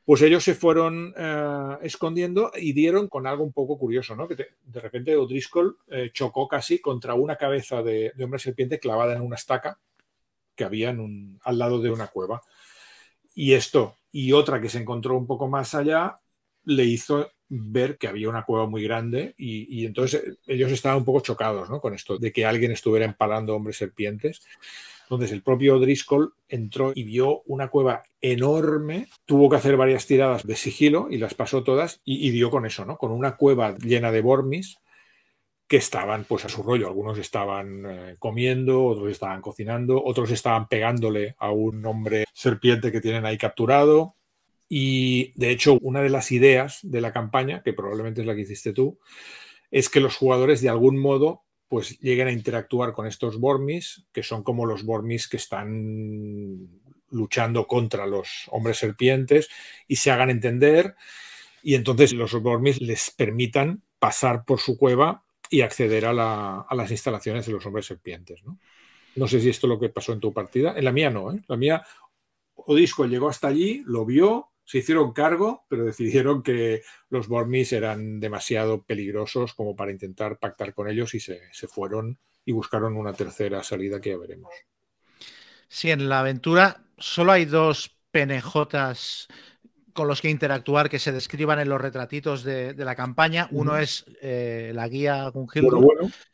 [0.10, 4.28] pues ellos se fueron eh, escondiendo y dieron con algo un poco curioso, ¿no?
[4.28, 5.78] Que de repente O'Driscoll
[6.12, 9.78] chocó casi contra una cabeza de, hombre serpiente clavada en una estaca
[10.56, 12.42] que había al lado de una cueva.
[13.36, 16.16] Y esto y otra que se encontró un poco más allá
[16.64, 21.06] le hizo ver que había una cueva muy grande y, entonces eh, ellos estaban un
[21.06, 24.42] poco chocados con esto de que alguien estuviera empalando hombres serpientes.
[25.10, 30.46] Entonces el propio Driscoll entró y vio una cueva enorme, tuvo que hacer varias tiradas
[30.46, 33.00] de sigilo y las pasó todas y, dio con eso, ¿no?
[33.00, 34.78] con una cueva llena de bormis
[35.68, 36.88] que estaban pues a su rollo.
[36.88, 43.02] Algunos estaban eh, comiendo, otros estaban cocinando, otros estaban pegándole a un hombre serpiente que
[43.02, 44.14] tienen ahí capturado.
[44.68, 48.42] Y de hecho, una de las ideas de la campaña, que probablemente es la que
[48.42, 49.00] hiciste tú,
[49.72, 54.24] es que los jugadores de algún modo pues lleguen a interactuar con estos Bormis, que
[54.24, 56.68] son como los Bormis que están
[57.12, 59.48] luchando contra los hombres serpientes
[59.88, 60.96] y se hagan entender
[61.64, 67.46] y entonces los Bormis les permitan pasar por su cueva y acceder a, las instalaciones
[67.46, 68.44] de los hombres serpientes.
[68.44, 68.58] ¿no?
[69.16, 69.28] ¿no?
[69.28, 70.74] sé si esto es lo que pasó en tu partida.
[70.78, 71.34] En la mía no.
[71.34, 71.42] ¿eh?
[71.48, 71.84] La mía,
[72.56, 78.20] Odisco llegó hasta allí, lo vio, se hicieron cargo, pero decidieron que los Bormis eran
[78.20, 83.64] demasiado peligrosos como para intentar pactar con ellos y se, fueron y buscaron una tercera
[83.64, 84.54] salida que ya veremos.
[85.68, 89.28] Sí, en la aventura solo hay dos penejotas
[89.94, 93.48] con los que interactuar que se describan en los retratitos de, la campaña.
[93.52, 95.82] Uno es eh, la guía Gungildo,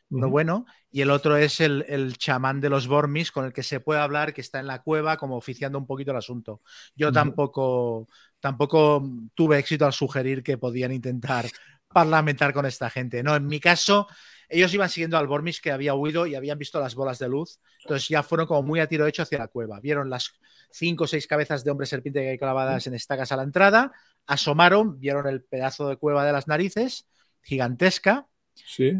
[0.08, 3.80] bueno, bueno, y el otro es el, chamán de los Bormis con el que se
[3.80, 6.62] puede hablar, que está en la cueva, como oficiando un poquito el asunto.
[6.94, 8.06] Yo tampoco
[8.40, 9.02] tampoco
[9.34, 11.46] tuve éxito al sugerir que podían intentar
[11.88, 13.22] parlamentar con esta gente.
[13.22, 14.06] No, en mi caso,
[14.48, 17.58] ellos iban siguiendo al Bormis que había huido y habían visto las bolas de luz.
[17.82, 19.80] Entonces ya fueron como muy a tiro hecho hacia la cueva.
[19.80, 20.32] Vieron las
[20.70, 23.92] cinco o seis cabezas de hombre serpiente que hay clavadas en estacas a la entrada,
[24.26, 27.08] asomaron, vieron el pedazo de cueva de las narices,
[27.42, 28.26] gigantesca.
[28.54, 28.94] Sí.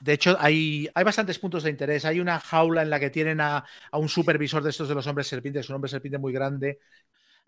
[0.00, 2.04] De hecho, hay, hay bastantes puntos de interés.
[2.04, 5.28] Hay una jaula en la que tienen a, un supervisor de estos de los hombres
[5.28, 6.80] serpientes, un hombre serpiente muy grande.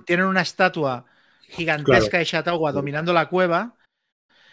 [0.06, 1.04] Tienen una estatua
[1.48, 3.74] gigantesca de Chautauqua dominando la cueva.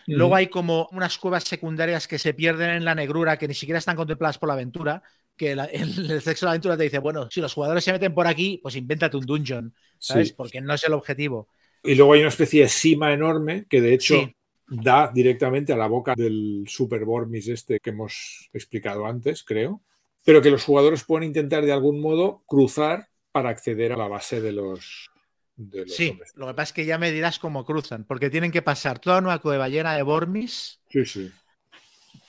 [0.07, 3.79] Luego hay como unas cuevas secundarias que se pierden en la negrura, que ni siquiera
[3.79, 5.03] están contempladas por la aventura.
[5.35, 8.27] Que el, sexo de la aventura te dice, bueno, si los jugadores se meten por
[8.27, 10.33] aquí, pues invéntate un dungeon, ¿sabes?
[10.33, 11.47] Porque no es el objetivo.
[11.83, 14.31] Y luego hay una especie de cima enorme que de hecho
[14.67, 19.81] da directamente a la boca del Super Bormis este que hemos explicado antes, creo,
[20.23, 24.41] pero que los jugadores pueden intentar de algún modo cruzar para acceder a la base
[24.41, 25.10] de los...
[25.87, 28.99] sí, lo que pasa es que ya me dirás cómo cruzan, porque tienen que pasar
[28.99, 30.81] toda una cueva llena de Bormis.
[30.89, 31.31] Sí, sí.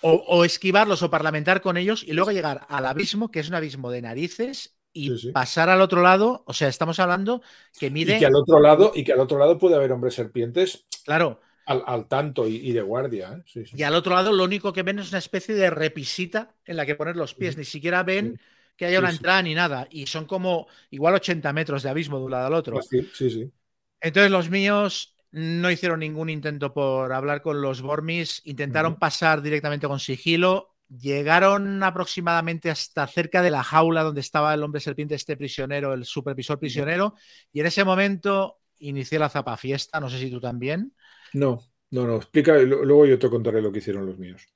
[0.04, 3.92] O, esquivarlos o parlamentar con ellos y luego llegar al abismo, que es un abismo
[3.92, 6.42] de narices, y pasar al otro lado.
[6.46, 7.40] O sea, estamos hablando
[7.78, 8.16] que mide.
[8.16, 10.86] Y que al otro lado, y que al otro lado puede haber hombres serpientes.
[11.04, 13.42] Claro al, tanto y, de guardia.
[13.54, 13.64] ¿eh?
[13.74, 16.86] Y al otro lado lo único que ven es una especie de repisita en la
[16.86, 18.40] que poner los pies, ni siquiera ven
[18.82, 19.86] que haya una entrada ni nada.
[19.90, 22.80] Y son como igual 80 metros de abismo de un lado al otro.
[22.80, 23.52] Sí, sí,
[24.00, 29.86] Entonces los míos no hicieron ningún intento por hablar con los Bormis, intentaron pasar directamente
[29.86, 30.74] con sigilo.
[30.88, 36.04] Llegaron aproximadamente hasta cerca de la jaula donde estaba el hombre serpiente, este prisionero, el
[36.04, 37.14] supervisor prisionero,
[37.50, 40.92] y en ese momento inicié la zapafiesta, no sé si tú también.
[41.34, 41.60] No,
[41.90, 42.16] no, no.
[42.16, 44.46] Explica, luego yo te contaré lo que hicieron los míos.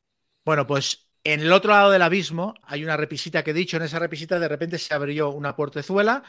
[0.45, 3.77] Bueno, pues en el otro lado del abismo hay una repisita que he dicho.
[3.77, 6.23] En esa repisita de repente se abrió una puertezuela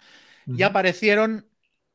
[0.48, 1.48] y aparecieron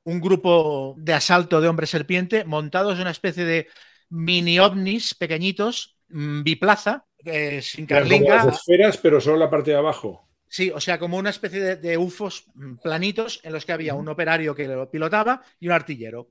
[0.05, 3.69] un grupo de asalto de hombre serpiente montados en una especie de
[4.11, 8.45] mini ovnis pequeñitos, mm, biplaza, eh, sin carlinga.
[8.45, 10.29] Las esferas, pero solo la parte de abajo.
[10.49, 13.95] Sí, o sea, como una especie de, de UFOs mm, planitos en los que había
[13.95, 16.31] un operario que lo pilotaba y un artillero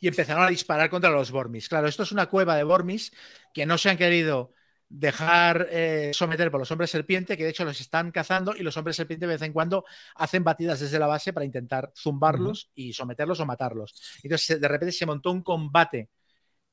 [0.00, 1.68] y empezaron a disparar contra los Bormis.
[1.68, 3.12] Claro, esto es una cueva de Bormis
[3.52, 4.52] que no se han querido
[4.88, 8.76] dejar eh, someter por los hombres serpiente, que de hecho los están cazando y los
[8.76, 9.84] hombres serpiente de vez en cuando
[10.14, 13.94] hacen batidas desde la base para intentar zumbarlos y someterlos o matarlos.
[14.22, 16.08] Entonces de repente se montó un combate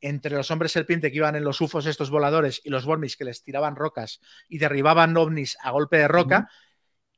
[0.01, 3.25] entre los hombres serpiente que iban en los UFOs estos voladores y los Bormis que
[3.25, 6.49] les tiraban rocas y derribaban ovnis a golpe de roca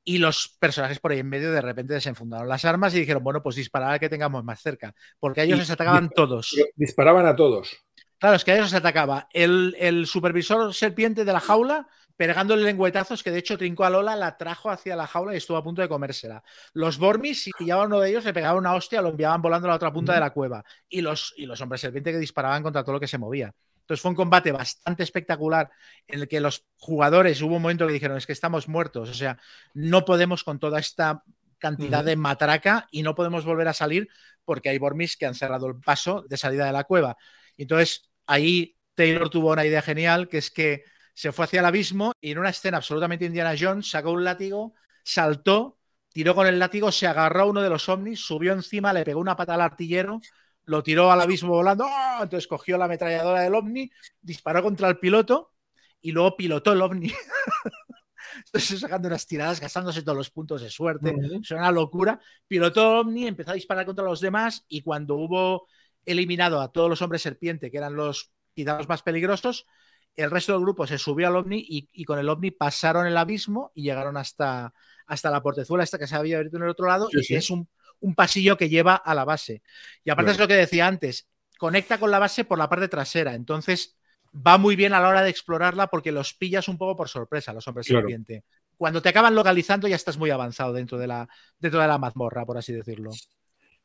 [0.03, 3.43] y los personajes por ahí en medio de repente desenfundaron las armas y dijeron, bueno,
[3.43, 6.55] pues disparar al que tengamos más cerca, porque a ellos les atacaban todos.
[6.75, 7.75] Disparaban a todos.
[8.19, 11.87] Claro, es que a ellos se atacaba el, el supervisor serpiente de la jaula
[12.17, 15.55] pegándole lengüetazos que de hecho trincó a Lola, la trajo hacia la jaula y estuvo
[15.55, 16.43] a punto de comérsela.
[16.73, 19.69] Los Bormis, si pillaban uno de ellos, le pegaban una hostia, lo enviaban volando a
[19.69, 20.65] la otra punta de la cueva.
[20.89, 23.53] Y los, y los hombres serpiente que disparaban contra todo lo que se movía.
[23.81, 25.69] Entonces fue un combate bastante espectacular
[26.07, 29.13] en el que los jugadores hubo un momento que dijeron, es que estamos muertos, o
[29.13, 29.37] sea,
[29.73, 31.23] no podemos con toda esta
[31.57, 34.09] cantidad de matraca y no podemos volver a salir
[34.43, 37.15] porque hay Bormis que han cerrado el paso de salida de la cueva.
[37.57, 40.83] Entonces ahí Taylor tuvo una idea genial, que es que
[41.13, 44.75] se fue hacia el abismo y en una escena absolutamente Indiana Jones sacó un látigo,
[45.03, 45.79] saltó,
[46.13, 49.19] tiró con el látigo, se agarró a uno de los ovnis, subió encima, le pegó
[49.19, 50.21] una pata al artillero
[50.67, 52.19] lo tiró al abismo volando, ¡ah!
[52.21, 53.89] entonces cogió la ametralladora del ovni,
[54.21, 55.53] disparó contra el piloto
[56.01, 57.09] y luego pilotó el ovni.
[58.45, 62.19] entonces sacando unas tiradas, gastándose todos los puntos de suerte, es una locura.
[62.47, 65.67] Pilotó el ovni, empezó a disparar contra los demás y cuando hubo
[66.07, 69.67] eliminado a todos los hombres serpiente, que eran los quizás más peligrosos,
[70.15, 73.71] el resto del grupo se subió al ovni y, con el ovni pasaron el abismo
[73.75, 74.73] y llegaron hasta,
[75.05, 77.69] hasta la portezuela esta que se había abierto en el otro lado y es un
[77.99, 79.61] un pasillo que lleva a la base.
[80.03, 81.27] Y aparte es lo que decía antes,
[81.57, 83.97] conecta con la base por la parte trasera, entonces
[84.33, 87.53] va muy bien a la hora de explorarla porque los pillas un poco por sorpresa,
[87.53, 88.43] los hombres serpiente.
[88.77, 91.27] Cuando te acaban localizando ya estás muy avanzado dentro de la,
[91.57, 93.11] dentro de la mazmorra, por así decirlo.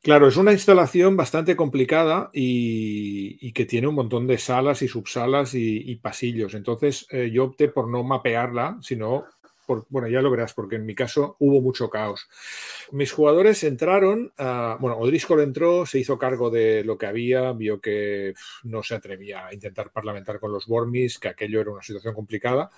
[0.03, 5.55] Claro, es una instalación bastante complicada y, que tiene un montón de salas y subsalas
[5.55, 6.55] y, pasillos.
[6.55, 9.25] Entonces eh, yo opté por no mapearla, sino
[9.89, 12.29] bueno, ya lo verás, porque en mi caso hubo mucho caos.
[12.91, 18.35] Mis jugadores entraron, bueno, Odrisco entró, se hizo cargo de lo que había, vio que
[18.65, 22.71] no se atrevía a intentar parlamentar con los Bormis, que aquello era una situación complicada.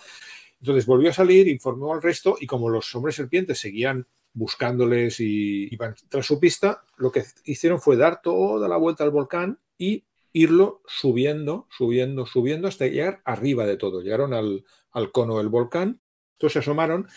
[0.61, 5.73] Entonces volvió a salir, informó al resto y como los hombres serpientes seguían buscándoles y
[5.73, 10.05] iban tras su pista, lo que hicieron fue dar toda la vuelta al volcán y
[10.33, 14.03] irlo subiendo, subiendo, subiendo hasta llegar arriba de todo.
[14.03, 16.01] Llegaron al, al cono del volcán
[16.35, 17.09] entonces se asomaron.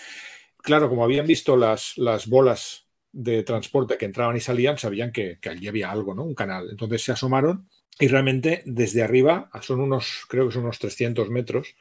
[0.58, 5.40] Claro, como habían visto las, las bolas de transporte que entraban y salían sabían que,
[5.42, 6.24] que allí había algo, ¿no?
[6.24, 6.70] Un canal.
[6.70, 7.68] Entonces se asomaron
[8.00, 11.76] y realmente desde arriba, son unos, creo que son unos 300 metros,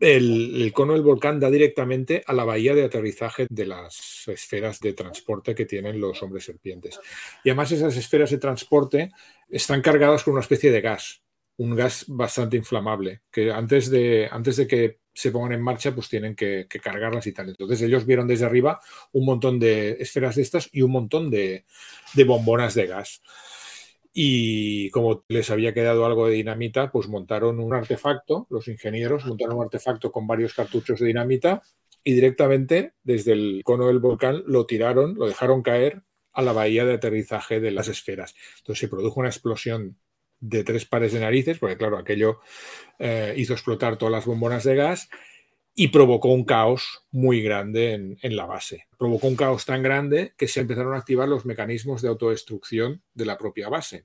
[0.00, 4.92] el, cono del volcán da directamente a la bahía de aterrizaje de las esferas de
[4.92, 7.00] transporte que tienen los hombres serpientes.
[7.44, 9.10] Y además esas esferas de transporte
[9.48, 11.22] están cargadas con una especie de gas,
[11.56, 16.08] un gas bastante inflamable, que antes de, antes de que se pongan en marcha, pues
[16.08, 17.48] tienen que, cargarlas y tal.
[17.48, 18.80] Entonces ellos vieron desde arriba
[19.12, 21.64] un montón de esferas de estas y un montón de,
[22.14, 23.20] de bombonas de gas
[24.12, 29.56] y como les había quedado algo de dinamita, pues montaron un artefacto, los ingenieros montaron
[29.56, 31.62] un artefacto con varios cartuchos de dinamita
[32.04, 36.02] y directamente desde el cono del volcán lo tiraron, lo dejaron caer
[36.32, 38.34] a la bahía de aterrizaje de las esferas.
[38.58, 39.98] Entonces se produjo una explosión
[40.40, 42.40] de tres pares de narices, porque claro, aquello
[42.98, 45.08] eh, hizo explotar todas las bombonas de gas
[45.80, 48.88] y provocó un caos muy grande en, en, la base.
[48.98, 53.24] Provocó un caos tan grande que se empezaron a activar los mecanismos de autodestrucción de
[53.24, 54.04] la propia base.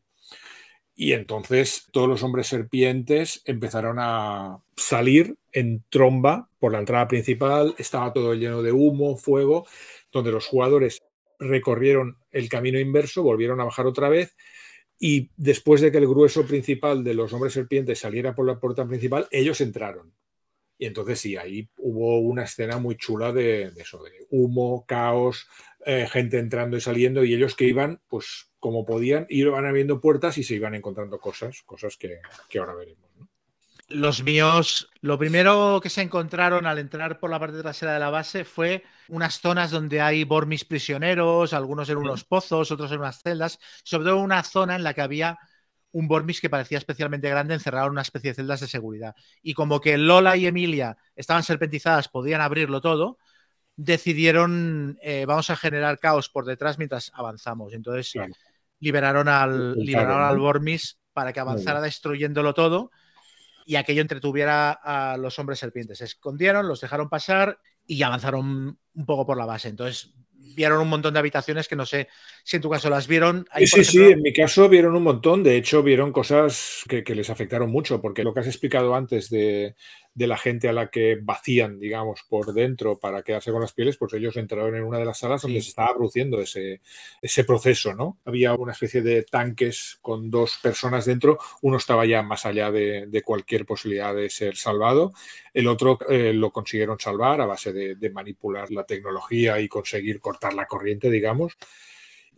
[0.93, 7.73] Y entonces todos los hombres serpientes empezaron a salir en tromba por la entrada principal,
[7.79, 9.65] estaba todo lleno de humo, fuego,
[10.11, 11.01] donde los jugadores
[11.39, 14.37] recorrieron el camino inverso, volvieron a bajar otra vez
[14.99, 18.85] y después de que el grueso principal de los hombres serpientes saliera por la puerta
[18.85, 20.13] principal, ellos entraron
[20.83, 25.47] y entonces sí, ahí hubo una escena muy chula de, eso, de humo, caos,
[25.85, 30.37] eh, gente entrando y saliendo, y ellos que iban, pues como podían, iban abriendo puertas
[30.37, 32.19] y se iban encontrando cosas, cosas que,
[32.59, 33.09] ahora veremos.
[33.87, 38.09] Los míos, lo primero que se encontraron al entrar por la parte trasera de la
[38.09, 43.21] base fue unas zonas donde hay bormis prisioneros, algunos en unos pozos, otros en unas
[43.21, 45.39] celdas, sobre todo una zona en la que había
[45.93, 49.15] un Bormis que parecía especialmente grande encerrado en una especie de celdas de seguridad.
[49.41, 53.17] Y como que Lola y Emilia estaban serpentizadas, podían abrirlo todo,
[53.75, 57.73] decidieron, eh, vamos a generar caos por detrás mientras avanzamos.
[57.73, 58.13] Entonces
[58.79, 62.91] liberaron al, liberaron al Bormis para que avanzara destruyéndolo todo
[63.65, 65.99] y aquello entretuviera a los hombres serpientes.
[65.99, 69.69] Se escondieron, los dejaron pasar y avanzaron un poco por la base.
[69.69, 70.13] Entonces
[70.55, 72.07] vieron un montón de habitaciones que no sé
[72.43, 73.45] si en tu caso las vieron.
[73.65, 75.43] sí, sí, en mi caso vieron un montón.
[75.43, 79.75] De hecho, vieron cosas que, les afectaron mucho, porque lo que has explicado antes de,
[80.15, 83.97] de la gente a la que vacían, digamos, por dentro para quedarse con las pieles,
[83.97, 86.81] pues ellos entraron en una de las salas donde se estaba produciendo ese,
[87.21, 88.19] ese proceso, ¿no?
[88.25, 93.21] Había una especie de tanques con dos personas dentro, uno estaba ya más allá de,
[93.23, 95.13] cualquier posibilidad de ser salvado,
[95.53, 100.53] el otro eh, lo consiguieron salvar a base de manipular la tecnología y conseguir cortar
[100.53, 101.57] la corriente, digamos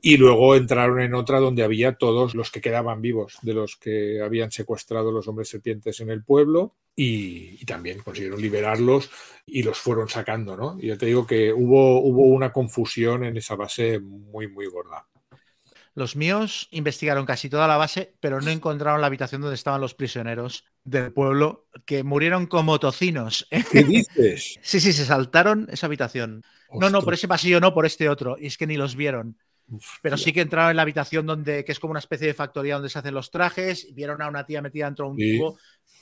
[0.06, 4.22] y luego entraron en otra donde había todos los que quedaban vivos de los que
[4.22, 9.10] habían secuestrado los hombres serpientes en el pueblo y, también consiguieron liberarlos
[9.48, 10.77] y los fueron sacando, ¿no?
[10.80, 15.07] Y ya te digo que hubo, hubo una confusión en esa base muy, muy gorda.
[15.95, 19.95] Los míos investigaron casi toda la base, pero no encontraron la habitación donde estaban los
[19.95, 23.48] prisioneros del pueblo, que murieron como tocinos.
[23.72, 24.60] ¿Qué dices?
[24.61, 26.44] sí, sí, se saltaron esa habitación.
[26.72, 28.38] No, no, por ese pasillo no, por este otro.
[28.40, 29.38] Y es que ni los vieron.
[30.01, 32.75] Pero sí que entraron en la habitación donde, que es como una especie de factoría
[32.75, 35.57] donde se hacen los trajes, vieron a una tía metida dentro de un tubo,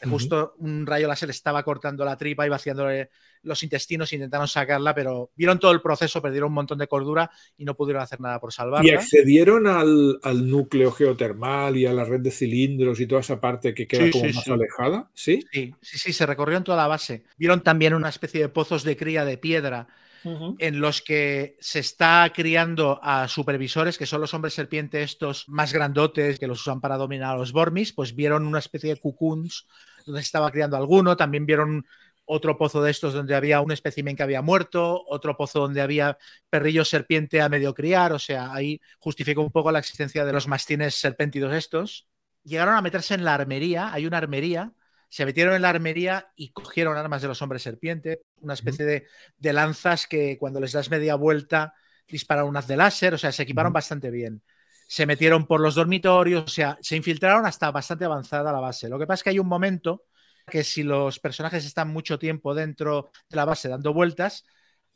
[0.10, 3.10] justo un rayo láser estaba cortando la tripa y vaciándole
[3.44, 7.66] los intestinos, intentaron sacarla, pero vieron todo el proceso, perdieron un montón de cordura y
[7.66, 8.90] no pudieron hacer nada por salvarla.
[8.90, 10.20] ¿Y accedieron al,
[10.50, 14.26] núcleo geotermal y a la red de cilindros y toda esa parte que queda como
[14.26, 15.10] más alejada?
[15.14, 15.42] ¿Sí?
[15.52, 15.74] ¿Sí?
[15.82, 17.24] Sí, sí, se recorrieron toda la base.
[17.38, 19.88] Vieron también una especie de pozos de cría de piedra
[20.24, 25.74] en los que se está criando a supervisores, que son los hombres serpientes estos más
[25.74, 29.68] grandotes que los usan para dominar a los Bormis, pues vieron una especie de cucuns
[30.06, 31.86] donde se estaba criando alguno, también vieron
[32.26, 36.18] otro pozo de estos donde había un espécimen que había muerto, otro pozo donde había
[36.50, 40.48] perrillos serpiente a medio criar, o sea, ahí justifica un poco la existencia de los
[40.48, 42.08] mastines serpéntidos estos.
[42.44, 44.74] Llegaron a meterse en la armería, hay una armería
[45.14, 49.54] se metieron en la armería y cogieron armas de los hombres serpiente, una especie de,
[49.54, 51.76] lanzas que cuando les das media vuelta
[52.08, 54.42] disparan un haz de láser, o sea, se equiparon bastante bien.
[54.88, 58.90] Se metieron por los dormitorios, o sea, se infiltraron hasta bastante avanzada la base.
[58.90, 60.06] Lo que pasa es que hay un momento
[60.48, 64.46] que si los personajes están mucho tiempo dentro de la base dando vueltas,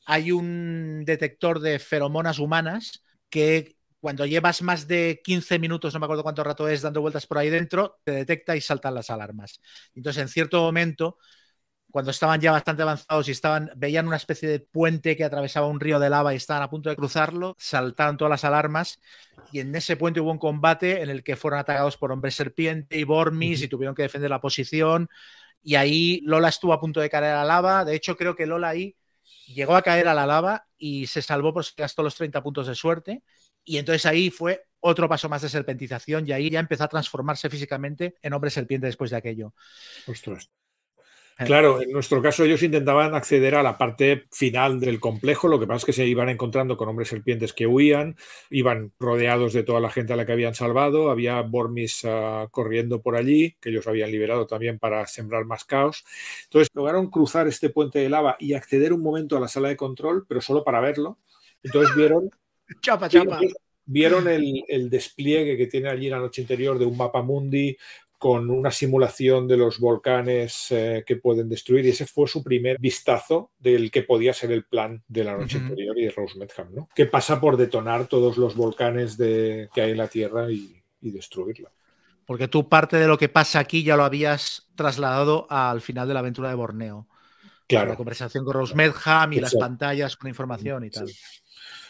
[0.07, 3.76] hay un detector de feromonas humanas que
[4.07, 7.39] cuando llevas más de 15 minutos, no me acuerdo cuánto rato es, dando vueltas por
[7.39, 9.59] ahí dentro, te detecta y saltan las alarmas.
[9.95, 11.17] Entonces, en cierto momento,
[11.91, 15.81] cuando estaban ya bastante avanzados y estaban, veían una especie de puente que atravesaba un
[15.81, 19.01] río de lava y estaban a punto de cruzarlo, saltaron todas las alarmas
[19.51, 22.97] y en ese puente hubo un combate en el que fueron atacados por hombres serpiente
[22.97, 25.09] y Bormis y tuvieron que defender la posición
[25.61, 27.83] y ahí Lola estuvo a punto de caer a la lava.
[27.83, 28.95] De hecho, creo que Lola ahí
[29.47, 32.67] llegó a caer a la lava y se salvó por si gastó los 30 puntos
[32.67, 33.21] de suerte.
[33.67, 37.49] Y entonces ahí fue otro paso más de serpentización y ahí ya empezó a transformarse
[37.49, 39.53] físicamente en hombre serpiente después de aquello.
[40.07, 40.49] Ostras.
[41.37, 41.43] Eh.
[41.45, 45.67] Claro, en nuestro caso ellos intentaban acceder a la parte final del complejo, lo que
[45.67, 48.15] pasa es que se iban encontrando con hombres serpientes que huían,
[48.49, 53.01] iban rodeados de toda la gente a la que habían salvado, había Bormis uh, corriendo
[53.01, 56.05] por allí, que ellos habían liberado también para sembrar más caos.
[56.45, 59.75] Entonces lograron cruzar este puente de lava y acceder un momento a la sala de
[59.75, 61.19] control, pero solo para verlo.
[61.61, 62.31] Entonces vieron...
[62.81, 63.39] chapa, chapa.
[63.89, 67.77] Vieron el, el, despliegue que tiene allí la noche interior de un mapa mundi,
[68.17, 72.79] con una simulación de los volcanes eh, que pueden destruir y ese fue su primer
[72.79, 76.73] vistazo del que podía ser el plan de la noche anterior y de Rose Medham,
[76.73, 76.89] ¿no?
[76.95, 81.71] Que pasa por detonar todos los volcanes de, que hay en la Tierra y, destruirla.
[82.25, 86.13] Porque tú parte de lo que pasa aquí ya lo habías trasladado al final de
[86.13, 87.07] la aventura de Borneo.
[87.65, 87.91] Claro.
[87.91, 91.07] La conversación con Rose Medham y las pantallas con información y tal.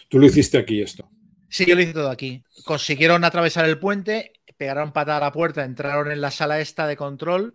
[0.08, 1.10] Tú lo hiciste aquí esto.
[1.50, 2.44] Sí, yo lo hice todo aquí.
[2.66, 6.98] Consiguieron atravesar el puente pegaron patada a la puerta, entraron en la sala esta de
[6.98, 7.54] control,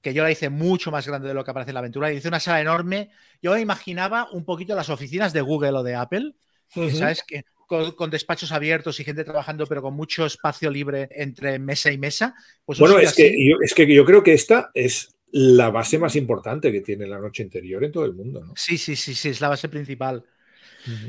[0.00, 2.12] que yo la hice mucho más grande de lo que aparece en la aventura.
[2.12, 3.10] Hice una sala enorme.
[3.42, 6.34] Yo me imaginaba un poquito las oficinas de Google o de Apple,
[6.68, 7.22] ¿sabes?
[7.26, 11.96] Que con, despachos abiertos y gente trabajando, pero con mucho espacio libre entre mesa y
[11.96, 12.34] mesa.
[12.64, 16.14] Pues bueno, es que, yo, es que yo creo que esta es la base más
[16.14, 18.52] importante que tiene la noche interior en todo el mundo, ¿no?
[18.54, 20.22] Sí, sí, sí, sí, es la base principal.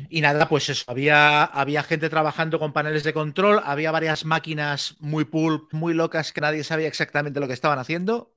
[0.09, 4.95] Y nada, pues eso, había, había gente trabajando con paneles de control, había varias máquinas
[4.99, 8.33] muy pulp, muy locas que nadie sabía exactamente lo que estaban haciendo.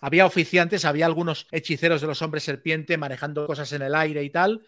[0.00, 4.30] Había oficiantes, había algunos hechiceros de los hombres serpiente manejando cosas en el aire y
[4.30, 4.66] tal.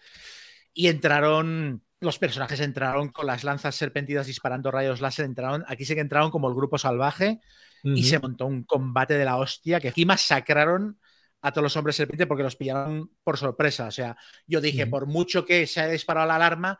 [0.72, 5.94] Y entraron, los personajes entraron con las lanzas serpentidas disparando rayos láser, entraron, aquí sí
[5.94, 7.40] que entraron como el grupo salvaje
[7.82, 10.98] y se montó un combate de la hostia que aquí masacraron
[11.42, 13.86] a todos los hombres serpiente porque los pillaron por sorpresa.
[13.86, 16.78] O sea, yo dije, por mucho que se haya disparado la alarma,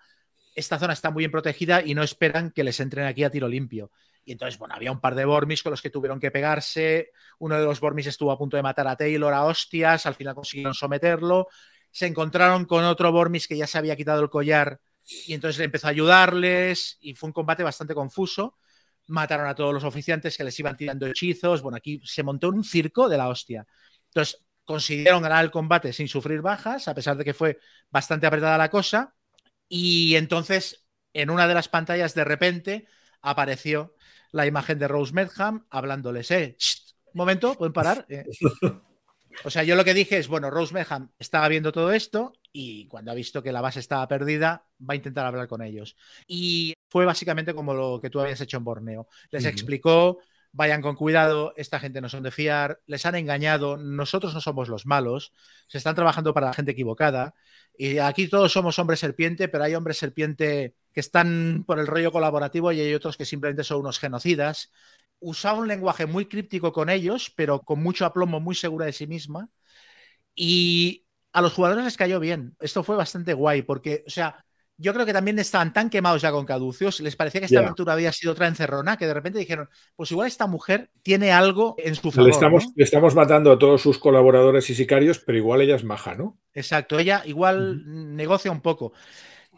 [0.54, 3.46] esta zona está muy bien protegida y no esperan que les entren aquí a tiro
[3.46, 3.90] limpio.
[4.24, 7.12] Y entonces, bueno, había un par de Bormis con los que tuvieron que pegarse.
[7.38, 10.34] Uno de los Bormis estuvo a punto de matar a Taylor a hostias, al final
[10.34, 11.46] consiguieron someterlo.
[11.92, 14.80] Se encontraron con otro Bormis que ya se había quitado el collar
[15.26, 18.56] y entonces le empezó a ayudarles y fue un combate bastante confuso.
[19.06, 21.62] Mataron a todos los oficiantes que les iban tirando hechizos.
[21.62, 23.64] Bueno, aquí se montó un circo de la hostia.
[24.06, 27.58] Entonces, consiguieron ganar el combate sin sufrir bajas, a pesar de que fue
[27.90, 29.14] bastante apretada la cosa.
[29.68, 32.86] Y entonces, en una de las pantallas, de repente,
[33.22, 33.94] apareció
[34.32, 36.56] la imagen de Rose Medham hablándoles, eh,
[37.06, 38.04] un momento, ¿pueden parar?
[38.08, 38.24] Eh.
[39.44, 42.86] O sea, yo lo que dije es, bueno, Rose Medham estaba viendo todo esto y
[42.88, 45.96] cuando ha visto que la base estaba perdida, va a intentar hablar con ellos.
[46.26, 49.08] Y fue básicamente como lo que tú habías hecho en Borneo.
[49.30, 50.18] Les explicó
[50.56, 54.68] vayan con cuidado, esta gente no son de fiar, les han engañado, nosotros no somos
[54.68, 55.32] los malos,
[55.68, 57.34] se están trabajando para la gente equivocada.
[57.76, 62.10] Y aquí todos somos hombres serpiente, pero hay hombres serpiente que están por el rollo
[62.10, 64.72] colaborativo y hay otros que simplemente son unos genocidas.
[65.20, 69.06] Usaba un lenguaje muy críptico con ellos, pero con mucho aplomo, muy segura de sí
[69.06, 69.50] misma.
[70.34, 72.56] Y a los jugadores les cayó bien.
[72.60, 74.45] Esto fue bastante guay, porque, o sea,
[74.78, 77.94] yo creo que también estaban tan quemados ya con caducios, les parecía que esta aventura
[77.94, 81.94] había sido otra encerrona, que de repente dijeron, pues igual esta mujer tiene algo en
[81.94, 82.28] su favor.
[82.28, 85.84] Le estamos, le estamos matando a todos sus colaboradores y sicarios, pero igual ella es
[85.84, 86.38] maja, ¿no?
[86.52, 87.82] Exacto, ella igual
[88.14, 88.92] negocia un poco.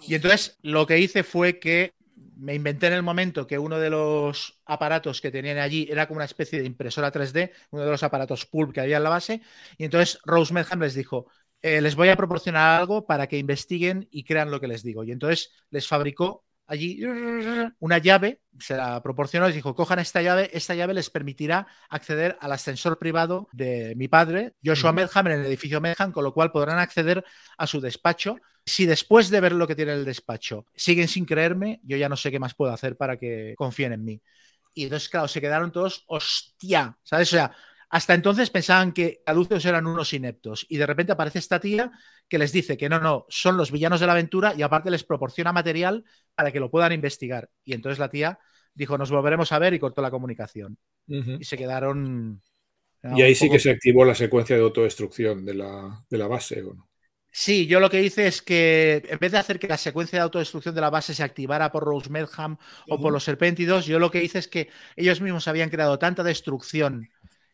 [0.07, 1.93] Y entonces lo que hice fue que
[2.39, 6.19] me inventé en el momento que uno de los aparatos que tenían allí era como
[6.19, 9.43] una especie de impresora 3D, uno de los aparatos pulp que había en la base,
[9.77, 11.27] y entonces Rose Medham les dijo,
[11.63, 15.05] eh, les voy a proporcionar algo para que investiguen y crean lo que les digo.
[15.05, 17.03] Y entonces les fabricó allí
[17.81, 22.37] una llave, se la proporcionó, les dijo, cojan esta llave, esta llave les permitirá acceder
[22.41, 26.53] al ascensor privado de mi padre, Joshua Medham, en el edificio Medham, con lo cual
[26.53, 27.25] podrán acceder
[27.57, 28.37] a su despacho.
[28.67, 32.17] Si después de ver lo que tiene el despacho siguen sin creerme, yo ya no
[32.17, 34.23] sé qué más puedo hacer para que confíen en mí.
[34.75, 37.33] Y entonces, claro, se quedaron todos, hostia, ¿sabes?
[37.33, 37.53] O sea,
[37.91, 41.91] hasta entonces pensaban que caduceos eran unos ineptos y de repente aparece esta tía
[42.29, 45.05] que les dice que no, no, son los villanos de la aventura y aparte les
[45.05, 46.05] proporciona material
[46.35, 47.49] para que lo puedan investigar.
[47.65, 48.39] Y entonces la tía
[48.75, 50.79] dijo, nos volveremos a ver y cortó la comunicación.
[51.07, 52.43] Y se quedaron...
[53.17, 56.63] Y ahí sí que se activó la secuencia de autodestrucción de la, de la base,
[56.63, 56.89] ¿o no?
[57.31, 60.25] Sí, yo lo que hice es que en vez de hacer que la secuencia de
[60.25, 62.57] autodestrucción de la base se activara por Rose Medham
[62.89, 66.25] o por los Serpentidos, yo lo que hice es que ellos mismos habían creado tanta
[66.25, 67.09] destrucción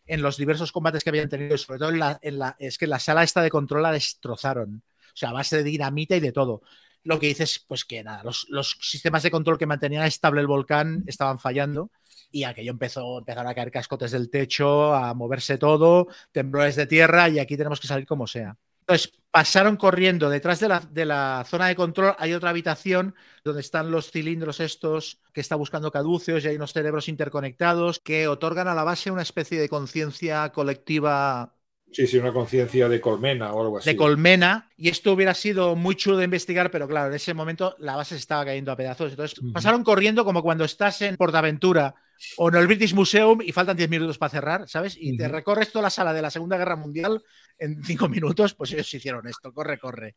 [0.06, 2.86] en los diversos combates que habían tenido, sobre todo en la, en la, es que
[2.86, 4.82] la sala esta de control la destrozaron.
[5.14, 6.62] O sea, a base de dinamita y de todo.
[7.04, 10.46] Lo que dices, pues que nada, los, los sistemas de control que mantenían estable el
[10.46, 11.90] volcán estaban fallando
[12.30, 17.28] y aquello empezó, empezaron a caer cascotes del techo, a moverse todo, temblores de tierra
[17.28, 18.56] y aquí tenemos que salir como sea.
[18.86, 20.30] Entonces, pasaron corriendo.
[20.30, 24.60] Detrás de la, de la, zona de control hay otra habitación donde están los cilindros
[24.60, 29.10] estos que está buscando caduceos y hay unos cerebros interconectados que otorgan a la base
[29.10, 31.54] una especie de conciencia colectiva
[31.94, 33.90] Sí, sí, una conciencia de colmena o algo así.
[33.90, 34.68] De colmena.
[34.76, 38.16] Y esto hubiera sido muy chulo de investigar, pero claro, en ese momento la base
[38.16, 39.12] se estaba cayendo a pedazos.
[39.12, 41.94] Entonces pasaron corriendo como cuando estás en Portaventura
[42.36, 44.96] o en el British Museum y faltan 10 minutos para cerrar, ¿sabes?
[44.98, 47.22] Y te recorres toda la sala de la Segunda Guerra Mundial
[47.58, 50.16] en 5 minutos, pues ellos hicieron esto, corre, corre.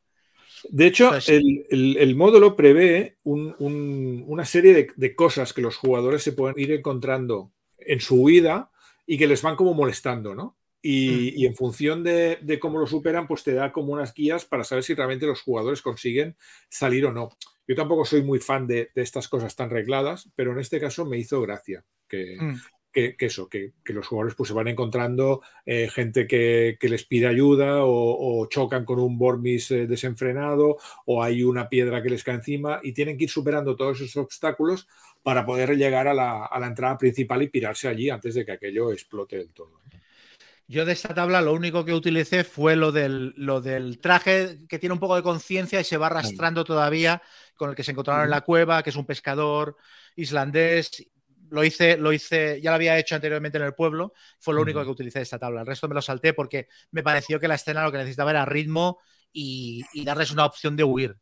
[0.70, 6.72] De hecho, el, módulo prevé una serie de cosas que los jugadores se pueden ir
[6.72, 8.72] encontrando en su huida
[9.06, 10.58] y que les van como molestando, ¿no?
[10.88, 11.40] Mm.
[11.40, 14.86] Y, en función de, cómo lo superan, pues te da como unas guías para saber
[14.86, 16.38] si realmente los jugadores consiguen
[16.70, 17.30] salir o no.
[17.68, 21.18] Yo tampoco soy muy fan de, estas cosas tan regladas, pero en este caso me
[21.18, 22.56] hizo gracia que, mm.
[23.20, 28.48] eso, que, los jugadores pues, se van encontrando eh, gente que, les pide ayuda o,
[28.48, 32.94] chocan con un Bormis eh, desenfrenado o hay una piedra que les cae encima y
[32.94, 34.88] tienen que ir superando todos esos obstáculos
[35.22, 38.54] para poder llegar a la, a la entrada principal y pirarse allí antes de que
[38.54, 39.77] aquello explote del todo.
[40.70, 44.80] Yo de esta tabla lo único que utilicé fue lo del, lo del traje que
[44.80, 47.22] tiene un poco de conciencia y se va arrastrando todavía
[47.56, 49.78] con el que se encontraron en la cueva, que es un pescador
[50.18, 51.08] islandés.
[51.50, 54.84] Lo hice, lo hice, ya lo había hecho anteriormente en el pueblo, fue lo único
[54.84, 55.62] que utilicé de esta tabla.
[55.62, 58.44] El resto me lo salté porque me pareció que la escena lo que necesitaba era
[58.44, 59.00] ritmo
[59.32, 61.18] y, y darles una opción de huir.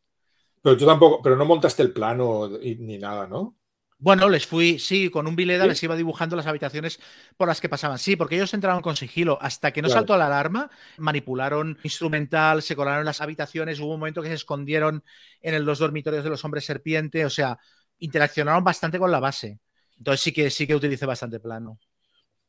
[0.60, 3.56] Pero tú tampoco, pero no montaste el plano ni nada, ¿no?
[3.98, 7.00] Bueno, les fui, sí, con un bileda les iba dibujando las habitaciones
[7.36, 7.98] por las que pasaban.
[7.98, 9.38] Sí, porque ellos entraron con sigilo.
[9.40, 13.80] Hasta que no saltó la alarma, manipularon instrumental, se colaron en las habitaciones.
[13.80, 15.02] Hubo un momento que se escondieron
[15.40, 17.24] en los dormitorios de los hombres serpiente.
[17.24, 17.58] O sea,
[17.98, 19.60] interaccionaron bastante con la base.
[19.96, 21.78] Entonces sí que sí que utilicé bastante plano.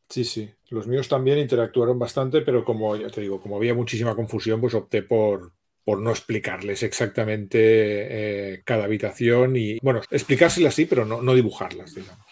[0.10, 0.50] Sí, sí.
[0.70, 4.74] Los míos también interactuaron bastante, pero como ya te digo, como había muchísima confusión, pues
[4.74, 5.54] opté por,
[5.88, 12.26] por no explicarles exactamente eh, cada habitación y, bueno, explicárselas sí, pero no, dibujarlas, digamos.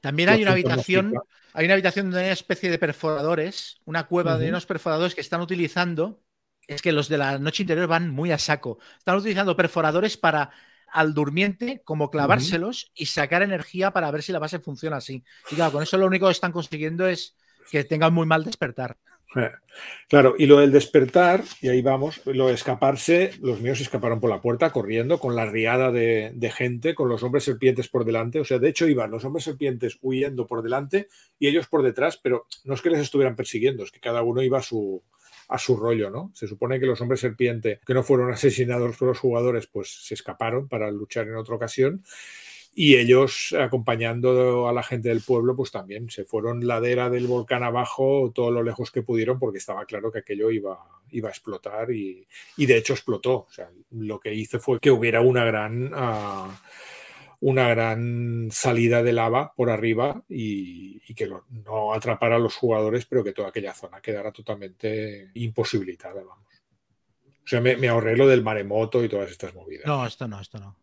[0.00, 1.14] También hay una habitación,
[1.52, 5.20] hay una habitación donde hay una especie de perforadores, una cueva de unos perforadores que
[5.20, 6.20] están utilizando,
[6.66, 10.50] es que los de la noche interior van muy a saco, están utilizando perforadores para
[10.88, 15.22] al durmiente como clavárselos y sacar energía para ver si la base funciona así.
[15.52, 17.36] Y claro, con eso lo único que están consiguiendo es
[17.70, 18.96] que tengan muy mal despertar.
[19.36, 19.50] Eh,
[20.08, 24.30] claro, y lo del despertar, y ahí vamos, lo de escaparse, los míos escaparon por
[24.30, 28.40] la puerta corriendo con la riada de, gente, con los hombres serpientes por delante.
[28.40, 32.18] O sea, de hecho iban los hombres serpientes huyendo por delante y ellos por detrás,
[32.22, 35.02] pero no es que les estuvieran persiguiendo, es que cada uno iba a su,
[35.58, 36.30] su rollo, ¿no?
[36.34, 40.14] Se supone que los hombres serpiente que no fueron asesinados por los jugadores, pues se
[40.14, 42.02] escaparon para luchar en otra ocasión
[42.80, 47.64] y ellos, acompañando a la gente del pueblo, pues también se fueron ladera del volcán
[47.64, 50.78] abajo todo lo lejos que pudieron porque estaba claro que aquello iba,
[51.10, 52.24] iba a explotar y,
[52.56, 53.32] de hecho explotó.
[53.32, 56.56] O sea, lo que hice fue que hubiera una gran, ah,
[57.40, 61.28] una gran salida de lava por arriba y, que
[61.64, 66.46] no atrapara a los jugadores, pero que toda aquella zona quedara totalmente imposibilitada, vamos.
[67.26, 69.84] O sea, me ahorré lo del maremoto y todas estas movidas.
[69.84, 70.76] No, esto no, esto no.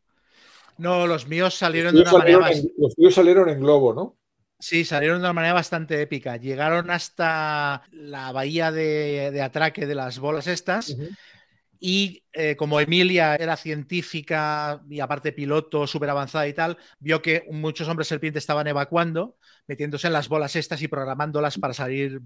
[0.78, 2.50] No, los míos salieron de una manera.
[2.78, 4.18] los míos salieron en globo, ¿no?
[4.60, 6.38] Sí, salieron de una manera bastante épica.
[6.38, 10.96] Llegaron hasta la bahía de, atraque de las bolas estas.
[11.80, 17.46] Y eh, como Emilia era científica y aparte piloto súper avanzada y tal, vio que
[17.52, 19.38] muchos hombres serpientes estaban evacuando,
[19.68, 22.22] metiéndose en las bolas estas y programándolas para salir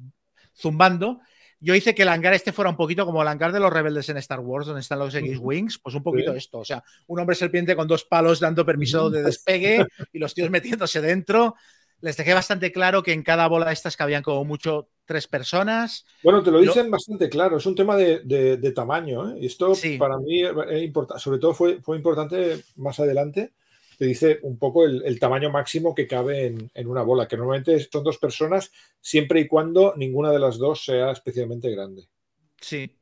[0.55, 1.19] zumbando
[1.59, 4.07] yo hice que el hangar este fuera un poquito como el hangar de los rebeldes
[4.09, 6.59] en Star Wars, donde están los X-Wings, pues un poquito esto.
[6.59, 10.49] O sea, un hombre serpiente con dos palos dando permiso de despegue y los tíos
[10.49, 11.55] metiéndose dentro.
[12.01, 16.05] Les dejé bastante claro que en cada bola de estas cabían como mucho tres personas.
[16.23, 19.31] Bueno, te lo dicen bastante claro, es un tema de, tamaño.
[19.31, 19.39] ¿eh?
[19.41, 23.51] Esto para mí es importante, sobre todo fue, fue importante más adelante
[23.99, 28.01] te dice un poco el, tamaño máximo que cabe en, una bola, que normalmente son
[28.01, 28.71] dos personas
[29.01, 32.07] siempre y cuando ninguna de las dos sea especialmente grande.
[32.61, 32.97] Sí.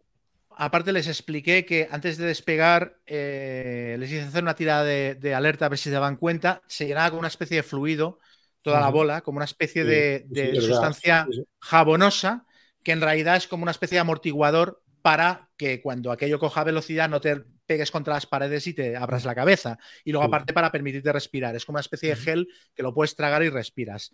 [0.50, 5.68] Aparte les expliqué que antes de despegar eh, les hice hacer una tirada de, alerta
[5.68, 6.64] a ver si se daban cuenta.
[6.68, 8.18] Se llenaba con una especie de fluido
[8.64, 10.26] toda la bola, como una especie de,
[10.60, 11.28] sustancia
[11.60, 12.48] jabonosa,
[12.84, 17.08] que en realidad es como una especie de amortiguador para que cuando aquello coja velocidad
[17.08, 19.78] no te pegues contra las paredes y te abras la cabeza.
[20.04, 21.56] Y luego aparte para permitirte respirar.
[21.56, 24.12] Es como una especie de gel que lo puedes tragar y respiras.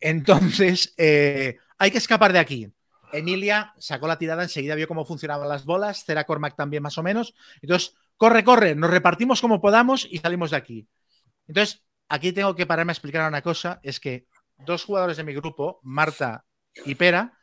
[0.00, 2.72] Entonces, eh, hay que escapar de aquí.
[3.12, 7.02] Emilia sacó la tirada, enseguida vio cómo funcionaban las bolas, Cera Cormac también más o
[7.02, 7.34] menos.
[7.60, 10.88] Entonces, corre, corre, nos repartimos como podamos y salimos de aquí.
[11.46, 14.26] Entonces, aquí tengo que pararme a explicar una cosa, es que
[14.58, 16.44] dos jugadores de mi grupo, Marta
[16.84, 17.35] y Pera,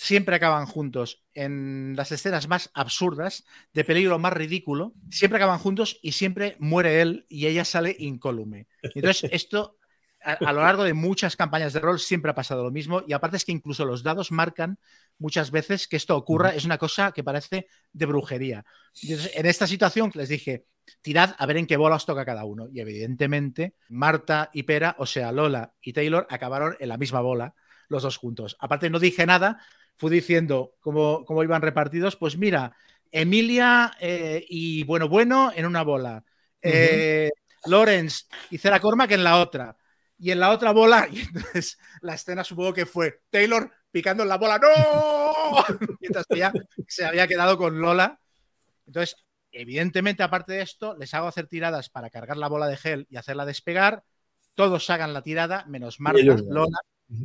[0.00, 5.98] siempre acaban juntos en las escenas más absurdas, de peligro más ridículo, siempre acaban juntos
[6.02, 8.68] y siempre muere él y ella sale incólume.
[8.94, 9.76] Entonces, esto
[10.22, 13.38] a, lo largo de muchas campañas de rol siempre ha pasado lo mismo y aparte
[13.38, 14.78] es que incluso los dados marcan
[15.18, 18.64] muchas veces que esto ocurra, es una cosa que parece de brujería.
[19.02, 20.66] en esta situación les dije,
[21.02, 24.94] tirad a ver en qué bola os toca cada uno y evidentemente Marta y Pera,
[25.00, 27.54] o sea, Lola y Taylor acabaron en la misma bola
[27.88, 28.56] los dos juntos.
[28.60, 29.60] Aparte no dije nada,
[29.98, 32.74] fui diciendo cómo, cómo iban repartidos, pues mira,
[33.10, 36.24] Emilia eh, y Bueno Bueno en una bola.
[36.62, 37.30] Eh,
[37.66, 39.76] Lawrence y Cera Cormac en la otra
[40.18, 44.28] y en la otra bola, y entonces la escena supongo que fue Taylor picando en
[44.28, 45.64] la bola, ¡no!
[46.00, 46.52] Mientras que ya
[46.86, 48.20] se había quedado con Lola.
[48.86, 49.16] Entonces,
[49.50, 53.16] evidentemente, aparte de esto, les hago hacer tiradas para cargar la bola de gel y
[53.16, 54.04] hacerla despegar.
[54.54, 56.78] Todos hagan la tirada, menos Marta, Lola,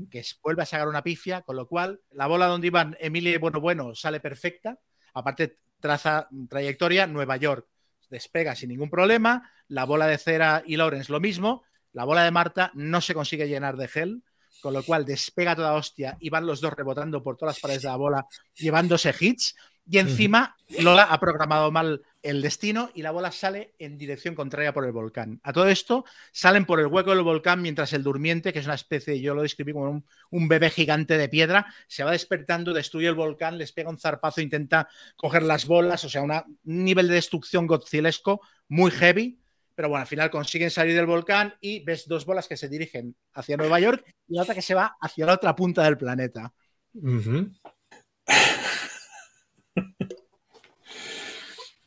[0.09, 3.59] que vuelve a sacar una pifia, con lo cual la bola donde iban Emilia Bueno
[3.59, 4.79] Bueno sale perfecta.
[5.13, 7.67] Aparte, traza trayectoria Nueva York,
[8.09, 9.51] despega sin ningún problema.
[9.67, 13.47] La bola de cera y Lawrence lo mismo la bola de Marta no se consigue
[13.47, 14.23] llenar de gel,
[14.61, 17.83] con lo cual despega toda hostia y van los dos rebotando por todas las paredes
[17.83, 19.55] de la bola, llevándose hits.
[19.85, 24.73] Y encima Lola ha programado mal el destino y la bola sale en dirección contraria
[24.73, 25.41] por el volcán.
[25.43, 28.75] A todo esto salen por el hueco del volcán mientras el durmiente, que es una
[28.75, 33.15] especie, yo lo describí como un, bebé gigante de piedra, se va despertando, destruye el
[33.15, 34.87] volcán, les pega un zarpazo, intenta
[35.17, 39.39] coger las bolas, o sea, un nivel de destrucción godzilesco muy heavy
[39.75, 43.15] pero bueno, al final consiguen salir del volcán y ves dos bolas que se dirigen
[43.33, 46.53] hacia Nueva York y otra que se va hacia la otra punta del planeta.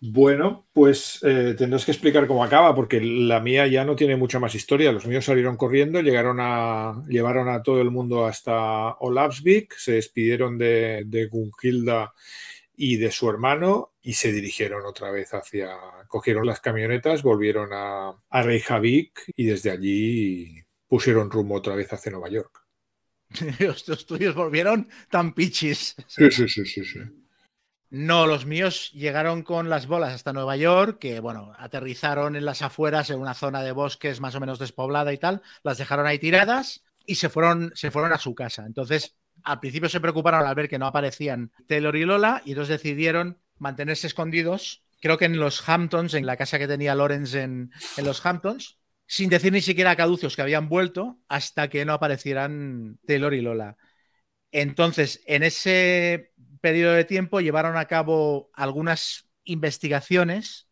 [0.08, 4.38] Bueno, pues eh, tendrás que explicar cómo acaba, porque la mía ya no tiene mucha
[4.38, 4.92] más historia.
[4.92, 10.58] Los míos salieron corriendo, llegaron a, llevaron a todo el mundo hasta Olavsvik, se despidieron
[10.58, 12.12] de, de Gunhilda
[12.76, 15.76] y de su hermano y se dirigieron otra vez hacia,
[16.08, 22.12] cogieron las camionetas, volvieron a, a Reykjavik y desde allí pusieron rumbo otra vez hacia
[22.12, 22.64] Nueva York.
[23.58, 25.96] Los tuyos volvieron tan pichis.
[26.06, 27.00] Sí, sí, sí, sí, sí.
[27.98, 32.60] No, los míos llegaron con las bolas hasta Nueva York, que bueno, aterrizaron en las
[32.60, 36.18] afueras, en una zona de bosques más o menos despoblada y tal, las dejaron ahí
[36.18, 38.66] tiradas y se fueron, se fueron a su casa.
[38.66, 42.82] Entonces, al principio se preocuparon al ver que no aparecían Taylor y Lola y entonces
[42.82, 47.70] decidieron mantenerse escondidos, creo que en los Hamptons, en la casa que tenía Lawrence en,
[48.05, 52.98] los Hamptons, sin decir ni siquiera a Caducios que habían vuelto hasta que no aparecieran
[53.06, 53.78] Taylor y Lola.
[54.52, 56.32] Entonces, en ese
[56.66, 60.68] periodo de tiempo llevaron a cabo algunas investigaciones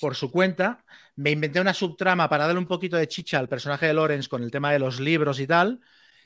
[0.00, 0.84] por su cuenta.
[1.14, 4.42] Me inventé una subtrama para darle un poquito de chicha al personaje de Lawrence con
[4.42, 5.80] el tema de los libros y tal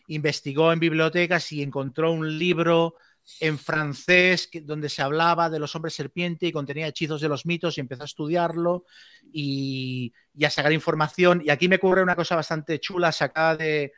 [0.07, 2.97] investigó en bibliotecas y encontró un libro
[3.41, 7.77] en francés donde se hablaba de los hombres serpiente y contenía hechizos de los mitos
[7.77, 8.87] y empezó a estudiarlo
[9.35, 11.43] y, a sacar información.
[11.45, 13.93] Y aquí me ocurre una cosa bastante chula sacada de,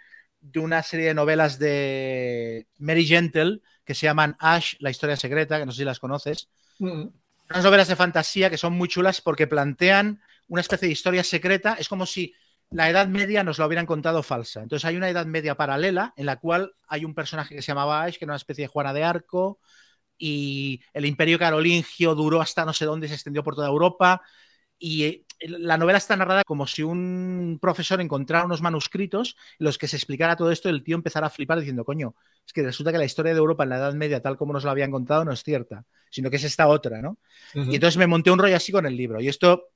[0.56, 5.66] una serie de novelas de Mary Gentle que se llaman Ash, la historia secreta, que
[5.66, 6.48] no sé si las conoces.
[6.78, 7.08] Mm.
[7.50, 11.76] Unas novelas de fantasía que son muy chulas porque plantean una especie de historia secreta.
[11.78, 12.34] Es como si
[12.70, 14.62] la Edad Media nos lo hubieran contado falsa.
[14.62, 18.02] Entonces hay una Edad Media paralela en la cual hay un personaje que se llamaba
[18.02, 19.60] Ash, que era una especie de Juana de Arco,
[20.18, 24.22] y el Imperio Carolingio duró hasta no sé dónde, se extendió por toda Europa.
[24.78, 29.78] Y eh, la novela está narrada como si un profesor encontrara unos manuscritos en los
[29.78, 32.14] que se explicara todo esto y el tío empezara a flipar diciendo, coño,
[32.46, 34.64] es que resulta que la historia de Europa en la Edad Media, tal como nos
[34.64, 37.18] lo habían contado, no es cierta, sino que es esta otra, ¿no?
[37.54, 39.20] Y entonces me monté un rollo así con el libro.
[39.20, 39.70] Y esto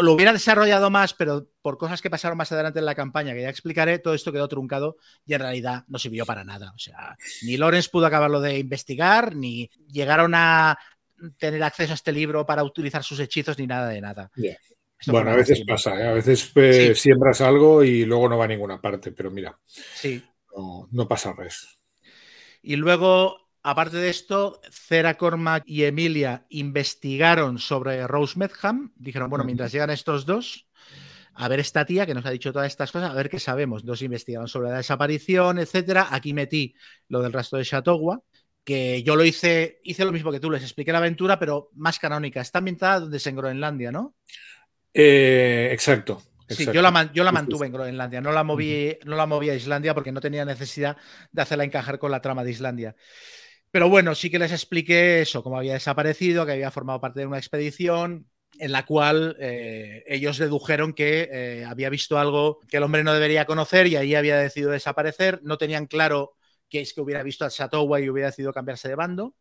[0.00, 3.42] lo hubiera desarrollado más, pero por cosas que pasaron más adelante en la campaña, que
[3.42, 4.96] ya explicaré, todo esto quedó truncado
[5.26, 6.72] y en realidad no sirvió para nada.
[6.74, 10.78] O sea, ni Lorenz pudo acabarlo de investigar, ni llegaron a
[11.38, 14.30] tener acceso a este libro para utilizar sus hechizos, ni nada de nada.
[15.06, 16.06] Bueno, a veces pasa, ¿eh?
[16.06, 20.22] a veces eh, siembras algo y luego no va a ninguna parte, pero mira, sí.
[20.56, 21.80] no, no pasa res.
[22.62, 28.92] Y luego Aparte de esto, Cera Cormac y Emilia investigaron sobre Rose Medham.
[28.96, 30.66] Dijeron, bueno, mientras llegan estos dos,
[31.34, 33.84] a ver esta tía que nos ha dicho todas estas cosas, a ver qué sabemos.
[33.84, 36.08] Dos investigaron sobre la desaparición, etcétera.
[36.10, 36.74] Aquí metí
[37.06, 38.18] lo del rastro de Chateauguay,
[38.64, 42.00] que yo lo hice, hice lo mismo que tú, les expliqué la aventura, pero más
[42.00, 42.40] canónica.
[42.40, 44.16] Está ambientada donde es en Groenlandia, ¿no?
[44.94, 46.22] Eh, exacto.
[46.48, 49.54] Sí, yo la, yo la mantuve en Groenlandia, no la, moví, no la moví a
[49.54, 50.96] Islandia porque no tenía necesidad
[51.30, 52.94] de hacerla encajar con la trama de Islandia.
[53.70, 57.26] Pero bueno, sí que les expliqué eso, cómo había desaparecido, que había formado parte de
[57.26, 58.26] una expedición
[58.58, 63.14] en la cual eh, ellos dedujeron que eh, había visto algo que el hombre no
[63.14, 65.40] debería conocer y ahí había decidido desaparecer.
[65.42, 66.34] No tenían claro
[66.68, 69.34] que es que hubiera visto a Satowa y hubiera decidido cambiarse de bando.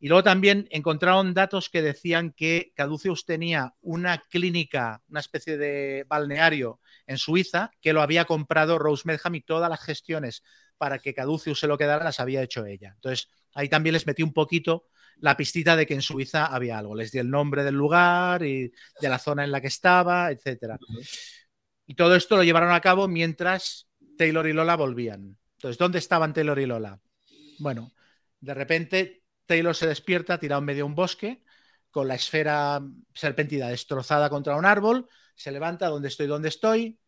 [0.00, 6.04] Y luego también encontraron datos que decían que Caduceus tenía una clínica, una especie de
[6.08, 10.44] balneario en Suiza, que lo había comprado Rose Medham y todas las gestiones
[10.76, 12.92] para que Caduceus se lo quedara las había hecho ella.
[12.94, 16.94] Entonces, ahí también les metí un poquito la pistita de que en Suiza había algo.
[16.94, 20.78] Les di el nombre del lugar y de la zona en la que estaba, etcétera.
[21.86, 25.36] Y todo esto lo llevaron a cabo mientras Taylor y Lola volvían.
[25.56, 27.00] Entonces, ¿dónde estaban Taylor y Lola?
[27.58, 27.90] Bueno,
[28.40, 31.42] de repente Taylor se despierta tirado en medio de un bosque
[31.90, 32.80] con la esfera
[33.14, 36.98] serpentida destrozada contra un árbol, se levanta donde estoy, donde estoy,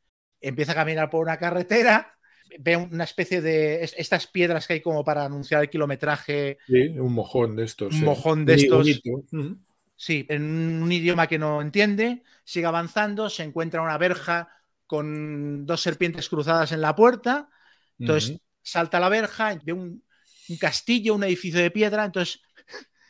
[0.41, 2.17] empieza a caminar por una carretera,
[2.59, 6.59] ve una especie de estas piedras que hay como para anunciar el kilometraje.
[6.67, 7.95] Sí, un mojón de estos.
[7.95, 9.03] Un mojón de estos.
[9.95, 14.49] Sí, en un idioma que no entiende, sigue avanzando, se encuentra una verja
[14.87, 17.51] con dos serpientes cruzadas en la puerta,
[17.99, 20.03] entonces salta la verja, ve un,
[20.51, 22.41] un castillo, un edificio de piedra, entonces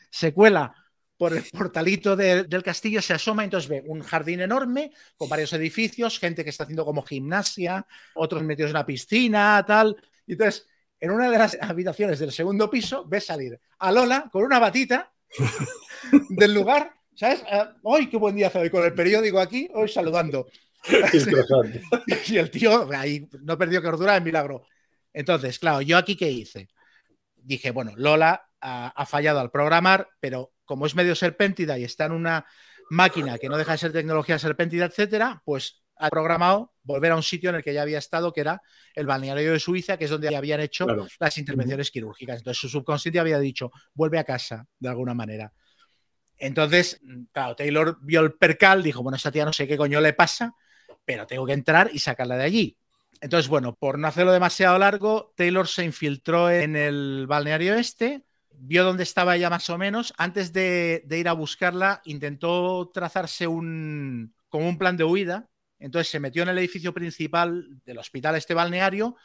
[0.09, 0.73] se cuela
[1.17, 6.17] por el portalito del castillo, se asoma, entonces ve un jardín enorme con varios edificios,
[6.17, 7.85] gente que está haciendo como gimnasia,
[8.15, 9.95] otros metidos en una piscina, tal.
[10.25, 10.67] Y entonces,
[10.99, 15.13] en una de las habitaciones del segundo piso, ve salir a Lola con una batita
[16.29, 17.43] del lugar, ¿sabes?
[17.85, 18.71] ¡Ay, qué buen día hace hoy!
[18.71, 20.47] Con el periódico aquí, hoy saludando.
[22.27, 24.65] y el tío ahí no perdió cordura en milagro.
[25.13, 26.67] Entonces, claro, ¿yo aquí qué hice?
[27.43, 32.11] Dije, bueno, Lola ha fallado al programar, pero como es medio serpéntida y está en
[32.11, 32.45] una
[32.89, 37.23] máquina que no deja de ser tecnología serpéntida, etcétera, pues ha programado volver a un
[37.23, 38.61] sitio en el que ya había estado, que era
[38.95, 40.87] el balneario de Suiza, que es donde habían hecho
[41.19, 42.39] las intervenciones quirúrgicas.
[42.39, 45.53] Entonces su subconsciente había dicho, vuelve a casa, de alguna manera.
[46.37, 46.99] Entonces,
[47.31, 50.55] claro, Taylor vio el percal, dijo, bueno, esta tía no sé qué coño le pasa,
[51.05, 52.77] pero tengo que entrar y sacarla de allí.
[53.21, 58.83] Entonces, bueno, por no hacerlo demasiado largo, Taylor se infiltró en el balneario este, vio
[58.83, 60.11] dónde estaba ella más o menos.
[60.17, 65.47] Antes de, ir a buscarla, intentó trazarse un, como un plan de huida.
[65.77, 69.15] Entonces se metió en el edificio principal del hospital este balneario,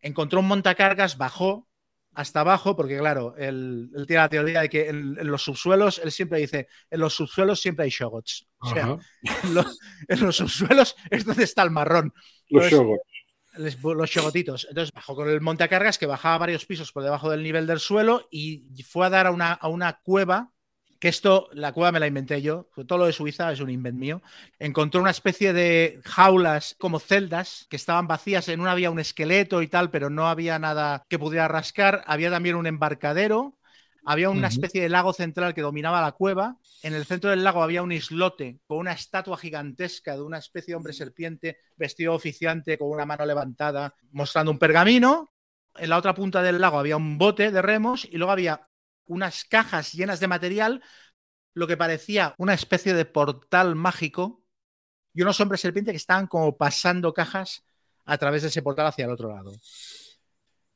[0.00, 1.68] encontró un montacargas, bajó
[2.12, 6.40] hasta abajo, porque claro, él, tiene la teoría de que en, los subsuelos, él siempre
[6.40, 8.48] dice, en los subsuelos siempre hay shogots.
[8.58, 8.98] O sea,
[10.08, 12.12] en los, subsuelos es donde está el marrón.
[12.48, 13.02] Los shogots
[13.82, 14.66] los chogotitos.
[14.68, 18.28] Entonces bajó con el montacargas que bajaba varios pisos por debajo del nivel del suelo
[18.30, 20.52] y fue a dar a una, a una cueva.
[20.98, 23.96] Que esto, la cueva me la inventé yo, todo lo de Suiza es un invent
[23.96, 24.20] mío.
[24.58, 28.48] Encontró una especie de jaulas como celdas que estaban vacías.
[28.48, 32.04] En una había un esqueleto y tal, pero no había nada que pudiera rascar.
[32.06, 33.56] Había también un embarcadero
[34.04, 36.56] había una especie de lago central que dominaba la cueva.
[36.82, 40.72] En el centro del lago había un islote con una estatua gigantesca de una especie
[40.72, 45.32] de hombre serpiente vestido oficiante con una mano levantada mostrando un pergamino.
[45.76, 48.68] En la otra punta del lago había un bote de remos y luego había
[49.06, 50.82] unas cajas llenas de material,
[51.54, 54.42] lo que parecía una especie de portal mágico
[55.12, 57.64] y unos hombres serpiente que estaban como pasando cajas
[58.04, 59.52] a través de ese portal hacia el otro lado.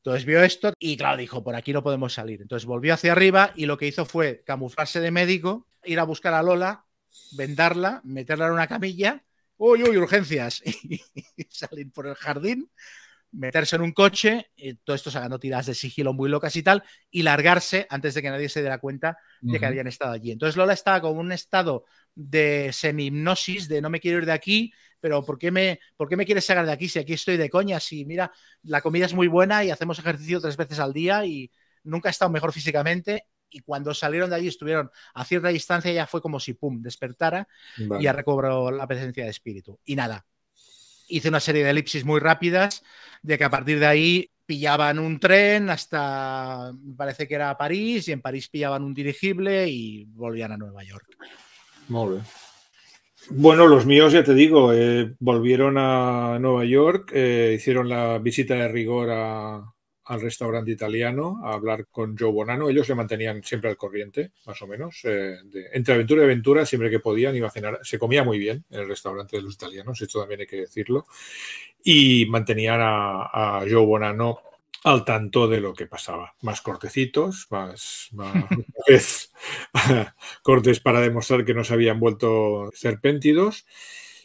[0.05, 2.43] Entonces vio esto y claro, dijo, por aquí no podemos salir.
[2.43, 6.35] Entonces volvió hacia arriba y lo que hizo fue camuflarse de médico, ir a buscar
[6.35, 6.85] a Lola,
[7.33, 9.25] vendarla, meterla en una camilla,
[9.57, 11.01] uy, uy, urgencias, y,
[11.49, 12.71] salir por el jardín,
[13.35, 16.83] meterse en un coche, y todo esto sacando tiradas de sigilo muy locas y tal,
[17.11, 20.31] y largarse antes de que nadie se diera cuenta de que habían estado allí.
[20.31, 21.85] Entonces Lola estaba con un estado
[22.15, 26.17] de semi-hipnosis, de no me quiero ir de aquí, pero ¿por qué, me, ¿por qué
[26.17, 27.81] me quieres sacar de aquí si aquí estoy de coña?
[27.81, 28.33] Si mira,
[28.63, 31.51] la comida es muy buena y hacemos ejercicio tres veces al día y
[31.83, 33.27] nunca he estado mejor físicamente.
[33.51, 37.47] Y cuando salieron de allí estuvieron a cierta distancia, ya fue como si, pum, despertara
[37.77, 39.79] y ya recobró la presencia de espíritu.
[39.85, 40.27] Y nada,
[41.09, 42.83] hice una serie de elipsis muy rápidas
[43.23, 48.09] de que a partir de ahí pillaban un tren hasta, me parece que era París,
[48.09, 51.07] y en París pillaban un dirigible y volvían a Nueva York.
[51.89, 52.19] Muy.
[53.31, 58.55] Bueno, los míos, ya te digo, eh, volvieron a Nueva York, eh, hicieron la visita
[58.55, 59.09] de rigor
[60.07, 62.69] al restaurante italiano a hablar con Joe Bonano.
[62.69, 65.01] Ellos le mantenían siempre al corriente, más o menos.
[65.05, 65.37] Eh,
[65.73, 67.81] entre aventura y aventura, siempre que podían, iba a cenar.
[67.83, 71.07] Se comía muy bien en el restaurante de los italianos, esto también hay que decirlo.
[71.83, 74.41] Y mantenían a Joe Bonano
[74.85, 76.35] al tanto de lo que pasaba.
[76.43, 78.11] Más cortecitos, más,
[80.43, 83.67] cortes para demostrar que no se habían vuelto serpéntidos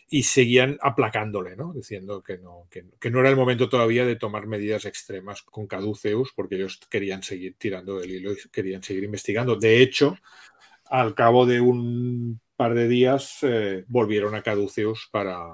[0.09, 1.71] y seguían aplacándole, ¿no?
[1.73, 6.33] diciendo que no, que, no era el momento todavía de tomar medidas extremas con Caduceus
[6.35, 9.55] porque ellos querían seguir tirando del hilo y querían seguir investigando.
[9.55, 10.17] De hecho,
[10.85, 15.47] al cabo de un par de días eh, volvieron a Caduceus para,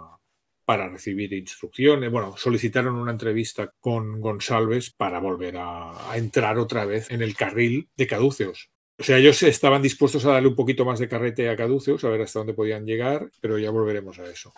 [0.66, 2.12] para recibir instrucciones.
[2.12, 7.90] Bueno, solicitaron una entrevista con González para volver a, entrar otra vez en el carril
[7.96, 8.72] de Caduceos.
[8.98, 12.10] O sea, ellos estaban dispuestos a darle un poquito más de carrete a Caduceus, a
[12.10, 14.54] ver hasta dónde podían llegar, pero ya volveremos a eso.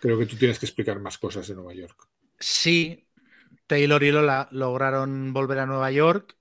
[0.00, 2.06] Creo que tú tienes que explicar más cosas de Nueva York.
[2.38, 3.08] Sí,
[3.66, 6.36] Taylor y Lola lograron volver a Nueva York.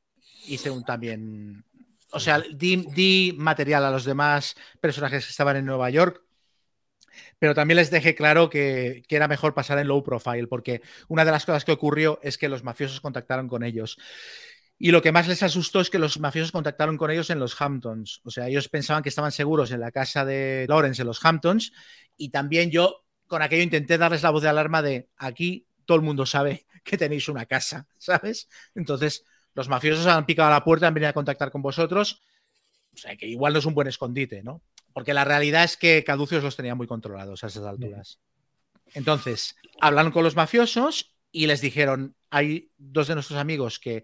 [0.46, 1.66] Hice un también.
[2.12, 6.24] O sea, di, material a los demás personajes que estaban en Nueva York,
[7.38, 11.32] pero también les dejé claro que, era mejor pasar en low profile, porque una de
[11.32, 13.98] las cosas que ocurrió es que los mafiosos contactaron con ellos.
[14.80, 17.60] Y lo que más les asustó es que los mafiosos contactaron con ellos en los
[17.60, 18.22] Hamptons.
[18.24, 21.72] O sea, ellos pensaban que estaban seguros en la casa de Lawrence en los Hamptons.
[22.16, 26.04] Y también yo con aquello intenté darles la voz de alarma de aquí todo el
[26.04, 28.48] mundo sabe que tenéis una casa, ¿sabes?
[28.76, 29.26] Entonces,
[29.56, 32.22] los mafiosos han picado a la puerta, han venido a contactar con vosotros.
[32.94, 34.62] O sea, que igual no es un buen escondite, ¿no?
[34.94, 38.20] Porque la realidad es que Caducios los tenía muy controlados a esas alturas.
[38.94, 44.04] Entonces, hablaron con los mafiosos y les dijeron, hay dos de nuestros amigos que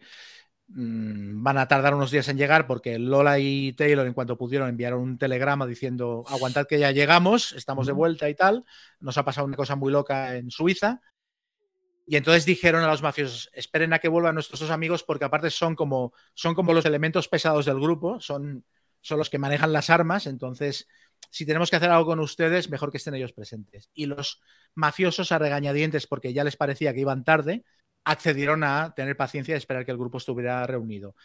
[0.68, 5.02] van a tardar unos días en llegar porque Lola y Taylor en cuanto pudieron enviaron
[5.02, 8.66] un telegrama diciendo, aguantad que ya llegamos, estamos de vuelta y tal,
[9.00, 11.02] nos ha pasado una cosa muy loca en Suiza
[12.06, 15.50] y entonces dijeron a los mafiosos, esperen a que vuelvan nuestros dos amigos porque aparte
[15.50, 18.66] son como, son como los elementos pesados del grupo, son,
[19.02, 20.88] son los que manejan las armas, entonces
[21.30, 23.90] si tenemos que hacer algo con ustedes, mejor que estén ellos presentes.
[23.94, 24.42] Y los
[24.76, 27.64] mafiosos a regañadientes, porque ya les parecía que iban tarde,
[28.06, 31.16] accedieron a tener paciencia y esperar que el grupo estuviera reunido.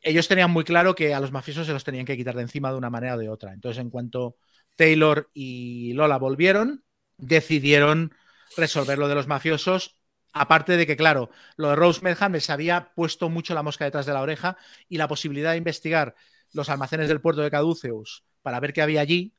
[0.00, 2.70] Ellos tenían muy claro que a los mafiosos se los tenían que quitar de encima
[2.70, 3.52] de una manera o de otra.
[3.52, 4.36] Entonces, en cuanto
[4.76, 6.84] Taylor y Lola volvieron,
[7.16, 8.14] decidieron
[8.56, 10.00] resolver lo de los mafiosos.
[10.32, 14.06] Aparte de que, claro, lo de Rose Medham les había puesto mucho la mosca detrás
[14.06, 14.56] de la oreja
[14.88, 16.14] y la posibilidad de investigar
[16.52, 19.34] los almacenes del puerto de Caduceus para ver qué había allí,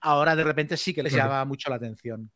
[0.00, 2.30] ahora de repente sí que les llama mucho la atención.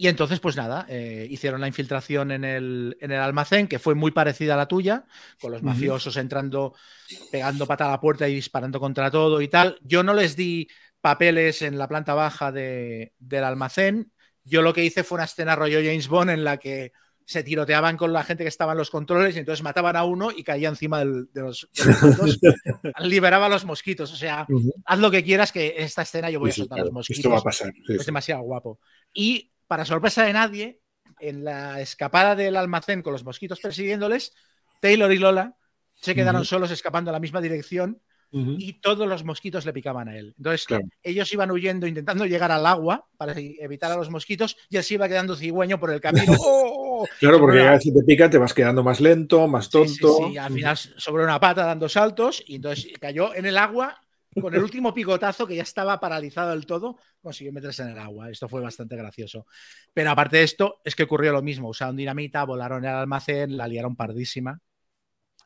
[0.00, 3.96] Y entonces, pues nada, eh, hicieron la infiltración en el, en el, almacén, que fue
[3.96, 5.04] muy parecida a la tuya,
[5.40, 6.74] con los mafiosos entrando,
[7.32, 9.76] pegando pata a la puerta y disparando contra todo y tal.
[9.82, 10.68] Yo no les di
[11.00, 14.12] papeles en la planta baja del almacén,
[14.48, 16.92] yo lo que hice fue una escena rollo James Bond en la que
[17.24, 20.30] se tiroteaban con la gente que estaba en los controles y entonces mataban a uno
[20.34, 21.68] y caía encima de los,
[22.16, 22.54] mosquitos,
[23.00, 24.10] liberaba a los mosquitos.
[24.12, 24.46] O sea,
[24.86, 27.18] haz lo que quieras que esta escena yo voy a soltar los mosquitos.
[27.18, 27.70] Esto va a pasar.
[27.86, 28.80] es demasiado guapo.
[29.12, 30.80] Y para sorpresa de nadie,
[31.20, 34.34] en la escapada del almacén con los mosquitos persiguiéndoles,
[34.80, 35.56] Taylor y Lola
[35.94, 38.00] se quedaron solos escapando a la misma dirección
[38.30, 40.34] y todos los mosquitos le picaban a él.
[40.36, 40.66] Entonces,
[41.02, 45.08] ellos iban huyendo, intentando llegar al agua para evitar a los mosquitos y se iba
[45.08, 46.34] quedando cigüeño por el camino.
[46.40, 47.06] ¡Oh!
[47.18, 50.28] Claro, porque que te pica te vas quedando más lento, más tonto.
[50.28, 53.98] Sí, al final sobre una pata dando saltos y entonces cayó en el agua
[54.40, 58.30] con el último picotazo que ya estaba paralizado del todo, consiguió meterse en el agua.
[58.30, 59.46] Esto fue bastante gracioso.
[59.92, 61.68] Pero aparte de esto, es que ocurrió lo mismo.
[61.68, 64.60] Usaron dinamita, volaron el almacén, la liaron pardísima.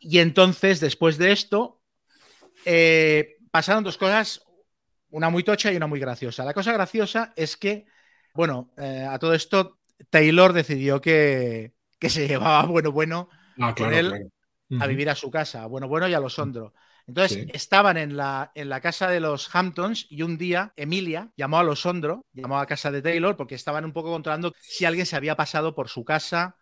[0.00, 1.80] Y entonces, después de esto,
[2.64, 4.42] eh, pasaron dos cosas,
[5.10, 6.44] una muy tocha y una muy graciosa.
[6.44, 7.86] La cosa graciosa es que,
[8.34, 9.78] bueno, eh, a todo esto,
[10.10, 13.28] Taylor decidió que, se llevaba bueno, bueno
[13.60, 14.32] ah, con él
[14.80, 16.74] a vivir a su casa, bueno, bueno y a los Ondro.
[17.12, 21.58] Entonces estaban en la, en la, casa de los Hamptons y un día Emilia llamó
[21.58, 25.04] a los Ondro, llamó a casa de Taylor porque estaban un poco controlando si alguien
[25.04, 26.56] se había pasado por su casa,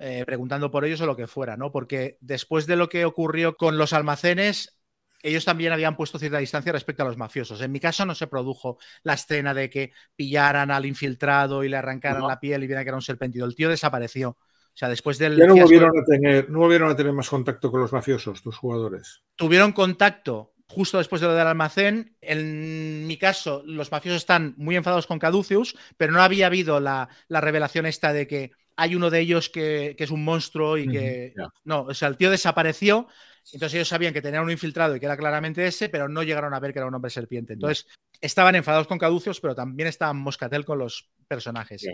[0.00, 1.70] eh, preguntando por ellos o lo que fuera, ¿no?
[1.70, 4.76] Porque después de lo que ocurrió con los almacenes,
[5.22, 7.60] ellos también habían puesto cierta distancia respecto a los mafiosos.
[7.60, 11.76] En mi caso no se produjo la escena de que pillaran al infiltrado y le
[11.76, 13.46] arrancaran la piel y viera que era un serpentido.
[13.46, 14.36] El tío desapareció.
[14.74, 15.36] O sea, después del.
[15.36, 18.56] Ya no volvieron, a tener, no volvieron a tener más contacto con los mafiosos, tus
[18.56, 19.22] jugadores.
[19.36, 22.16] Tuvieron contacto justo después de lo del almacén.
[22.20, 27.08] En mi caso, los mafiosos están muy enfadados con Caduceus, pero no había habido la,
[27.28, 31.34] revelación esta de que hay uno de ellos que, es un monstruo y que.
[31.64, 33.08] No, o sea, el tío desapareció
[33.50, 36.54] entonces ellos sabían que tenían un infiltrado y que era claramente ese, pero no llegaron
[36.54, 37.54] a ver que era un hombre serpiente.
[37.54, 37.86] Entonces
[38.20, 41.84] estaban enfadados con Caducios, pero también estaban moscatel con los personajes.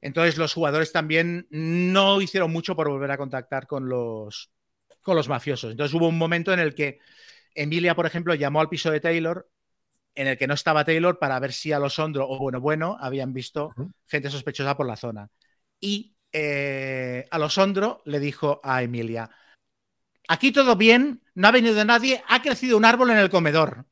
[0.00, 4.50] Entonces los jugadores también no hicieron mucho por volver a contactar con los,
[5.02, 5.72] con los mafiosos.
[5.72, 7.00] Entonces hubo un momento en el que
[7.54, 9.48] Emilia, por ejemplo, llamó al piso de Taylor
[10.14, 12.96] en el que no estaba Taylor para ver si a los Ondro o Bueno Bueno
[12.98, 13.74] habían visto
[14.06, 15.28] gente sospechosa por la zona.
[15.78, 19.30] Y eh, a los Ondro le dijo a Emilia,
[20.28, 23.86] Aquí todo bien, no ha venido nadie, ha crecido un árbol en el comedor.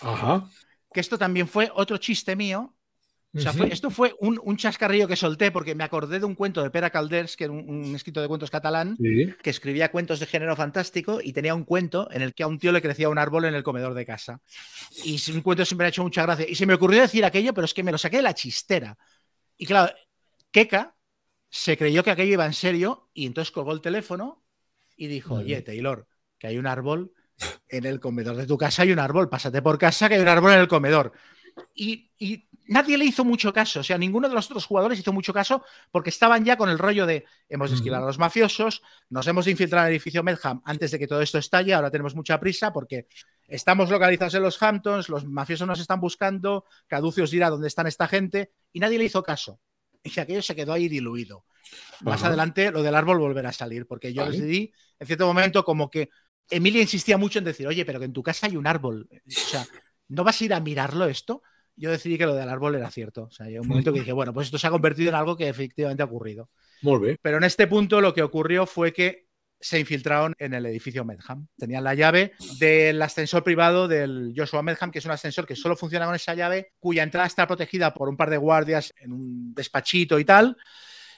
[0.00, 0.48] Ajá.
[0.92, 2.74] Que esto también fue otro chiste mío
[3.32, 7.36] esto fue un, chascarrillo que solté porque me acordé de un cuento de Pera Calders,
[7.36, 11.54] que era un, escrito de cuentos catalán, que escribía cuentos de género fantástico y tenía
[11.54, 13.94] un cuento en el que a un tío le crecía un árbol en el comedor
[13.94, 14.40] de casa.
[15.04, 16.46] Y un cuento siempre me ha hecho mucha gracia.
[16.48, 18.98] Y se me ocurrió decir aquello, pero es que me lo saqué de la chistera.
[19.56, 19.94] Y claro,
[20.50, 20.96] Keka
[21.48, 24.44] se creyó que aquello iba en serio y entonces colgó el teléfono
[24.96, 26.06] y dijo, oye, Taylor,
[26.38, 27.12] que hay un árbol
[27.68, 30.28] en el comedor de tu casa, hay un árbol, pásate por casa que hay un
[30.28, 31.12] árbol en el comedor.
[31.74, 32.10] Y,
[32.66, 35.64] nadie le hizo mucho caso, o sea, ninguno de los otros jugadores hizo mucho caso
[35.90, 39.86] porque estaban ya con el rollo de hemos esquivado a los mafiosos, nos hemos infiltrado
[39.86, 43.08] en el edificio Medham antes de que todo esto estalle, ahora tenemos mucha prisa porque
[43.48, 48.06] estamos localizados en los Hamptons, los mafiosos nos están buscando, Caducios dirá dónde están esta
[48.06, 49.60] gente y nadie le hizo caso.
[50.02, 51.44] Y aquello se quedó ahí diluido.
[52.00, 55.90] Más adelante lo del árbol volverá a salir, porque yo decidí en cierto momento como
[55.90, 56.08] que
[56.50, 59.08] Emilia insistía mucho en decir, oye, pero que en tu casa hay un árbol.
[59.12, 59.66] O sea,
[60.08, 61.42] ¿no vas a ir a mirarlo esto?
[61.80, 63.24] Yo decidí que lo del árbol era cierto.
[63.24, 65.36] O sea, hay un momento que dije, bueno, pues esto se ha convertido en algo
[65.36, 66.50] que efectivamente ha ocurrido.
[66.82, 67.18] Muy bien.
[67.22, 69.30] Pero en este punto lo que ocurrió fue que
[69.60, 71.46] se infiltraron en el edificio Medham.
[71.56, 75.76] Tenían la llave del ascensor privado del Joshua Medham, que es un ascensor que solo
[75.76, 79.54] funciona con esa llave, cuya entrada está protegida por un par de guardias en un
[79.54, 80.56] despachito y tal.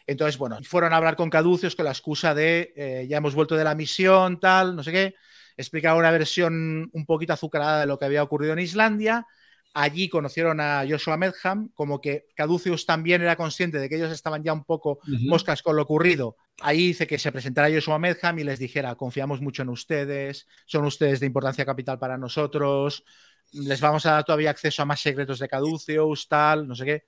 [0.06, 3.54] Entonces, bueno, fueron a hablar con Caducios con la excusa de eh, ya hemos vuelto
[3.56, 5.14] de la misión, tal, no sé qué.
[5.56, 9.26] Explicaba una versión un poquito azucarada de lo que había ocurrido en Islandia.
[9.74, 14.42] Allí conocieron a Joshua Medham, como que Caducius también era consciente de que ellos estaban
[14.42, 16.36] ya un poco moscas con lo ocurrido.
[16.60, 20.84] Ahí dice que se presentara Joshua Medham y les dijera, confiamos mucho en ustedes, son
[20.84, 23.04] ustedes de importancia capital para nosotros,
[23.52, 27.04] les vamos a dar todavía acceso a más secretos de Caduceus, tal, no sé qué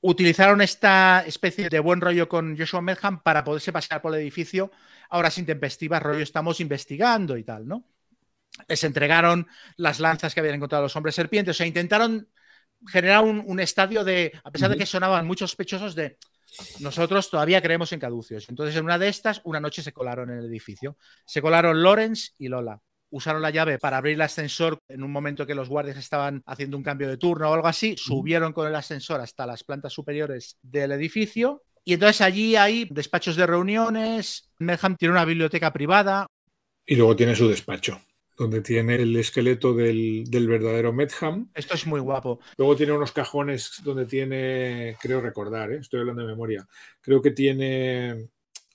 [0.00, 4.70] utilizaron esta especie de buen rollo con Joshua Medham para poderse pasar por el edificio,
[5.10, 7.84] ahora sin tempestivas, rollo estamos investigando y tal, ¿no?
[8.68, 9.46] Les entregaron
[9.76, 12.28] las lanzas que habían encontrado los hombres serpientes, o sea, intentaron
[12.86, 16.16] generar un, estadio de, a pesar de que sonaban muchos sospechosos de,
[16.80, 18.48] nosotros todavía creemos en caducios.
[18.48, 20.96] Entonces, en una de estas, una noche se colaron en el edificio.
[21.26, 22.80] Se colaron Lawrence y Lola.
[23.10, 26.76] Usaron la llave para abrir el ascensor en un momento que los guardias estaban haciendo
[26.76, 30.58] un cambio de turno o algo así, subieron con el ascensor hasta las plantas superiores
[30.62, 31.62] del edificio.
[31.84, 36.26] Y entonces allí hay despachos de reuniones, Medham tiene una biblioteca privada.
[36.84, 37.98] Y luego tiene su despacho
[38.38, 41.50] donde tiene el esqueleto del, del, verdadero Medham.
[41.54, 42.38] Esto es muy guapo.
[42.56, 45.78] Luego tiene unos cajones donde tiene, creo recordar, ¿eh?
[45.80, 46.66] estoy hablando de memoria,
[47.00, 48.28] creo que tiene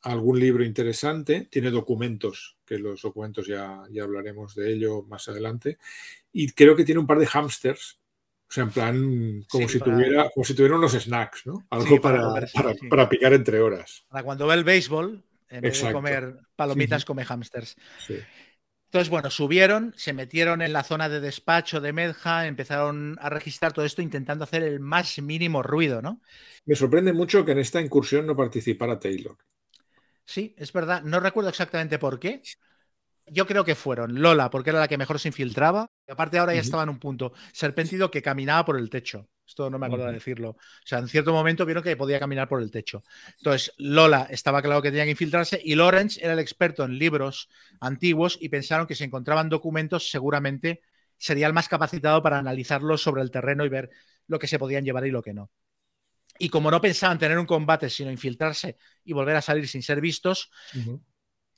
[0.04, 5.78] algún libro interesante, tiene documentos, que los documentos ya, ya hablaremos de ello más adelante,
[6.34, 8.00] y creo que tiene un par de hamsters,
[8.50, 11.66] o sea, en plan, como, si, tuviera, como si tuviera unos snacks, ¿no?
[11.70, 12.30] Algo para,
[12.90, 14.06] para, picar entre horas.
[14.10, 17.76] Para cuando ve el béisbol, en vez de comer palomitas, come hamsters.
[18.94, 23.74] Entonces, bueno, subieron, se metieron en la zona de despacho de Medja, empezaron a registrar
[23.74, 26.22] todo esto intentando hacer el más mínimo ruido, ¿no?
[26.68, 29.36] Me sorprende mucho que en esta incursión no participara Taylor.
[30.28, 31.02] Sí, es verdad.
[31.02, 32.44] No recuerdo exactamente por qué.
[33.26, 35.90] Yo creo que fueron Lola, porque era la que mejor se infiltraba.
[36.08, 37.34] Y aparte ahora ya estaba en un punto.
[37.52, 39.28] Serpentido que caminaba por el techo.
[39.46, 40.52] Esto no me acuerdo de decirlo.
[40.52, 43.04] O sea, en cierto momento vieron que podía caminar por el techo.
[43.38, 47.50] Entonces, Lola estaba claro que tenía que infiltrarse y Lawrence era el experto en libros
[47.80, 50.82] antiguos y pensaron que si encontraban documentos seguramente
[51.18, 53.90] sería el más capacitado para analizarlos sobre el terreno y ver
[54.28, 55.52] lo que se podían llevar y lo que no.
[56.40, 60.02] Y como no pensaban tener un combate, sino infiltrarse y volver a salir sin ser
[60.02, 60.50] vistos,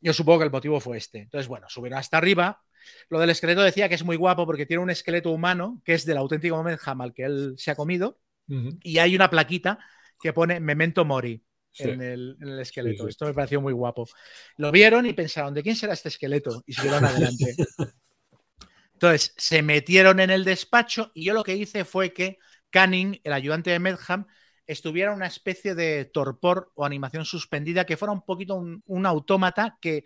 [0.01, 1.19] yo supongo que el motivo fue este.
[1.19, 2.61] Entonces, bueno, subieron hasta arriba.
[3.09, 6.05] Lo del esqueleto decía que es muy guapo porque tiene un esqueleto humano que es
[6.05, 8.19] del auténtico Medham al que él se ha comido.
[8.83, 9.79] Y hay una plaquita
[10.21, 11.43] que pone Memento Mori.
[11.77, 13.07] En, el, esqueleto.
[13.07, 14.07] Esto me pareció muy guapo.
[14.55, 16.63] Lo vieron y pensaron, ¿de quién será este esqueleto?
[16.65, 17.55] Y siguieron adelante.
[18.93, 22.37] Entonces, se metieron en el despacho y yo lo que hice fue que
[22.69, 24.25] Canning, el ayudante de Medham,
[24.67, 30.05] estuviera una especie de torpor o animación suspendida, que fuera un poquito un, autómata que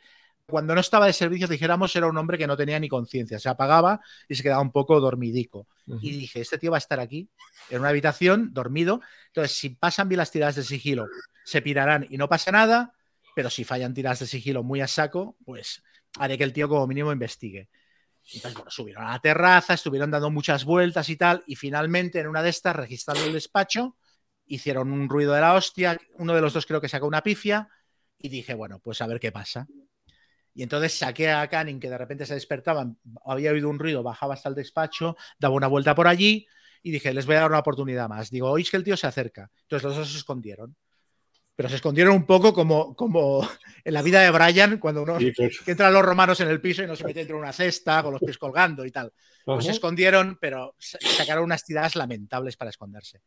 [0.49, 3.49] cuando no estaba de servicio, dijéramos, era un hombre que no tenía ni conciencia, se
[3.49, 5.67] apagaba y se quedaba un poco dormidico.
[6.01, 7.29] Y dije, este tío va a estar aquí,
[7.69, 9.01] en una habitación, dormido.
[9.27, 11.07] Entonces, si pasan bien las tiradas de sigilo,
[11.45, 12.93] se pirarán y no pasa nada,
[13.35, 15.81] pero si fallan tiradas de sigilo muy a saco, pues
[16.17, 17.69] haré que el tío como mínimo investigue.
[18.33, 22.27] Entonces, bueno, subieron a la terraza, estuvieron dando muchas vueltas y tal, y finalmente en
[22.27, 23.95] una de estas registraron el despacho
[24.49, 27.69] hicieron un ruido de la hostia, uno de los dos creo que sacó una pifia
[28.17, 29.67] y dije, bueno, pues a ver qué pasa.
[30.53, 32.91] Y entonces saqué a Canning, que de repente se despertaba,
[33.25, 36.47] había oído un ruido, bajaba hasta el despacho, daba una vuelta por allí
[36.81, 38.29] y dije, les voy a dar una oportunidad más.
[38.29, 39.51] Digo, oís que el tío se acerca.
[39.63, 40.75] Entonces los dos se escondieron.
[41.55, 43.41] Pero se escondieron un poco como, como
[43.83, 45.59] en la vida de Brian, cuando uno pues.
[45.65, 48.01] que entran los romanos en el piso y no se mete dentro de una cesta
[48.01, 49.11] con los pies colgando y tal.
[49.43, 53.23] Pues se escondieron, pero sacaron unas tiradas lamentables para esconderse.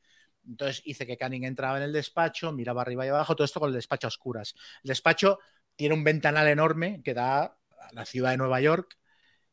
[0.47, 3.69] Entonces hice que Canning entraba en el despacho, miraba arriba y abajo, todo esto con
[3.69, 4.55] el despacho a oscuras.
[4.83, 5.39] El despacho
[5.83, 8.97] tiene un ventanal enorme que da a la ciudad de Nueva York.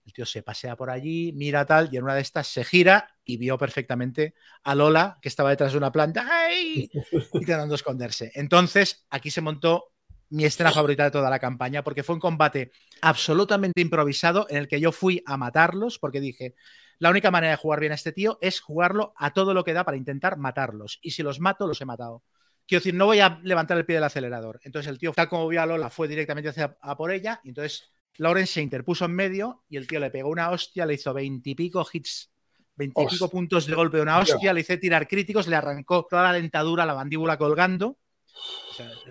[0.05, 3.15] El tío se pasea por allí, mira tal, y en una de estas se gira
[3.25, 6.87] y vio perfectamente a Lola, que estaba detrás de una planta, ¡ay!
[7.33, 8.31] intentando esconderse.
[8.35, 9.95] Entonces, aquí se montó
[10.29, 14.67] mi escena favorita de toda la campaña, porque fue un combate absolutamente improvisado en el
[14.67, 16.53] que yo fui a matarlos, porque dije,
[16.99, 19.73] la única manera de jugar bien a este tío es jugarlo a todo lo que
[19.73, 20.99] da para intentar matarlos.
[21.01, 22.21] Y si los mato, los he matado.
[22.69, 24.59] Quiero decir, no voy a levantar el pie del acelerador.
[24.63, 27.41] Entonces el tío, tal como vio a Lola, fue directamente hacia a por ella.
[27.43, 30.93] Y entonces Lauren se interpuso en medio y el tío le pegó una hostia, le
[30.93, 32.31] hizo veintipico hits,
[32.75, 36.33] veintipico puntos de golpe de una hostia, le hice tirar críticos, le arrancó toda la
[36.33, 37.97] dentadura, la mandíbula colgando.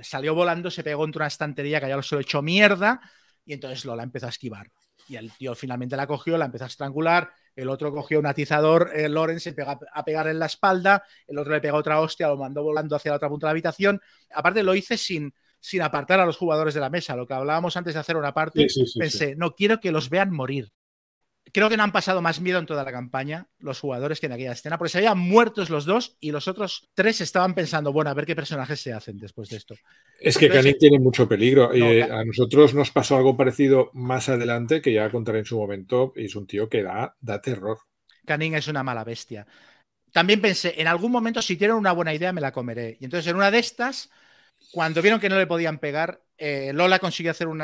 [0.03, 3.01] salió volando, se pegó entre una estantería que ya lo se lo echó mierda.
[3.45, 4.71] Y entonces Lola empezó a esquivar.
[5.09, 8.91] Y el tío finalmente la cogió, la empezó a estrangular, el otro cogió un atizador,
[8.95, 12.29] eh, Lorenz se pegó a pegar en la espalda, el otro le pegó otra hostia,
[12.29, 14.01] lo mandó volando hacia la otra punta de la habitación.
[14.33, 17.77] Aparte lo hice sin, sin apartar a los jugadores de la mesa, lo que hablábamos
[17.77, 18.67] antes de hacer una parte,
[18.99, 20.71] pensé, no quiero que los vean morir
[21.53, 24.33] creo que no han pasado más miedo en toda la campaña los jugadores que en
[24.33, 28.11] aquella escena, porque se habían muertos los dos y los otros tres estaban pensando, bueno,
[28.11, 29.75] a ver qué personajes se hacen después de esto.
[30.21, 31.75] Es que Entonces, tiene mucho peligro.
[31.75, 36.13] y a nosotros nos pasó algo parecido más adelante, que ya contaré en su momento,
[36.17, 37.79] y es un tío que da, da terror.
[38.27, 39.47] Canning es una mala bestia.
[40.13, 42.97] También pensé, en algún momento, si tienen una buena idea, me la comeré.
[43.01, 44.11] Y entonces, en una de estas,
[44.73, 47.59] cuando vieron que no le podían pegar, eh, Lola consiguió hacer un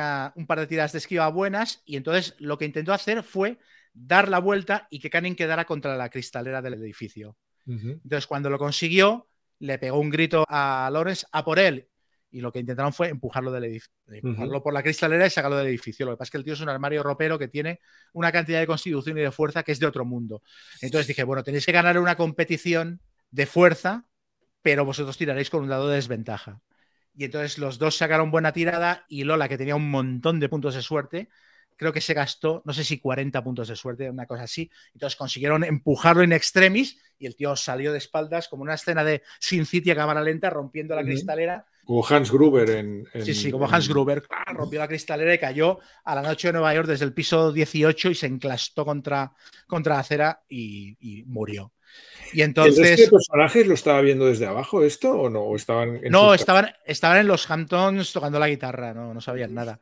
[0.46, 3.58] par de tiradas de esquiva buenas y entonces lo que intentó hacer fue
[3.94, 7.36] dar la vuelta y que Canning quedara contra la cristalera del edificio.
[7.66, 9.28] Entonces, cuando lo consiguió,
[9.60, 11.88] le pegó un grito a Lawrence a por él.
[12.30, 15.68] Y lo que intentaron fue empujarlo del edificio, empujarlo por la cristalera y sacarlo del
[15.68, 16.04] edificio.
[16.04, 17.78] Lo que pasa es que el tío es un armario ropero que tiene
[18.12, 20.42] una cantidad de constitución y de fuerza que es de otro mundo.
[20.80, 23.00] Entonces dije, bueno, tenéis que ganar una competición
[23.30, 24.06] de fuerza,
[24.62, 26.60] pero vosotros tiraréis con un dado de desventaja.
[27.16, 30.74] Y entonces los dos sacaron buena tirada y Lola, que tenía un montón de puntos
[30.74, 31.28] de suerte,
[31.76, 34.70] creo que se gastó, no sé si 40 puntos de suerte, una cosa así.
[34.92, 39.22] Entonces consiguieron empujarlo en extremis y el tío salió de espaldas como una escena de
[39.40, 41.66] Sin City a cámara lenta rompiendo la cristalera.
[41.84, 44.22] Como Hans Gruber en, Sí, sí, como Hans Gruber.
[44.46, 48.10] Rompió la cristalera y cayó a la noche de Nueva York desde el piso 18
[48.10, 49.32] y se enclastó contra,
[49.66, 51.72] contra la acera y, murió.
[52.32, 52.98] Y entonces.
[52.98, 55.54] ¿Este personajes lo estaba viendo desde abajo esto o no?
[55.54, 59.78] estaban no, estaban, estaban en los Hamptons tocando la guitarra, no, no sabían nada.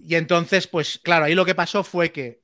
[0.00, 2.42] Y entonces, pues claro, ahí lo que pasó fue que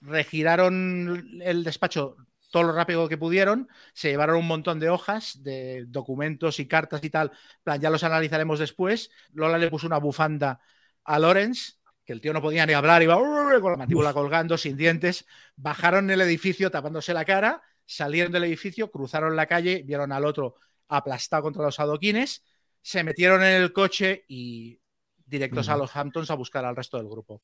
[0.00, 2.16] regiraron el despacho
[2.50, 7.04] todo lo rápido que pudieron, se llevaron un montón de hojas, de documentos y cartas
[7.04, 7.32] y tal,
[7.62, 9.10] plan, ya los analizaremos después.
[9.32, 10.60] Lola le puso una bufanda
[11.04, 14.76] a Lorenz, que el tío no podía ni hablar, iba con la mandíbula colgando, sin
[14.76, 15.26] dientes.
[15.56, 20.54] Bajaron el edificio tapándose la cara, salieron del edificio, cruzaron la calle, vieron al otro
[20.88, 22.44] aplastado contra los adoquines,
[22.80, 24.80] se metieron en el coche y
[25.28, 27.42] directos a los Hamptons a buscar al resto del grupo.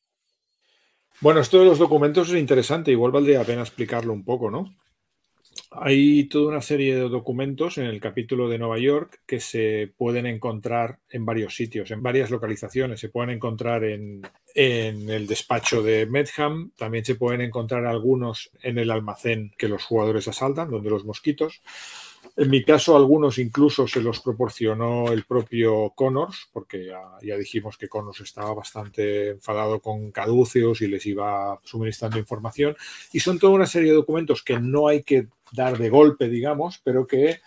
[1.21, 4.75] Bueno, esto de los documentos es interesante, igual valdría la pena explicarlo un poco, ¿no?
[5.71, 10.27] Hay toda una serie de documentos en el capítulo de Nueva York que se pueden
[10.27, 13.01] encontrar en varios sitios, en varias localizaciones.
[13.01, 14.23] Se pueden encontrar en,
[14.55, 19.85] en el despacho de Medham, también se pueden encontrar algunos en el almacén que los
[19.85, 21.61] jugadores asaltan, donde los mosquitos.
[22.37, 27.89] En mi caso, algunos incluso se los proporcionó el propio Connors, porque ya, dijimos que
[27.89, 32.77] Connors estaba bastante enfadado con Caduceus y les iba suministrando información.
[33.13, 36.81] Y son toda una serie de documentos que no hay que dar de golpe, digamos,
[36.83, 37.41] pero que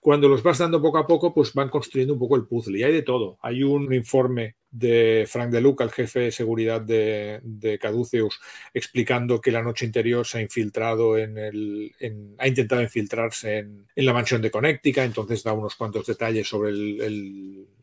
[0.00, 2.78] cuando los vas dando poco a poco, pues van construyendo un poco el puzzle.
[2.78, 3.38] Y hay de todo.
[3.42, 8.40] Hay un informe de Frank De Luca, el jefe de seguridad de, Caduceus,
[8.72, 11.92] explicando que la noche interior se ha infiltrado en el.
[12.38, 16.72] ha intentado infiltrarse en, la mansión de Connecticut, entonces da unos cuantos detalles sobre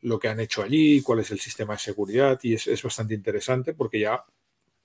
[0.01, 3.13] lo que han hecho allí, cuál es el sistema de seguridad, y es, es bastante
[3.13, 4.23] interesante porque ya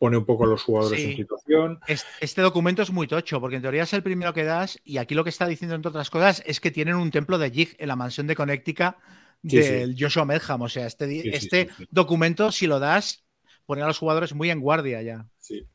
[0.03, 1.79] pone un poco a los jugadores en situación.
[1.87, 5.15] Este documento es muy tocho, porque en teoría es el primero que das, y aquí
[5.15, 7.87] lo que está diciendo, entre otras cosas, es que tienen un templo de Jig en
[7.87, 8.97] la mansión de Connecticut
[9.43, 10.63] del Joshua Medham.
[10.63, 13.23] O sea, este, este documento, si lo das,
[13.65, 15.29] pone a los jugadores muy en guardia ya.
[15.39, 15.69] Sí.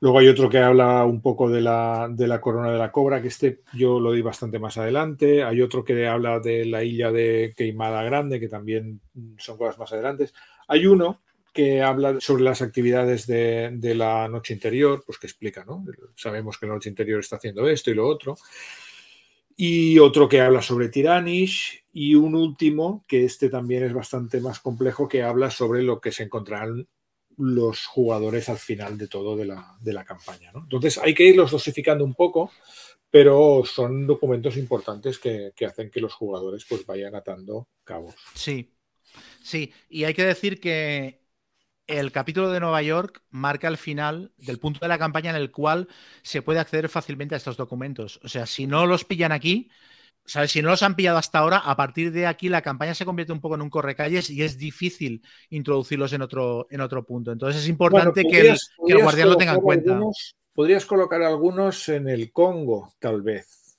[0.00, 3.20] Luego hay otro que habla un poco de la, de la, corona de la cobra,
[3.20, 5.44] que este yo lo di bastante más adelante.
[5.44, 9.02] Hay otro que habla de la isla de Queimada Grande, que también
[9.36, 10.30] son cosas más adelante.
[10.66, 11.20] Hay uno
[11.56, 15.82] que habla sobre las actividades de, la noche interior, pues que explica, ¿no?
[16.14, 18.36] Sabemos que la noche interior está haciendo esto y lo otro.
[19.56, 24.60] Y otro que habla sobre Tiranish y un último, que este también es bastante más
[24.60, 26.86] complejo, que habla sobre lo que se encontrarán
[27.38, 30.52] los jugadores al final de todo de la, de la campaña.
[30.52, 30.60] ¿no?
[30.64, 32.52] Entonces hay que irlos dosificando un poco,
[33.10, 38.14] pero son documentos importantes que, que, hacen que los jugadores pues vayan atando cabos.
[38.34, 38.74] Sí,
[39.42, 41.25] sí, y hay que decir que
[41.86, 45.50] el capítulo de Nueva York marca el final del punto de la campaña en el
[45.50, 45.88] cual
[46.22, 48.20] se puede acceder fácilmente a estos documentos.
[48.24, 49.70] O sea, si no los pillan aquí,
[50.24, 50.50] ¿sabes?
[50.50, 53.32] Si no los han pillado hasta ahora, a partir de aquí la campaña se convierte
[53.32, 57.30] un poco en un correcalles y es difícil introducirlos en otro, en otro punto.
[57.30, 58.56] Entonces es importante bueno, que, el,
[58.86, 59.92] que, el, guardián lo tenga en cuenta.
[59.92, 63.78] Algunos, podrías colocar algunos en el Congo, tal vez.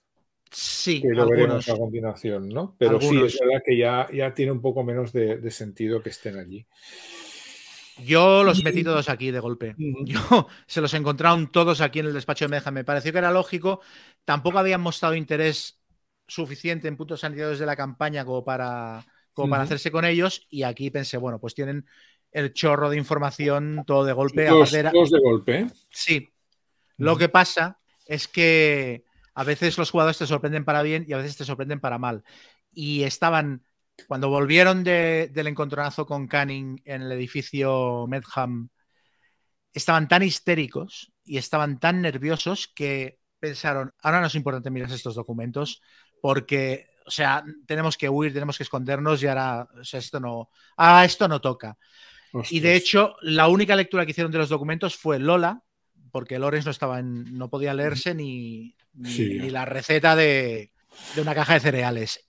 [0.49, 1.39] Sí, que lo algunos.
[1.39, 2.75] veremos a continuación, ¿no?
[2.77, 3.31] Pero Algunos.
[3.31, 6.37] sí, es verdad que ya, ya tiene un poco menos de, de sentido que estén
[6.37, 6.65] allí.
[8.05, 9.75] Yo los metí todos aquí de golpe.
[10.05, 12.71] Yo se los encontraron todos aquí en el despacho de Meja.
[12.71, 13.81] Me pareció que era lógico.
[14.25, 15.79] Tampoco habían mostrado interés
[16.27, 20.45] suficiente en puntos sanitarios de la campaña como para, como para hacerse con ellos.
[20.49, 21.85] Y aquí pensé, bueno, pues tienen
[22.31, 24.43] el chorro de información todo de golpe.
[24.43, 25.67] Era- dos de golpe.
[25.89, 26.29] Sí.
[26.97, 31.17] Lo que pasa es que a veces los jugadores te sorprenden para bien y a
[31.17, 32.23] veces te sorprenden para mal.
[32.73, 33.63] Y estaban,
[34.07, 38.69] cuando volvieron de- del encontronazo con Canning en el edificio Medham,
[39.73, 45.15] estaban tan histéricos y estaban tan nerviosos que pensaron, ahora no es importante mirar estos
[45.15, 45.81] documentos
[46.21, 50.49] porque, o sea, tenemos que huir, tenemos que escondernos y ahora, o sea, esto no,
[50.77, 51.77] ah, esto no toca.
[52.49, 55.61] Y de hecho, la única lectura que hicieron de los documentos fue Lola,
[56.11, 59.37] porque Lorenz no estaba en- no podía leerse ni, ni, Sí.
[59.39, 60.71] ni la receta de,
[61.15, 62.26] de una caja de cereales.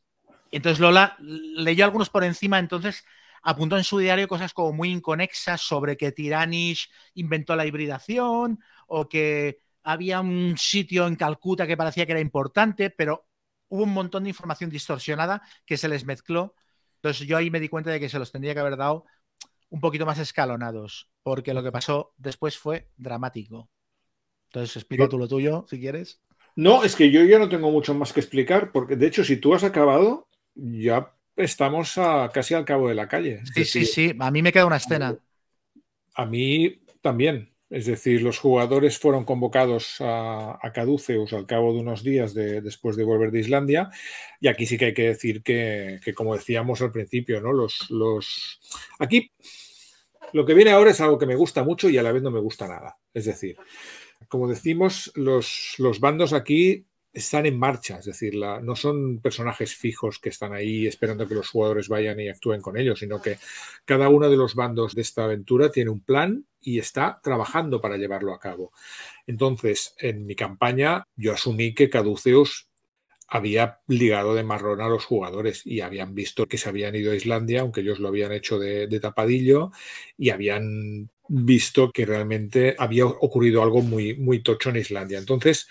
[0.50, 3.04] Entonces Lola leyó algunos por encima, entonces
[3.42, 9.08] apuntó en su diario cosas como muy inconexas sobre que Tiranish inventó la hibridación o
[9.08, 13.26] que había un sitio en Calcuta que parecía que era importante, pero
[13.68, 16.54] hubo un montón de información distorsionada que se les mezcló.
[16.96, 19.04] Entonces yo ahí me di cuenta de que se los tendría que haber dado
[19.70, 23.70] un poquito más escalonados, porque lo que pasó después fue dramático.
[24.48, 26.22] Entonces explica tú lo tuyo, si quieres.
[26.56, 29.36] No, es que yo ya no tengo mucho más que explicar, porque de hecho, si
[29.36, 30.27] tú has acabado,
[30.58, 33.42] ya estamos a- casi al cabo de la calle.
[33.54, 34.14] Sí, sí, sí.
[34.18, 35.18] A mí me queda una escena.
[36.14, 37.54] A mí también.
[37.70, 42.62] Es decir, los jugadores fueron convocados a, a Caduceus al cabo de unos días de-
[42.62, 43.90] después de volver de Islandia.
[44.40, 47.52] Y aquí sí que hay que decir que, que, como decíamos al principio, ¿no?
[47.52, 48.58] Los, los...
[48.98, 49.32] Aquí
[50.32, 52.30] lo que viene ahora es algo que me gusta mucho y a la vez no
[52.30, 52.96] me gusta nada.
[53.12, 53.56] Es decir,
[54.28, 56.86] como decimos, los, los bandos aquí
[57.18, 61.48] están en marcha, es decir, no son personajes fijos que están ahí esperando que los
[61.50, 63.38] jugadores vayan y actúen con ellos, sino que
[63.84, 67.96] cada uno de los bandos de esta aventura tiene un plan y está trabajando para
[67.96, 68.72] llevarlo a cabo.
[69.26, 72.68] Entonces, en mi campaña, yo asumí que Caduceus
[73.28, 77.16] había ligado de marrón a los jugadores y habían visto que se habían ido a
[77.16, 79.70] Islandia, aunque ellos lo habían hecho de, de tapadillo,
[80.16, 85.18] y habían visto que realmente había ocurrido algo muy, muy tocho en Islandia.
[85.18, 85.68] Entonces,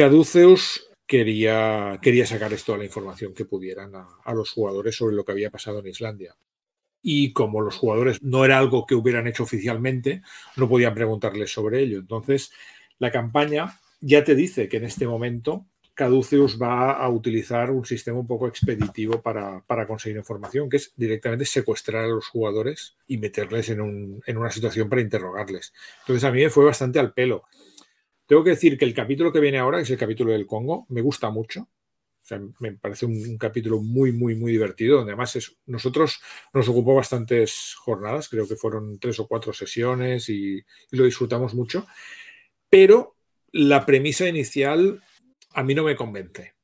[0.00, 5.32] Caduceus quería, quería sacarles toda la información que pudieran a, los jugadores sobre lo que
[5.32, 6.36] había pasado en Islandia.
[7.02, 10.22] Y como los jugadores no era algo que hubieran hecho oficialmente,
[10.56, 11.98] no podían preguntarles sobre ello.
[11.98, 12.50] Entonces,
[12.98, 18.20] la campaña ya te dice que en este momento Caduceus va a utilizar un sistema
[18.20, 23.18] un poco expeditivo para, para, conseguir información, que es directamente secuestrar a los jugadores y
[23.18, 25.74] meterles en, un, en una situación para interrogarles.
[26.00, 27.44] Entonces, a mí me fue bastante al pelo.
[28.30, 30.86] Tengo que decir que el capítulo que viene ahora, que es el capítulo del Congo,
[30.90, 31.68] me gusta mucho.
[32.60, 35.36] Me parece un, capítulo muy, muy, muy divertido, donde además
[35.66, 36.20] nosotros
[36.54, 41.88] nos ocupó bastantes jornadas, creo que fueron tres o cuatro sesiones y lo disfrutamos mucho.
[42.68, 43.16] Pero
[43.50, 45.02] la premisa inicial
[45.52, 46.54] a mí no me convence.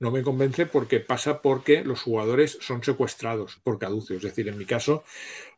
[0.00, 4.24] No me convence porque pasa porque los jugadores son secuestrados por Caduceus.
[4.24, 5.04] Es decir, en mi caso,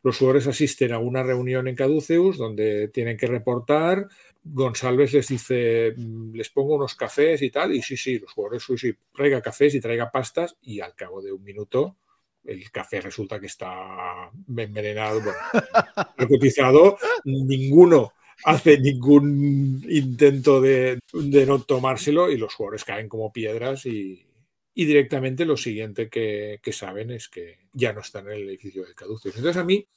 [0.03, 4.09] los jugadores asisten a una reunión en Caduceus donde tienen que reportar.
[4.45, 7.73] González les dice, "Mm, les pongo unos cafés y tal.
[7.73, 10.55] Y sí, sí, los jugadores, sí, sí, traiga cafés y traiga pastas.
[10.61, 11.97] Y al cabo de un minuto,
[12.43, 15.39] el café resulta que está envenenado, bueno,
[16.17, 16.97] narcotizado.
[17.25, 18.13] Ninguno
[18.43, 24.27] hace ningún intento de, de, no tomárselo y los jugadores caen como piedras y,
[24.75, 28.85] y directamente lo siguiente que, que, saben es que ya no están en el edificio
[28.85, 29.35] de Caduceus.
[29.37, 29.87] Entonces a mí,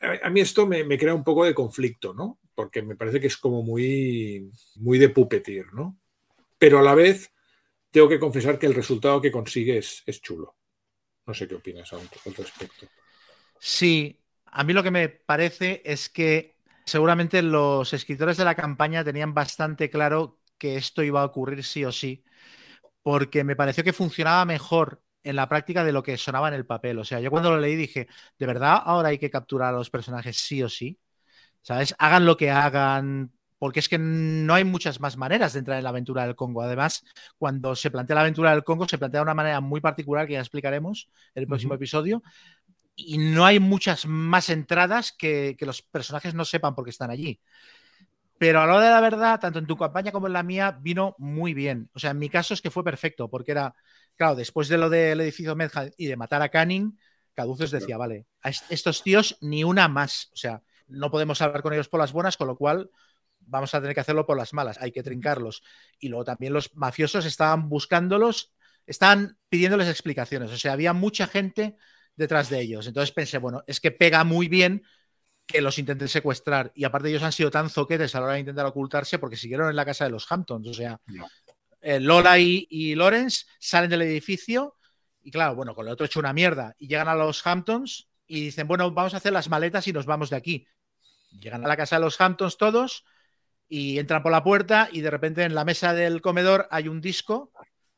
[0.00, 2.38] a, a mí esto me, me, crea un poco de conflicto, ¿no?
[2.54, 5.98] Porque me parece que es como muy, muy de pupetir, ¿no?
[6.58, 7.32] Pero a la vez
[7.90, 10.56] tengo que confesar que el resultado que consigue es, es chulo.
[11.26, 12.86] No sé qué opinas al, respecto.
[13.58, 19.04] Sí, a mí lo que me parece es que seguramente los escritores de la campaña
[19.04, 22.24] tenían bastante claro que esto iba a ocurrir sí o sí,
[23.02, 26.66] porque me pareció que funcionaba mejor en la práctica de lo que sonaba en el
[26.66, 26.98] papel.
[26.98, 28.08] O sea, yo cuando lo leí dije,
[28.38, 30.98] ¿de verdad ahora hay que capturar a los personajes sí o sí?
[31.64, 31.96] ¿Sabes?
[31.98, 35.84] Hagan lo que hagan, porque es que no hay muchas más maneras de entrar en
[35.84, 36.62] la aventura del Congo.
[36.62, 37.04] Además,
[37.38, 40.34] cuando se plantea la aventura del Congo, se plantea de una manera muy particular que
[40.34, 42.22] ya explicaremos en el próximo episodio.
[42.96, 47.10] Y no hay muchas más entradas que, que los personajes no sepan por qué están
[47.10, 47.40] allí.
[48.38, 51.14] Pero a hora de la verdad, tanto en tu campaña como en la mía, vino
[51.18, 51.88] muy bien.
[51.94, 53.74] O sea, en mi caso es que fue perfecto, porque era,
[54.16, 56.98] claro, después de lo del edificio Medha y de matar a Canning,
[57.34, 60.30] Caduceus decía, vale, a est- estos tíos ni una más.
[60.34, 60.62] O sea,
[60.94, 62.90] no podemos hablar con ellos por las buenas, con lo cual
[63.40, 65.62] vamos a tener que hacerlo por las malas, hay que trincarlos.
[65.98, 68.52] Y luego también los mafiosos estaban buscándolos,
[68.86, 70.50] estaban pidiéndoles explicaciones.
[70.50, 71.76] O sea, había mucha gente
[72.16, 72.86] detrás de ellos.
[72.86, 74.82] Entonces pensé, bueno, es que pega muy bien
[75.46, 76.72] que los intenten secuestrar.
[76.74, 79.68] Y aparte ellos han sido tan zoquetes a la hora de intentar ocultarse porque siguieron
[79.68, 80.66] en la casa de los Hamptons.
[80.68, 81.26] O sea, No.
[81.82, 84.76] eh, Lola y, y Lawrence salen del edificio
[85.22, 86.74] y claro, bueno, con el otro hecho una mierda.
[86.78, 90.06] Y llegan a los Hamptons y dicen, bueno, vamos a hacer las maletas y nos
[90.06, 90.66] vamos de aquí.
[91.40, 93.04] Llegan a la casa de los Hamptons todos
[93.68, 97.00] y entran por la puerta y de repente en la mesa del comedor hay un
[97.00, 97.52] disco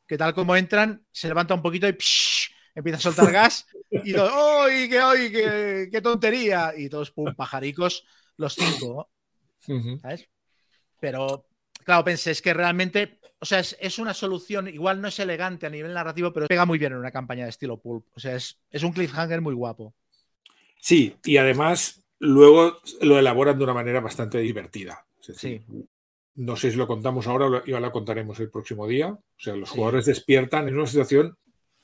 [0.05, 4.13] que tal como entran se levanta un poquito y psh, empieza a soltar gas y
[4.13, 6.73] todos, ¡ay, qué, ay, qué, qué tontería!
[6.75, 8.05] Y todos, pum, pajaricos,
[8.37, 9.09] los cinco.
[10.01, 10.29] ¿sabes?
[10.99, 11.47] Pero,
[11.83, 15.65] claro, pensé, es que realmente, o sea, es, es una solución, igual no es elegante
[15.65, 18.05] a nivel narrativo, pero pega muy bien en una campaña de estilo pulp.
[18.15, 19.93] O sea, es, es un cliffhanger muy guapo.
[20.79, 25.05] Sí, y además luego lo elaboran de una manera bastante divertida.
[26.35, 29.09] No sé si lo contamos ahora o lo- ya lo contaremos el próximo día.
[29.09, 29.75] O sea, los Sí.
[29.75, 31.35] jugadores despiertan en una situación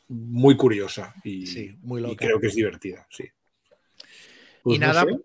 [0.07, 3.23] muy curiosa y, Sí, muy y creo que es divertida, sí.
[3.23, 5.21] y Pues no nada, sé.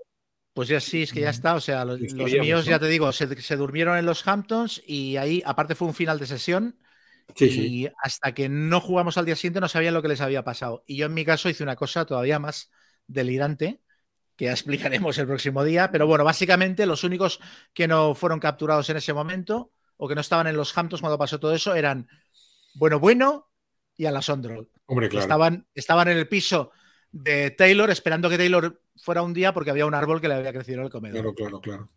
[0.52, 1.54] pues ya sí, es que ya está.
[1.54, 5.42] O sea, los, míos, ya te digo, se, se durmieron en los Hamptons y ahí,
[5.44, 6.78] aparte, fue un final de sesión.
[7.36, 7.92] Sí, y sí.
[8.02, 10.84] hasta que no jugamos al día siguiente no sabían lo que les había pasado.
[10.86, 12.70] Y yo en mi caso hice una cosa todavía más
[13.06, 13.82] delirante,
[14.38, 15.90] que ya explicaremos el próximo día.
[15.90, 17.40] Pero bueno, básicamente los únicos
[17.74, 21.18] que no fueron capturados en ese momento o que no estaban en los Hamptons cuando
[21.18, 22.08] pasó todo eso eran
[22.74, 23.50] Bueno Bueno
[23.96, 24.68] y Alasondro.
[24.86, 25.24] Hombre, claro.
[25.24, 26.70] Estaban, estaban en el piso
[27.10, 30.52] de Taylor esperando que Taylor fuera un día porque había un árbol que le había
[30.52, 31.34] crecido en el comedor.
[31.34, 31.90] Claro, claro, claro.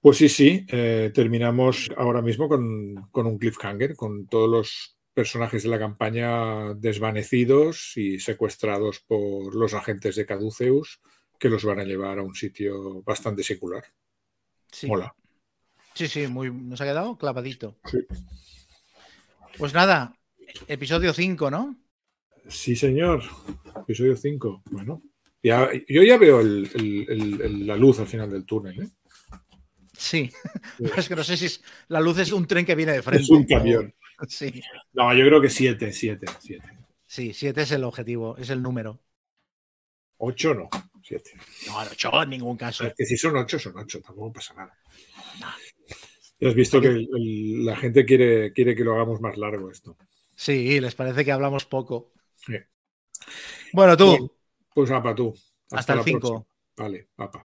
[0.00, 5.64] Pues sí, sí, eh, terminamos ahora mismo con, con un cliffhanger, con todos los personajes
[5.64, 11.00] de la campaña desvanecidos y secuestrados por los agentes de Caduceus
[11.38, 13.84] que los van a llevar a un sitio bastante secular.
[14.70, 14.86] Sí.
[14.86, 15.14] Mola.
[15.94, 17.78] Sí, sí, muy, nos ha quedado clavadito.
[17.86, 17.98] Sí.
[19.56, 20.14] Pues nada,
[20.66, 21.76] episodio 5, ¿no?
[22.48, 23.22] Sí, señor.
[23.76, 24.62] Episodio 5.
[24.70, 25.02] Bueno,
[25.42, 28.82] ya, yo ya veo el- el- el- el- la luz al final del túnel.
[28.82, 28.88] ¿eh?
[29.96, 30.30] Sí.
[30.96, 33.22] es que no sé si es, la luz es un tren que viene de frente.
[33.24, 33.94] Es un camión.
[34.26, 34.60] Sí,
[34.94, 36.68] No, yo creo que 7, 7, 7.
[37.06, 38.98] sí, 7 es el objetivo, es el número.
[40.16, 40.68] 8 no,
[41.08, 41.32] 7.
[41.66, 42.84] No, no, yo en ningún caso.
[42.86, 44.76] Es que si son 8, son 8, tampoco pasa nada.
[46.40, 49.70] Ya has visto que el- el- la gente quiere, quiere que lo hagamos más largo
[49.70, 49.96] esto.
[50.36, 52.12] Sí, les parece que hablamos poco.
[52.36, 52.54] Sí.
[53.72, 54.32] Bueno, tú,
[54.72, 55.34] Pues apa tú.
[55.72, 56.20] hasta el la 5.
[56.20, 56.46] próxima.
[56.76, 57.44] Vale, papa.